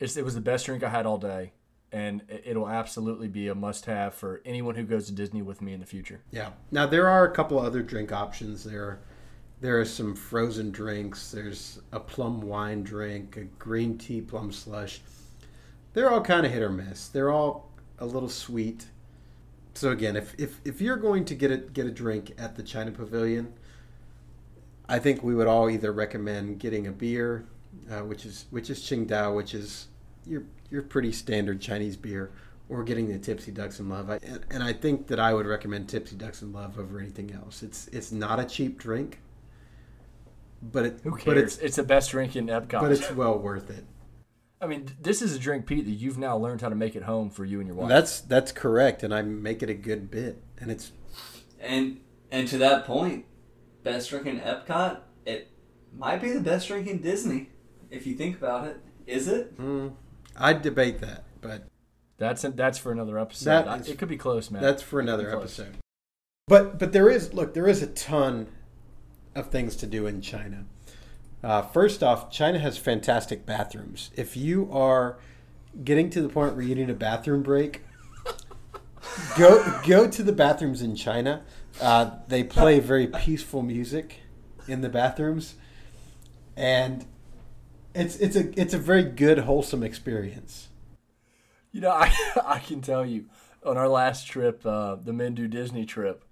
It's, 0.00 0.16
it 0.16 0.24
was 0.24 0.34
the 0.34 0.40
best 0.40 0.66
drink 0.66 0.82
I 0.82 0.88
had 0.88 1.06
all 1.06 1.18
day, 1.18 1.52
and 1.92 2.22
it- 2.28 2.42
it'll 2.46 2.68
absolutely 2.68 3.28
be 3.28 3.48
a 3.48 3.54
must-have 3.54 4.14
for 4.14 4.40
anyone 4.44 4.74
who 4.74 4.82
goes 4.84 5.06
to 5.06 5.12
Disney 5.12 5.42
with 5.42 5.60
me 5.62 5.72
in 5.72 5.80
the 5.80 5.86
future. 5.86 6.22
Yeah. 6.30 6.50
Now 6.70 6.86
there 6.86 7.08
are 7.08 7.24
a 7.24 7.30
couple 7.34 7.58
other 7.60 7.82
drink 7.82 8.10
options. 8.10 8.64
There, 8.64 8.98
there 9.60 9.78
are 9.78 9.84
some 9.84 10.14
frozen 10.16 10.70
drinks. 10.70 11.30
There's 11.30 11.80
a 11.92 12.00
plum 12.00 12.40
wine 12.40 12.82
drink, 12.82 13.36
a 13.36 13.44
green 13.44 13.98
tea 13.98 14.20
plum 14.22 14.50
slush. 14.50 15.00
They're 15.94 16.10
all 16.10 16.20
kind 16.20 16.44
of 16.44 16.52
hit 16.52 16.62
or 16.62 16.70
miss. 16.70 17.08
They're 17.08 17.30
all 17.30 17.70
a 17.98 18.06
little 18.06 18.28
sweet. 18.28 18.86
So 19.74 19.90
again, 19.90 20.16
if, 20.16 20.34
if, 20.38 20.60
if 20.64 20.80
you're 20.80 20.96
going 20.96 21.24
to 21.24 21.34
get 21.34 21.50
a 21.50 21.56
get 21.56 21.86
a 21.86 21.90
drink 21.90 22.32
at 22.38 22.56
the 22.56 22.62
China 22.62 22.90
Pavilion, 22.90 23.52
I 24.88 24.98
think 24.98 25.22
we 25.22 25.34
would 25.34 25.46
all 25.46 25.70
either 25.70 25.92
recommend 25.92 26.58
getting 26.58 26.86
a 26.86 26.92
beer, 26.92 27.46
uh, 27.90 28.00
which 28.00 28.26
is 28.26 28.46
which 28.50 28.70
is 28.70 28.80
Tsingtao, 28.80 29.34
which 29.34 29.54
is 29.54 29.88
your 30.26 30.44
your 30.70 30.82
pretty 30.82 31.12
standard 31.12 31.60
Chinese 31.60 31.96
beer, 31.96 32.30
or 32.68 32.84
getting 32.84 33.08
the 33.08 33.18
Tipsy 33.18 33.52
Ducks 33.52 33.80
in 33.80 33.88
Love. 33.88 34.10
I, 34.10 34.18
and, 34.22 34.44
and 34.50 34.62
I 34.62 34.72
think 34.72 35.06
that 35.08 35.18
I 35.18 35.32
would 35.34 35.46
recommend 35.46 35.88
Tipsy 35.88 36.16
Ducks 36.16 36.42
in 36.42 36.52
Love 36.52 36.78
over 36.78 37.00
anything 37.00 37.32
else. 37.32 37.62
It's 37.62 37.88
it's 37.88 38.12
not 38.12 38.38
a 38.38 38.44
cheap 38.44 38.78
drink, 38.78 39.20
but 40.62 40.86
it 40.86 41.00
Who 41.02 41.12
cares? 41.12 41.24
but 41.24 41.38
it's 41.38 41.58
it's, 41.58 41.76
the 41.76 41.82
best 41.82 42.10
drink 42.10 42.36
in 42.36 42.46
Epcot. 42.46 42.80
but 42.80 42.92
it's 42.92 43.10
well 43.12 43.38
worth 43.38 43.70
it. 43.70 43.84
I 44.64 44.66
mean, 44.66 44.88
this 45.00 45.20
is 45.20 45.36
a 45.36 45.38
drink, 45.38 45.66
Pete, 45.66 45.84
that 45.84 45.90
you've 45.90 46.16
now 46.16 46.36
learned 46.38 46.62
how 46.62 46.70
to 46.70 46.74
make 46.74 46.96
at 46.96 47.02
home 47.02 47.28
for 47.28 47.44
you 47.44 47.60
and 47.60 47.66
your 47.66 47.76
wife. 47.76 47.88
That's 47.90 48.20
that's 48.22 48.50
correct, 48.50 49.02
and 49.02 49.14
I 49.14 49.20
make 49.20 49.62
it 49.62 49.68
a 49.68 49.74
good 49.74 50.10
bit, 50.10 50.42
and 50.58 50.70
it's 50.70 50.90
And 51.60 52.00
and 52.30 52.48
to 52.48 52.56
that 52.58 52.86
point, 52.86 53.26
best 53.82 54.08
drink 54.08 54.26
in 54.26 54.40
Epcot, 54.40 55.00
it 55.26 55.50
might 55.96 56.22
be 56.22 56.30
the 56.30 56.40
best 56.40 56.68
drink 56.68 56.86
in 56.86 57.02
Disney, 57.02 57.50
if 57.90 58.06
you 58.06 58.14
think 58.14 58.38
about 58.38 58.66
it. 58.66 58.80
Is 59.06 59.28
it? 59.28 59.56
mm, 59.60 59.92
I'd 60.34 60.62
debate 60.62 61.00
that, 61.00 61.24
but 61.42 61.66
that's 62.16 62.40
that's 62.42 62.78
for 62.78 62.90
another 62.90 63.18
episode. 63.18 63.50
That 63.50 63.68
I- 63.68 63.76
it 63.78 63.98
could 63.98 64.08
be 64.08 64.16
close, 64.16 64.50
man. 64.50 64.62
That's 64.62 64.82
for 64.82 64.98
It 65.00 65.04
could 65.04 65.08
another 65.10 65.30
close. 65.30 65.60
episode. 65.60 65.76
But 66.48 66.78
but 66.78 66.92
there 66.92 67.10
is 67.10 67.34
look 67.34 67.52
there 67.52 67.68
is 67.68 67.82
a 67.82 67.86
ton 67.88 68.46
of 69.34 69.50
things 69.50 69.76
to 69.76 69.86
do 69.86 70.06
in 70.06 70.22
China. 70.22 70.64
Uh, 71.44 71.60
first 71.60 72.02
off, 72.02 72.30
China 72.30 72.58
has 72.58 72.78
fantastic 72.78 73.44
bathrooms. 73.44 74.10
If 74.16 74.34
you 74.34 74.66
are 74.72 75.18
getting 75.84 76.08
to 76.10 76.22
the 76.22 76.28
point 76.30 76.54
where 76.54 76.64
you 76.64 76.74
need 76.74 76.88
a 76.88 76.94
bathroom 76.94 77.42
break, 77.42 77.82
go 79.36 79.80
go 79.86 80.08
to 80.08 80.22
the 80.22 80.32
bathrooms 80.32 80.80
in 80.80 80.96
China. 80.96 81.42
Uh, 81.82 82.12
they 82.28 82.44
play 82.44 82.80
very 82.80 83.06
peaceful 83.06 83.60
music 83.62 84.20
in 84.66 84.80
the 84.80 84.88
bathrooms, 84.88 85.56
and 86.56 87.04
it's 87.94 88.16
it's 88.16 88.36
a 88.36 88.58
it's 88.58 88.72
a 88.72 88.78
very 88.78 89.04
good 89.04 89.40
wholesome 89.40 89.82
experience. 89.82 90.68
You 91.72 91.82
know, 91.82 91.90
I 91.94 92.10
I 92.42 92.58
can 92.60 92.80
tell 92.80 93.04
you 93.04 93.26
on 93.66 93.76
our 93.76 93.88
last 93.88 94.26
trip, 94.26 94.64
uh, 94.64 94.94
the 94.94 95.12
Men 95.12 95.34
Do 95.34 95.46
Disney 95.46 95.84
trip. 95.84 96.24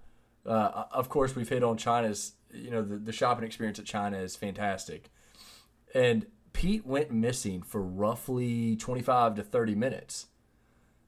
Uh, 0.43 0.85
of 0.91 1.07
course, 1.07 1.35
we've 1.35 1.49
hit 1.49 1.63
on 1.63 1.77
China's. 1.77 2.33
You 2.53 2.71
know, 2.71 2.81
the, 2.81 2.97
the 2.97 3.11
shopping 3.11 3.45
experience 3.45 3.79
at 3.79 3.85
China 3.85 4.17
is 4.17 4.35
fantastic, 4.35 5.09
and 5.93 6.27
Pete 6.53 6.85
went 6.85 7.11
missing 7.11 7.61
for 7.61 7.81
roughly 7.81 8.75
twenty 8.75 9.01
five 9.01 9.35
to 9.35 9.43
thirty 9.43 9.75
minutes, 9.75 10.27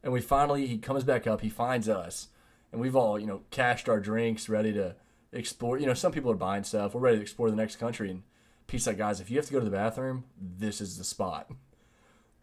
and 0.04 0.12
we 0.12 0.22
finally 0.22 0.68
he 0.68 0.78
comes 0.78 1.04
back 1.04 1.28
up. 1.28 1.42
He 1.42 1.50
finds 1.50 1.88
us, 1.88 2.30
and 2.72 2.82
we've 2.82 2.96
all 2.96 3.20
you 3.20 3.28
know 3.28 3.42
cashed 3.52 3.88
our 3.88 4.00
drinks, 4.00 4.50
ready 4.50 4.74
to 4.74 4.96
explore. 5.32 5.78
You 5.78 5.86
know, 5.86 5.94
some 5.94 6.12
people 6.12 6.32
are 6.32 6.36
buying 6.36 6.64
stuff. 6.64 6.94
We're 6.94 7.02
ready 7.02 7.18
to 7.18 7.22
explore 7.22 7.50
the 7.50 7.56
next 7.56 7.76
country, 7.76 8.10
and 8.10 8.24
Pete's 8.68 8.88
like, 8.88 8.98
guys, 8.98 9.20
if 9.20 9.30
you 9.30 9.38
have 9.38 9.46
to 9.46 9.54
go 9.54 9.60
to 9.60 9.66
the 9.66 9.72
bathroom, 9.72 10.26
this 10.40 10.82
is 10.82 10.98
the 10.98 11.04
spot. 11.04 11.52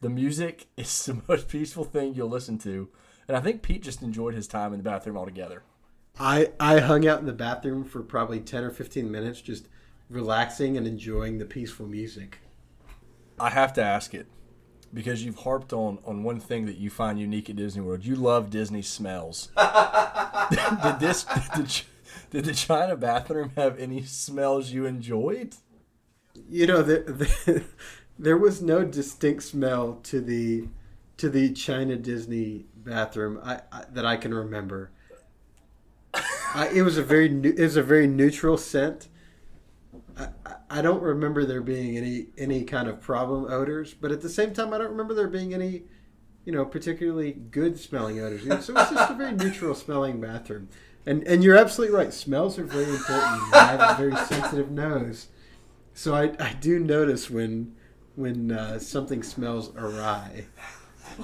The 0.00 0.08
music 0.08 0.66
is 0.76 1.06
the 1.06 1.22
most 1.28 1.48
peaceful 1.48 1.84
thing 1.84 2.14
you'll 2.14 2.28
listen 2.28 2.58
to. 2.58 2.88
And 3.28 3.36
I 3.36 3.40
think 3.40 3.62
Pete 3.62 3.82
just 3.82 4.02
enjoyed 4.02 4.34
his 4.34 4.48
time 4.48 4.72
in 4.72 4.78
the 4.78 4.88
bathroom 4.88 5.16
altogether. 5.16 5.62
I 6.18 6.50
I 6.60 6.80
hung 6.80 7.06
out 7.06 7.20
in 7.20 7.26
the 7.26 7.32
bathroom 7.32 7.84
for 7.84 8.02
probably 8.02 8.40
ten 8.40 8.64
or 8.64 8.70
fifteen 8.70 9.10
minutes, 9.10 9.40
just 9.40 9.68
relaxing 10.08 10.76
and 10.76 10.86
enjoying 10.86 11.38
the 11.38 11.44
peaceful 11.44 11.86
music. 11.86 12.38
I 13.40 13.50
have 13.50 13.72
to 13.74 13.82
ask 13.82 14.14
it 14.14 14.26
because 14.92 15.24
you've 15.24 15.38
harped 15.38 15.72
on 15.72 15.98
on 16.04 16.22
one 16.22 16.40
thing 16.40 16.66
that 16.66 16.76
you 16.76 16.90
find 16.90 17.18
unique 17.18 17.48
at 17.50 17.56
Disney 17.56 17.82
World. 17.82 18.04
You 18.04 18.16
love 18.16 18.50
Disney 18.50 18.82
smells. 18.82 19.48
did 20.50 21.00
this 21.00 21.24
did, 21.56 21.82
did 22.30 22.44
the 22.44 22.54
China 22.54 22.96
bathroom 22.96 23.52
have 23.56 23.78
any 23.78 24.02
smells 24.02 24.70
you 24.70 24.86
enjoyed? 24.86 25.54
You 26.48 26.66
know, 26.66 26.82
the, 26.82 26.98
the, 27.44 27.64
there 28.18 28.38
was 28.38 28.62
no 28.62 28.84
distinct 28.84 29.42
smell 29.42 30.00
to 30.04 30.20
the 30.20 30.68
to 31.16 31.28
the 31.28 31.52
China 31.52 31.96
Disney 31.96 32.66
bathroom 32.74 33.40
I, 33.42 33.60
I, 33.70 33.84
that 33.92 34.04
I 34.04 34.16
can 34.16 34.34
remember. 34.34 34.90
I, 36.54 36.68
it 36.68 36.82
was 36.82 36.98
a 36.98 37.02
very 37.02 37.26
it 37.26 37.58
was 37.58 37.76
a 37.76 37.82
very 37.82 38.06
neutral 38.06 38.56
scent. 38.56 39.08
I, 40.18 40.28
I 40.70 40.82
don't 40.82 41.02
remember 41.02 41.44
there 41.44 41.60
being 41.60 41.96
any 41.96 42.26
any 42.36 42.64
kind 42.64 42.88
of 42.88 43.00
problem 43.00 43.50
odors, 43.50 43.94
but 43.94 44.12
at 44.12 44.20
the 44.20 44.28
same 44.28 44.52
time, 44.52 44.72
I 44.72 44.78
don't 44.78 44.90
remember 44.90 45.14
there 45.14 45.28
being 45.28 45.54
any, 45.54 45.82
you 46.44 46.52
know, 46.52 46.64
particularly 46.64 47.32
good 47.32 47.78
smelling 47.78 48.20
odors. 48.20 48.42
So 48.64 48.74
it's 48.76 48.90
just 48.90 49.10
a 49.10 49.14
very 49.14 49.32
neutral 49.32 49.74
smelling 49.74 50.20
bathroom. 50.20 50.68
And 51.06 51.26
and 51.26 51.42
you're 51.42 51.56
absolutely 51.56 51.96
right. 51.96 52.12
Smells 52.12 52.58
are 52.58 52.64
very 52.64 52.84
important. 52.84 53.54
I 53.54 53.76
have 53.76 54.00
a 54.00 54.02
very 54.02 54.16
sensitive 54.26 54.70
nose, 54.70 55.28
so 55.94 56.14
I, 56.14 56.32
I 56.38 56.52
do 56.54 56.78
notice 56.78 57.28
when 57.28 57.74
when 58.14 58.52
uh, 58.52 58.78
something 58.78 59.22
smells 59.22 59.74
awry. 59.76 60.46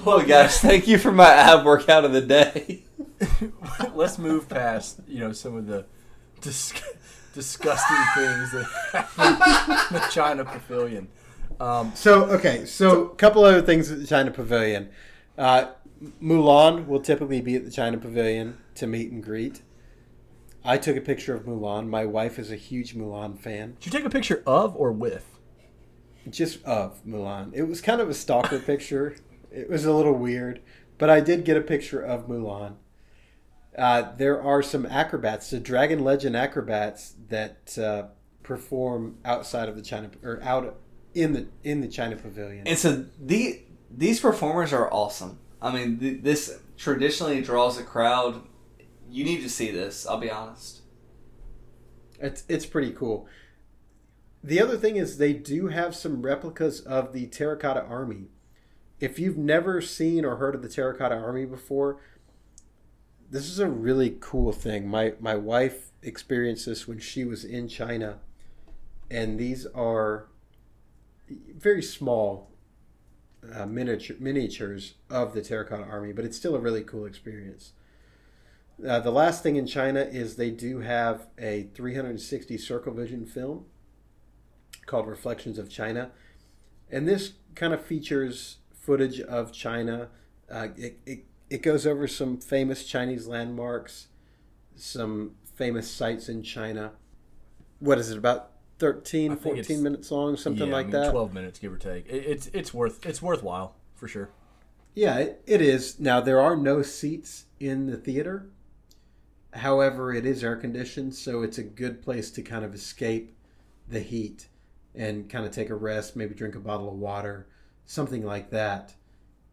Well, 0.05 0.21
guys, 0.21 0.61
thank 0.61 0.87
you 0.87 0.99
for 0.99 1.13
my 1.13 1.31
ab 1.31 1.65
workout 1.65 2.05
of 2.05 2.13
the 2.13 2.21
day. 2.21 2.85
Let's 3.95 4.19
move 4.19 4.49
past 4.49 5.01
you 5.09 5.21
know 5.21 5.33
some 5.33 5.57
of 5.57 5.67
the 5.67 5.87
dis- 6.41 6.73
disgusting 7.35 7.97
things 8.15 8.53
that 8.53 8.67
happen 8.93 9.97
in 9.97 10.01
the 10.03 10.09
China 10.11 10.45
Pavilion. 10.45 11.09
Um, 11.61 11.93
So 11.95 12.25
okay, 12.27 12.65
so 12.65 13.07
a 13.07 13.15
couple 13.17 13.45
other 13.45 13.63
things 13.63 13.91
at 13.91 13.99
the 14.01 14.07
China 14.07 14.31
Pavilion. 14.31 14.91
Uh, 15.37 15.67
Mulan 16.23 16.87
will 16.87 17.01
typically 17.01 17.41
be 17.41 17.57
at 17.57 17.65
the 17.65 17.71
China 17.71 17.99
Pavilion 17.99 18.59
to 18.77 18.87
meet 18.87 19.11
and 19.11 19.23
greet. 19.23 19.63
I 20.65 20.77
took 20.79 20.97
a 20.97 21.01
picture 21.01 21.35
of 21.35 21.45
Mulan. 21.45 21.89
My 21.89 22.05
wife 22.05 22.39
is 22.39 22.51
a 22.53 22.57
huge 22.57 22.95
Mulan 22.95 23.39
fan. 23.39 23.75
did 23.81 23.87
you 23.87 23.93
take 23.93 24.05
a 24.05 24.11
picture 24.11 24.43
of 24.47 24.77
or 24.77 24.93
with? 24.93 25.39
Just 26.29 26.63
of 26.65 27.05
Mulan. 27.07 27.51
It 27.55 27.63
was 27.63 27.81
kind 27.81 28.01
of 28.01 28.09
a 28.09 28.15
stalker 28.15 28.59
picture. 28.59 29.17
It 29.51 29.69
was 29.71 29.85
a 29.85 29.93
little 29.93 30.13
weird, 30.13 30.61
but 30.99 31.09
I 31.09 31.21
did 31.21 31.45
get 31.45 31.57
a 31.57 31.61
picture 31.63 32.01
of 32.01 32.29
Mulan. 32.29 32.75
Uh, 33.79 34.13
there 34.17 34.43
are 34.43 34.63
some 34.63 34.85
acrobats, 34.87 35.51
the 35.51 35.61
Dragon 35.61 36.03
Legend 36.03 36.37
acrobats 36.37 37.15
that 37.29 37.79
uh, 37.79 38.09
perform 38.43 39.19
outside 39.25 39.69
of 39.69 39.77
the 39.77 39.83
China 39.83 40.11
or 40.25 40.43
out 40.43 40.81
in 41.15 41.33
the 41.33 41.47
in 41.63 41.81
the 41.81 41.89
China 41.89 42.17
Pavilion. 42.17 42.67
And 42.67 42.77
so 42.77 43.07
the 43.21 43.63
these 43.91 44.21
performers 44.21 44.73
are 44.73 44.93
awesome. 44.93 45.39
I 45.63 45.73
mean, 45.73 45.99
th- 45.99 46.23
this 46.23 46.59
traditionally 46.77 47.41
draws 47.41 47.79
a 47.79 47.85
crowd. 47.85 48.43
You 49.11 49.25
need 49.25 49.43
to 49.43 49.49
see 49.49 49.71
this. 49.71 50.07
I'll 50.07 50.19
be 50.19 50.31
honest. 50.31 50.81
It's 52.21 52.45
it's 52.49 52.67
pretty 52.67 52.93
cool. 52.93 53.29
The 54.43 54.61
other 54.61 54.77
thing 54.77 54.97
is 54.97 55.19
they 55.19 55.33
do 55.33 55.69
have 55.69 55.95
some 55.95 56.23
replicas 56.23 56.81
of 56.81 57.13
the 57.13 57.27
Terracotta 57.27 57.85
Army. 57.85 58.27
If 59.01 59.19
you've 59.19 59.39
never 59.39 59.81
seen 59.81 60.25
or 60.25 60.37
heard 60.37 60.55
of 60.55 60.63
the 60.63 60.69
Terracotta 60.69 61.15
Army 61.15 61.45
before, 61.45 62.01
this 63.31 63.49
is 63.49 63.59
a 63.59 63.69
really 63.69 64.17
cool 64.21 64.53
thing. 64.53 64.89
My 64.89 65.15
my 65.21 65.35
wife 65.35 65.91
experienced 66.03 66.67
this 66.67 66.89
when 66.89 66.99
she 66.99 67.25
was 67.25 67.45
in 67.45 67.69
China, 67.69 68.19
and 69.11 69.39
these 69.39 69.67
are 69.67 70.29
very 71.29 71.83
small 71.83 72.51
uh, 73.53 73.67
miniature 73.67 74.17
miniatures 74.19 74.95
of 75.11 75.35
the 75.35 75.43
Terracotta 75.43 75.85
Army, 75.85 76.13
but 76.13 76.25
it's 76.25 76.37
still 76.37 76.55
a 76.55 76.61
really 76.61 76.83
cool 76.83 77.05
experience. 77.05 77.73
Uh, 78.87 79.01
the 79.01 79.11
last 79.11 79.43
thing 79.43 79.57
in 79.57 79.67
China 79.67 80.01
is 80.01 80.37
they 80.37 80.51
do 80.51 80.81
have 80.81 81.27
a 81.37 81.69
360 81.75 82.57
circle 82.59 82.95
vision 82.95 83.27
film 83.27 83.65
called 84.87 85.07
Reflections 85.07 85.59
of 85.59 85.69
China. 85.69 86.11
And 86.91 87.07
this 87.07 87.33
kind 87.55 87.75
of 87.75 87.85
features 87.85 88.59
footage 88.73 89.21
of 89.21 89.53
China. 89.53 90.09
Uh, 90.51 90.69
it, 90.77 91.01
it, 91.05 91.25
it 91.51 91.63
goes 91.63 91.87
over 91.87 92.07
some 92.07 92.39
famous 92.39 92.85
Chinese 92.85 93.27
landmarks, 93.27 94.09
some 94.77 95.33
famous 95.55 95.91
sites 95.91 96.29
in 96.29 96.43
China. 96.43 96.93
What 97.81 97.99
is 97.99 98.11
it, 98.11 98.19
about 98.19 98.53
13, 98.79 99.37
14 99.37 99.83
minutes 99.83 100.11
long, 100.11 100.37
something 100.37 100.69
Yeah, 100.69 100.75
I 100.75 100.77
like 100.79 100.87
mean, 100.87 101.03
that? 101.03 101.11
Twelve 101.11 101.33
minutes, 101.33 101.59
give 101.59 101.73
or 101.73 101.79
take. 101.79 102.07
It, 102.09 102.25
it's 102.27 102.47
it's 102.49 102.73
worth 102.75 103.05
it's 103.05 103.23
worthwhile 103.23 103.75
for 103.95 104.09
sure. 104.09 104.31
Yeah, 104.95 105.19
it, 105.19 105.43
it 105.47 105.61
is. 105.63 106.01
Now, 106.01 106.21
there 106.21 106.41
are 106.41 106.57
no 106.57 106.83
seats 106.83 107.45
in 107.61 107.87
the 107.87 107.97
theater. 107.97 108.49
However, 109.55 110.13
it 110.13 110.27
is 110.27 110.43
air 110.45 110.57
conditioned, 110.57 111.15
so 111.15 111.43
it's 111.43 111.59
a 111.59 111.63
good 111.63 112.03
place 112.03 112.31
to 112.33 112.43
kind 112.43 112.65
of 112.65 112.75
escape 112.75 113.35
the 113.89 114.01
heat 114.01 114.49
and 114.95 115.29
kind 115.31 115.47
of 115.47 115.53
take 115.53 115.71
a 115.71 115.75
rest, 115.75 116.17
maybe 116.17 116.35
drink 116.35 116.55
a 116.55 116.61
bottle 116.61 116.89
of 116.89 116.95
water, 116.99 117.47
something 117.87 118.25
like 118.25 118.51
that 118.51 118.95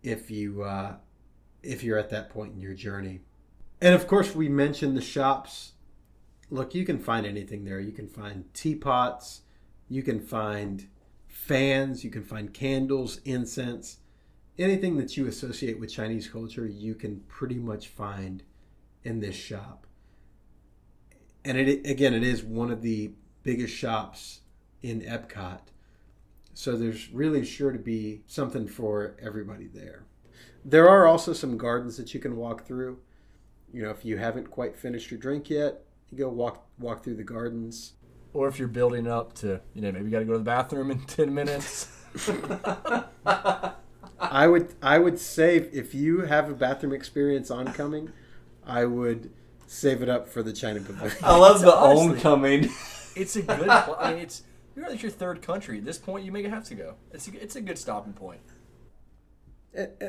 if 0.04 0.30
you 0.32 0.64
uh, 0.64 0.96
if 1.66 1.84
you're 1.84 1.98
at 1.98 2.10
that 2.12 2.30
point 2.30 2.54
in 2.54 2.62
your 2.62 2.74
journey. 2.74 3.22
And 3.82 3.94
of 3.94 4.08
course, 4.08 4.36
we 4.36 4.50
mentioned 4.50 4.96
the 4.96 5.02
shops. 5.02 5.74
Look, 6.50 6.74
you 6.76 6.86
can 6.86 7.00
find 7.00 7.26
anything 7.26 7.66
there. 7.66 7.80
You 7.80 7.92
can 7.92 8.08
find 8.08 8.54
teapots, 8.54 9.42
you 9.90 10.04
can 10.04 10.20
find 10.20 10.88
fans, 11.28 12.04
you 12.04 12.10
can 12.10 12.24
find 12.24 12.54
candles, 12.54 13.20
incense 13.26 13.98
anything 14.58 14.98
that 14.98 15.18
you 15.18 15.28
associate 15.28 15.80
with 15.80 15.92
Chinese 15.92 16.28
culture, 16.28 16.66
you 16.66 16.96
can 16.96 17.22
pretty 17.28 17.56
much 17.56 17.88
find 17.88 18.44
in 19.04 19.20
this 19.20 19.36
shop. 19.36 19.86
And 21.44 21.58
it 21.58 21.88
again, 21.88 22.14
it 22.14 22.24
is 22.24 22.44
one 22.44 22.72
of 22.72 22.82
the 22.82 23.12
biggest 23.44 23.74
shops 23.74 24.42
in 24.82 25.02
Epcot. 25.02 25.60
So 26.54 26.78
there's 26.78 27.12
really 27.12 27.46
sure 27.46 27.72
to 27.72 27.80
be 27.80 28.22
something 28.28 28.68
for 28.68 29.16
everybody 29.22 29.68
there. 29.68 30.06
There 30.68 30.90
are 30.90 31.06
also 31.06 31.32
some 31.32 31.58
gardens 31.58 31.96
that 31.98 32.14
you 32.16 32.20
can 32.20 32.36
walk 32.36 32.66
through. 32.66 32.98
You 33.72 33.84
know, 33.84 33.92
if 33.92 34.04
you 34.04 34.18
haven't 34.18 34.50
quite 34.50 34.76
finished 34.76 35.12
your 35.12 35.20
drink 35.20 35.50
yet, 35.50 35.84
you 36.12 36.18
go 36.18 36.28
walk 36.30 36.66
walk 36.80 37.04
through 37.04 37.16
the 37.16 37.24
gardens. 37.24 37.94
Or 38.34 38.48
if 38.48 38.58
you're 38.60 38.68
building 38.68 39.08
up 39.08 39.34
to, 39.36 39.62
you 39.74 39.82
know, 39.82 39.92
maybe 39.92 40.06
you 40.06 40.12
got 40.12 40.20
to 40.20 40.26
go 40.26 40.32
to 40.34 40.40
the 40.40 40.44
bathroom 40.44 40.90
in 40.92 41.00
ten 41.06 41.34
minutes. 41.34 41.88
I 44.20 44.48
would 44.48 44.74
I 44.82 44.98
would 45.00 45.20
save 45.20 45.70
if 45.74 45.94
you 45.94 46.22
have 46.22 46.50
a 46.50 46.54
bathroom 46.54 46.94
experience 46.94 47.52
oncoming, 47.52 48.12
I 48.66 48.86
would 48.86 49.32
save 49.68 50.02
it 50.02 50.10
up 50.10 50.28
for 50.28 50.42
the 50.42 50.54
China 50.54 50.80
Pavilion. 50.80 51.16
I 51.24 51.38
love 51.38 51.62
the 51.62 51.74
honestly- 51.76 52.08
homecoming. 52.08 52.70
it's 53.16 53.36
a 53.36 53.42
good. 53.42 53.68
pl- 53.68 53.98
I 54.00 54.14
mean, 54.14 54.22
it's 54.24 54.44
you're 54.76 54.86
at 54.86 55.02
your 55.02 55.12
third 55.12 55.42
country. 55.42 55.78
At 55.78 55.86
this 55.86 55.98
point, 55.98 56.26
you 56.26 56.32
may 56.32 56.44
have 56.44 56.64
to 56.66 56.76
go. 56.76 56.96
It's 57.12 57.28
a, 57.28 57.42
it's 57.44 57.56
a 57.56 57.62
good 57.62 57.78
stopping 57.78 58.14
point. 58.14 58.42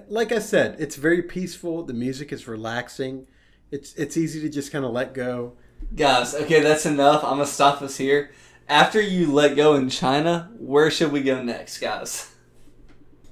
Like 0.08 0.32
I 0.32 0.38
said, 0.38 0.76
it's 0.78 0.96
very 0.96 1.22
peaceful. 1.22 1.82
The 1.82 1.94
music 1.94 2.32
is 2.32 2.46
relaxing. 2.46 3.26
It's 3.70 3.94
it's 3.94 4.16
easy 4.16 4.40
to 4.42 4.48
just 4.48 4.70
kind 4.70 4.84
of 4.84 4.92
let 4.92 5.14
go. 5.14 5.56
Guys, 5.94 6.34
okay, 6.34 6.60
that's 6.60 6.86
enough. 6.86 7.24
I'm 7.24 7.32
gonna 7.32 7.46
stop 7.46 7.82
us 7.82 7.96
here. 7.96 8.30
After 8.68 9.00
you 9.00 9.32
let 9.32 9.56
go 9.56 9.74
in 9.74 9.88
China, 9.88 10.50
where 10.58 10.90
should 10.90 11.12
we 11.12 11.22
go 11.22 11.42
next, 11.42 11.78
guys? 11.78 12.34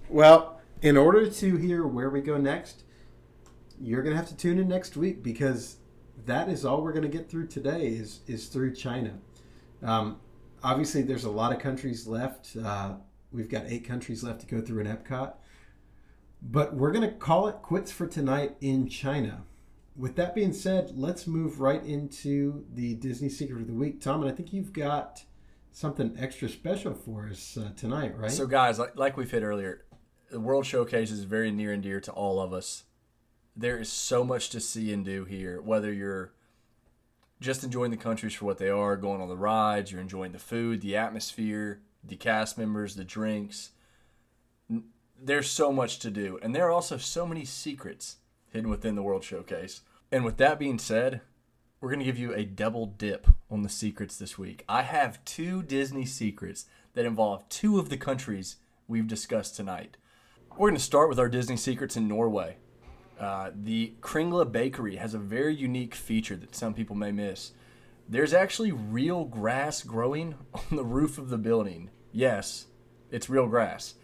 Well, 0.09 0.61
in 0.83 0.97
order 0.97 1.29
to 1.29 1.57
hear 1.57 1.87
where 1.87 2.11
we 2.11 2.21
go 2.21 2.37
next, 2.37 2.83
you're 3.81 4.03
gonna 4.03 4.17
have 4.17 4.29
to 4.29 4.37
tune 4.37 4.59
in 4.59 4.69
next 4.69 4.97
week 4.97 5.23
because 5.23 5.77
that 6.27 6.49
is 6.49 6.65
all 6.65 6.83
we're 6.83 6.93
gonna 6.93 7.09
get 7.09 7.29
through 7.29 7.47
today 7.47 7.87
is 7.89 8.21
is 8.27 8.47
through 8.47 8.75
China. 8.75 9.19
Um, 9.83 10.21
obviously, 10.63 11.03
there's 11.03 11.25
a 11.25 11.31
lot 11.31 11.53
of 11.53 11.59
countries 11.59 12.07
left. 12.07 12.57
Uh, 12.63 12.95
we've 13.33 13.49
got 13.49 13.65
eight 13.67 13.85
countries 13.87 14.23
left 14.23 14.41
to 14.41 14.47
go 14.47 14.61
through 14.61 14.81
in 14.81 14.87
Epcot. 14.87 15.35
But 16.45 16.75
we're 16.75 16.93
going 16.93 17.09
to 17.09 17.17
call 17.17 17.49
it 17.49 17.63
quits 17.63 17.91
for 17.91 18.07
tonight 18.07 18.57
in 18.61 18.87
China. 18.89 19.45
With 19.97 20.17
that 20.17 20.35
being 20.35 20.53
said, 20.53 20.93
let's 20.95 21.27
move 21.27 21.61
right 21.61 21.83
into 21.83 22.67
the 22.75 22.95
Disney 22.95 23.31
Secret 23.31 23.63
of 23.63 23.67
the 23.67 23.73
Week. 23.73 24.01
Tom, 24.01 24.23
and 24.23 24.31
I 24.31 24.35
think 24.35 24.53
you've 24.53 24.73
got 24.73 25.25
something 25.73 26.15
extra 26.19 26.49
special 26.49 26.95
for 26.95 27.29
us 27.29 27.57
uh, 27.57 27.71
tonight, 27.77 28.17
right? 28.19 28.31
So, 28.31 28.47
guys, 28.47 28.79
like, 28.79 28.97
like 28.97 29.17
we've 29.17 29.31
hit 29.31 29.43
earlier, 29.43 29.85
the 30.31 30.41
World 30.41 30.67
Showcase 30.67 31.11
is 31.11 31.25
very 31.25 31.51
near 31.51 31.73
and 31.73 31.83
dear 31.83 32.01
to 32.01 32.13
all 32.13 32.41
of 32.41 32.53
us. 32.53 32.85
There 33.57 33.79
is 33.79 33.91
so 33.91 34.25
much 34.25 34.51
to 34.51 34.61
see 34.61 34.93
and 34.93 35.05
do 35.05 35.25
here, 35.25 35.63
whether 35.63 35.93
you're 35.93 36.33
just 37.41 37.65
enjoying 37.65 37.91
the 37.91 37.97
countries 37.97 38.35
for 38.35 38.45
what 38.45 38.59
they 38.59 38.69
are, 38.69 38.97
going 38.97 39.21
on 39.21 39.29
the 39.29 39.37
rides, 39.37 39.93
you're 39.93 40.01
enjoying 40.01 40.33
the 40.33 40.39
food, 40.39 40.81
the 40.81 40.97
atmosphere, 40.97 41.81
the 42.03 42.17
cast 42.17 42.59
members, 42.59 42.97
the 42.97 43.05
drinks. 43.05 43.71
There's 45.25 45.51
so 45.51 45.73
much 45.73 46.01
to 46.01 46.11
do. 46.11 46.39
And 46.43 46.55
there 46.55 46.67
are 46.67 46.71
also 46.71 46.99
so 46.99 47.27
many 47.27 47.47
secrets 47.47 48.17
hidden 48.51 48.69
within 48.69 48.95
the 48.95 49.03
World 49.03 49.25
Showcase. 49.25 49.81
And 50.13 50.23
with 50.23 50.37
that 50.37 50.59
being 50.59 50.79
said, 50.79 51.23
we're 51.81 51.89
going 51.89 52.01
to 52.01 52.05
give 52.05 52.19
you 52.19 52.35
a 52.35 52.45
double 52.45 52.85
dip 52.85 53.27
on 53.51 53.63
the 53.63 53.71
secrets 53.71 54.19
this 54.19 54.37
week. 54.37 54.65
I 54.69 54.83
have 54.83 55.25
two 55.25 55.63
Disney 55.63 56.05
secrets 56.05 56.67
that 56.93 57.07
involve 57.07 57.49
two 57.49 57.79
of 57.79 57.89
the 57.89 57.97
countries 57.97 58.57
we've 58.87 59.07
discussed 59.07 59.57
tonight. 59.57 59.97
We're 60.51 60.69
going 60.69 60.75
to 60.75 60.81
start 60.81 61.09
with 61.09 61.19
our 61.19 61.31
Disney 61.31 61.57
secrets 61.57 61.97
in 61.97 62.07
Norway. 62.07 62.59
Uh, 63.19 63.51
the 63.55 63.95
Kringla 64.03 64.53
Bakery 64.53 64.97
has 64.97 65.15
a 65.15 65.19
very 65.19 65.55
unique 65.55 65.95
feature 65.95 66.37
that 66.37 66.55
some 66.55 66.75
people 66.75 66.97
may 66.97 67.13
miss. 67.13 67.53
There's 68.07 68.35
actually 68.35 68.73
real 68.73 69.25
grass 69.25 69.83
growing 69.83 70.35
on 70.55 70.77
the 70.77 70.85
roof 70.85 71.17
of 71.17 71.31
the 71.31 71.39
building. 71.39 71.89
Yes, 72.13 72.67
it's 73.11 73.31
real 73.31 73.47
grass. 73.47 73.95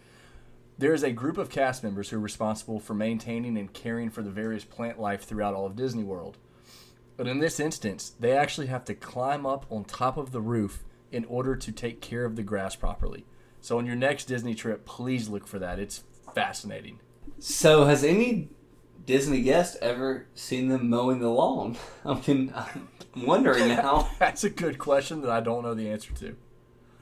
There 0.77 0.93
is 0.93 1.03
a 1.03 1.11
group 1.11 1.37
of 1.37 1.49
cast 1.49 1.83
members 1.83 2.09
who 2.09 2.17
are 2.17 2.21
responsible 2.21 2.79
for 2.79 2.93
maintaining 2.93 3.57
and 3.57 3.71
caring 3.71 4.09
for 4.09 4.23
the 4.23 4.31
various 4.31 4.63
plant 4.63 4.99
life 4.99 5.23
throughout 5.23 5.53
all 5.53 5.65
of 5.65 5.75
Disney 5.75 6.03
World. 6.03 6.37
But 7.17 7.27
in 7.27 7.39
this 7.39 7.59
instance, 7.59 8.13
they 8.19 8.31
actually 8.31 8.67
have 8.67 8.85
to 8.85 8.95
climb 8.95 9.45
up 9.45 9.65
on 9.69 9.83
top 9.83 10.17
of 10.17 10.31
the 10.31 10.41
roof 10.41 10.83
in 11.11 11.25
order 11.25 11.55
to 11.55 11.71
take 11.71 12.01
care 12.01 12.25
of 12.25 12.35
the 12.35 12.43
grass 12.43 12.75
properly. 12.75 13.25
So 13.59 13.77
on 13.77 13.85
your 13.85 13.95
next 13.95 14.25
Disney 14.25 14.55
trip, 14.55 14.85
please 14.85 15.29
look 15.29 15.45
for 15.45 15.59
that. 15.59 15.77
It's 15.77 16.03
fascinating. 16.33 16.99
So, 17.37 17.85
has 17.85 18.03
any 18.03 18.49
Disney 19.05 19.41
guest 19.41 19.77
ever 19.81 20.27
seen 20.33 20.69
them 20.69 20.89
mowing 20.89 21.19
the 21.19 21.29
lawn? 21.29 21.77
I 22.05 22.19
mean, 22.25 22.53
I'm 22.55 22.89
wondering 23.25 23.67
now. 23.69 24.09
That's 24.19 24.43
a 24.43 24.49
good 24.49 24.79
question 24.79 25.21
that 25.21 25.29
I 25.29 25.41
don't 25.41 25.63
know 25.63 25.73
the 25.73 25.89
answer 25.89 26.13
to. 26.13 26.35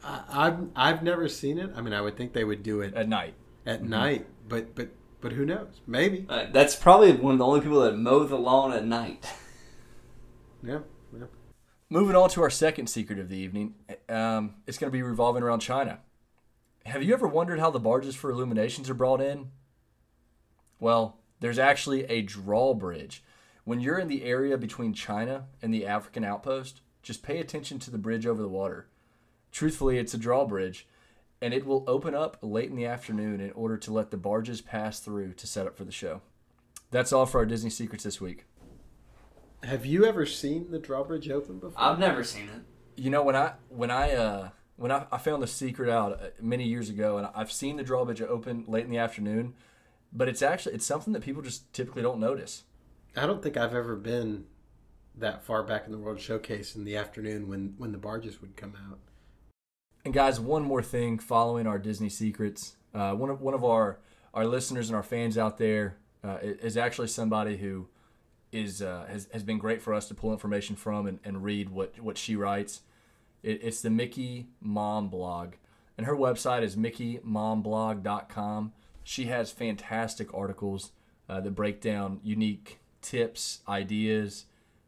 I, 0.03 0.24
I've 0.30 0.59
I've 0.76 1.03
never 1.03 1.28
seen 1.28 1.57
it. 1.57 1.72
I 1.76 1.82
mean, 1.82 1.93
I 1.93 2.01
would 2.01 2.17
think 2.17 2.34
they 2.34 2.43
would 2.43 2.63
do 2.63 2.82
it 2.82 2.93
At 2.93 3.07
night. 3.07 3.36
At 3.66 3.84
night, 3.84 4.28
but 4.47 4.76
but 4.76 4.89
but 5.22 5.34
who 5.34 5.45
knows? 5.45 5.82
Maybe. 5.86 6.26
Uh, 6.30 6.45
that's 6.51 6.76
probably 6.76 7.12
one 7.14 7.34
of 7.34 7.39
the 7.39 7.45
only 7.45 7.62
people 7.62 7.82
that 7.82 7.97
mow 7.97 8.24
the 8.24 8.38
lawn 8.38 8.74
at 8.74 8.86
night. 8.86 9.26
Yeah. 10.62 10.80
yeah. 11.18 11.28
Moving 11.89 12.18
on 12.18 12.30
to 12.32 12.41
our 12.41 12.49
second 12.49 12.88
secret 12.88 13.18
of 13.18 13.30
the 13.30 13.38
evening, 13.38 13.76
um, 14.10 14.55
it's 14.68 14.78
going 14.78 14.91
to 14.91 14.97
be 14.97 15.01
revolving 15.01 15.41
around 15.41 15.62
China. 15.62 15.99
Have 16.86 17.01
you 17.01 17.14
ever 17.14 17.30
wondered 17.30 17.62
how 17.62 17.72
the 17.72 17.80
barges 17.80 18.14
for 18.14 18.30
illuminations 18.30 18.89
are 18.89 18.93
brought 18.93 19.22
in? 19.22 19.51
Well, 20.80 21.20
there's 21.39 21.57
actually 21.57 22.03
a 22.05 22.22
drawbridge. 22.22 23.24
When 23.64 23.80
you're 23.80 23.99
in 23.99 24.07
the 24.07 24.24
area 24.26 24.57
between 24.57 24.93
China 24.93 25.45
and 25.62 25.74
the 25.74 25.86
African 25.86 26.24
outpost, 26.24 26.82
just 27.01 27.24
pay 27.24 27.39
attention 27.39 27.80
to 27.80 27.91
the 27.91 27.97
bridge 27.97 28.26
over 28.26 28.41
the 28.41 28.47
water. 28.47 28.88
Truthfully, 29.51 29.97
it's 29.97 30.14
a 30.14 30.18
drawbridge, 30.18 30.88
and 31.42 31.54
it 31.54 31.66
will 31.66 31.84
open 31.88 32.14
up 32.14 32.38
late 32.42 32.70
in 32.70 32.76
the 32.76 32.86
afternoon 32.86 33.40
in 33.40 33.52
order 33.52 33.78
to 33.78 33.94
let 33.94 34.12
the 34.12 34.18
barges 34.18 34.62
pass 34.62 35.00
through 35.00 35.34
to 35.34 35.48
set 35.48 35.68
up 35.68 35.78
for 35.78 35.86
the 35.86 35.92
show. 35.92 36.22
That's 36.92 37.14
all 37.14 37.26
for 37.26 37.40
our 37.40 37.46
Disney 37.46 37.70
secrets 37.70 38.04
this 38.04 38.20
week. 38.20 38.46
Have 39.64 39.86
you 39.86 40.06
ever 40.06 40.26
seen 40.26 40.72
the 40.72 40.80
drawbridge 40.80 41.30
open 41.30 41.60
before? 41.60 41.82
I've 41.82 42.00
never 42.00 42.24
seen 42.24 42.46
it. 42.46 43.02
You 43.02 43.10
know 43.10 43.24
when 43.24 43.36
I 43.36 43.54
when 43.70 43.92
I 43.92 44.14
uh, 44.14 44.50
when 44.78 44.92
I, 44.92 45.06
I 45.12 45.18
found 45.18 45.44
the 45.44 45.48
secret 45.48 45.90
out 45.90 46.14
uh, 46.14 46.28
many 46.42 46.66
years 46.66 46.90
ago, 46.90 47.18
and 47.18 47.28
I've 47.36 47.52
seen 47.52 47.78
the 47.78 47.84
drawbridge 47.84 48.22
open 48.22 48.66
late 48.68 48.86
in 48.86 48.92
the 48.92 48.98
afternoon, 48.98 49.54
but 50.12 50.28
it's 50.28 50.42
actually 50.42 50.76
it's 50.76 50.86
something 50.86 51.14
that 51.14 51.22
people 51.22 51.42
just 51.42 51.72
typically 51.74 52.02
don't 52.02 52.20
notice. 52.20 52.64
I 53.16 53.26
don't 53.26 53.44
think 53.44 53.58
I've 53.58 53.76
ever 53.76 53.96
been 53.96 54.46
that 55.16 55.44
far 55.44 55.64
back 55.64 55.86
in 55.86 55.92
the 55.92 55.98
World 55.98 56.20
Showcase 56.20 56.76
in 56.76 56.86
the 56.86 56.96
afternoon 56.96 57.48
when 57.48 57.76
when 57.78 57.92
the 57.92 57.98
barges 57.98 58.42
would 58.42 58.56
come 58.56 58.76
out. 58.90 59.00
And 60.10 60.14
guys, 60.16 60.39
one 60.39 60.64
more 60.64 60.82
thing 60.82 61.20
following 61.20 61.68
our 61.68 61.78
Disney 61.78 62.10
secrets, 62.10 62.76
uh, 62.95 63.12
one 63.12 63.30
of 63.30 63.41
one 63.41 63.53
of 63.53 63.64
our 63.64 63.99
our 64.34 64.43
listeners 64.43 64.89
and 64.89 64.95
our 64.95 65.03
fans 65.03 65.38
out 65.38 65.60
there 65.60 65.97
uh, 66.24 66.39
is 66.41 66.78
actually 66.78 67.10
somebody 67.10 67.57
who 67.57 67.89
is 68.51 68.82
uh, 68.82 69.05
has 69.07 69.28
has 69.32 69.43
been 69.43 69.60
great 69.60 69.84
for 69.84 69.93
us 69.93 70.07
to 70.07 70.16
pull 70.16 70.32
information 70.32 70.76
from 70.76 71.05
and, 71.05 71.20
and 71.24 71.43
read 71.43 71.70
what 71.70 71.99
what 71.99 72.18
she 72.18 72.36
writes. 72.36 72.82
It, 73.43 73.62
it's 73.62 73.82
the 73.82 73.91
Mickey 73.91 74.47
Mom 74.60 75.10
blog, 75.10 75.53
and 75.95 76.07
her 76.07 76.16
website 76.16 76.64
is 76.64 76.76
mickeymomblog.com. 76.76 78.74
She 79.03 79.26
has 79.26 79.51
fantastic 79.51 80.34
articles 80.34 80.91
uh, 81.30 81.39
that 81.41 81.51
break 81.51 81.82
down 81.82 82.20
unique 82.24 82.80
tips, 83.03 83.60
ideas, 83.68 84.45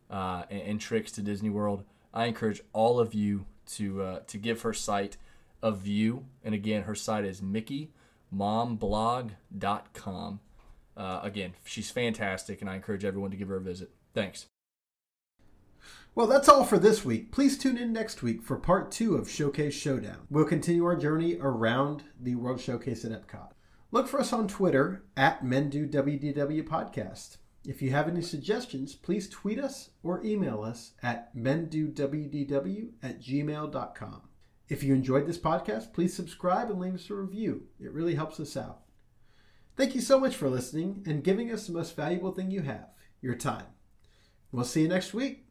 uh, 0.09 0.45
and, 0.49 0.61
and 0.61 0.81
tricks 0.81 1.11
to 1.11 1.21
Disney 1.21 1.51
World. 1.51 1.83
I 2.11 2.25
encourage 2.25 2.61
all 2.73 2.99
of 2.99 3.13
you 3.13 3.45
to 3.75 4.01
uh, 4.01 4.19
to 4.27 4.37
give 4.37 4.61
her 4.61 4.73
site 4.73 5.17
a 5.63 5.71
view. 5.71 6.25
And 6.43 6.53
again, 6.55 6.83
her 6.83 6.95
site 6.95 7.25
is 7.25 7.41
mickeymomblog.com. 7.41 10.39
Uh, 10.97 11.19
again, 11.23 11.53
she's 11.63 11.89
fantastic, 11.89 12.59
and 12.61 12.69
I 12.69 12.75
encourage 12.75 13.05
everyone 13.05 13.31
to 13.31 13.37
give 13.37 13.47
her 13.47 13.55
a 13.57 13.61
visit. 13.61 13.91
Thanks. 14.13 14.47
Well, 16.13 16.27
that's 16.27 16.49
all 16.49 16.65
for 16.65 16.77
this 16.77 17.05
week. 17.05 17.31
Please 17.31 17.57
tune 17.57 17.77
in 17.77 17.93
next 17.93 18.21
week 18.21 18.43
for 18.43 18.57
part 18.57 18.91
two 18.91 19.15
of 19.15 19.29
Showcase 19.29 19.73
Showdown. 19.73 20.27
We'll 20.29 20.43
continue 20.43 20.83
our 20.83 20.97
journey 20.97 21.37
around 21.39 22.03
the 22.19 22.35
World 22.35 22.59
Showcase 22.59 23.05
at 23.05 23.11
Epcot. 23.11 23.51
Look 23.91 24.09
for 24.09 24.19
us 24.19 24.33
on 24.33 24.49
Twitter 24.49 25.03
at 25.15 25.41
MenDoWDW 25.43 26.67
Podcast. 26.67 27.37
If 27.63 27.81
you 27.81 27.91
have 27.91 28.07
any 28.07 28.21
suggestions, 28.21 28.95
please 28.95 29.29
tweet 29.29 29.59
us 29.59 29.91
or 30.01 30.23
email 30.23 30.63
us 30.63 30.93
at 31.03 31.35
mendowdw 31.35 32.89
at 33.03 33.21
gmail.com. 33.21 34.21
If 34.67 34.83
you 34.83 34.95
enjoyed 34.95 35.27
this 35.27 35.37
podcast, 35.37 35.93
please 35.93 36.13
subscribe 36.13 36.71
and 36.71 36.79
leave 36.79 36.95
us 36.95 37.09
a 37.09 37.13
review. 37.13 37.67
It 37.79 37.91
really 37.91 38.15
helps 38.15 38.39
us 38.39 38.57
out. 38.57 38.81
Thank 39.75 39.95
you 39.95 40.01
so 40.01 40.19
much 40.19 40.35
for 40.35 40.49
listening 40.49 41.03
and 41.05 41.23
giving 41.23 41.51
us 41.51 41.67
the 41.67 41.73
most 41.73 41.95
valuable 41.95 42.31
thing 42.31 42.51
you 42.51 42.61
have 42.61 42.87
your 43.21 43.35
time. 43.35 43.65
We'll 44.51 44.65
see 44.65 44.81
you 44.81 44.87
next 44.87 45.13
week. 45.13 45.50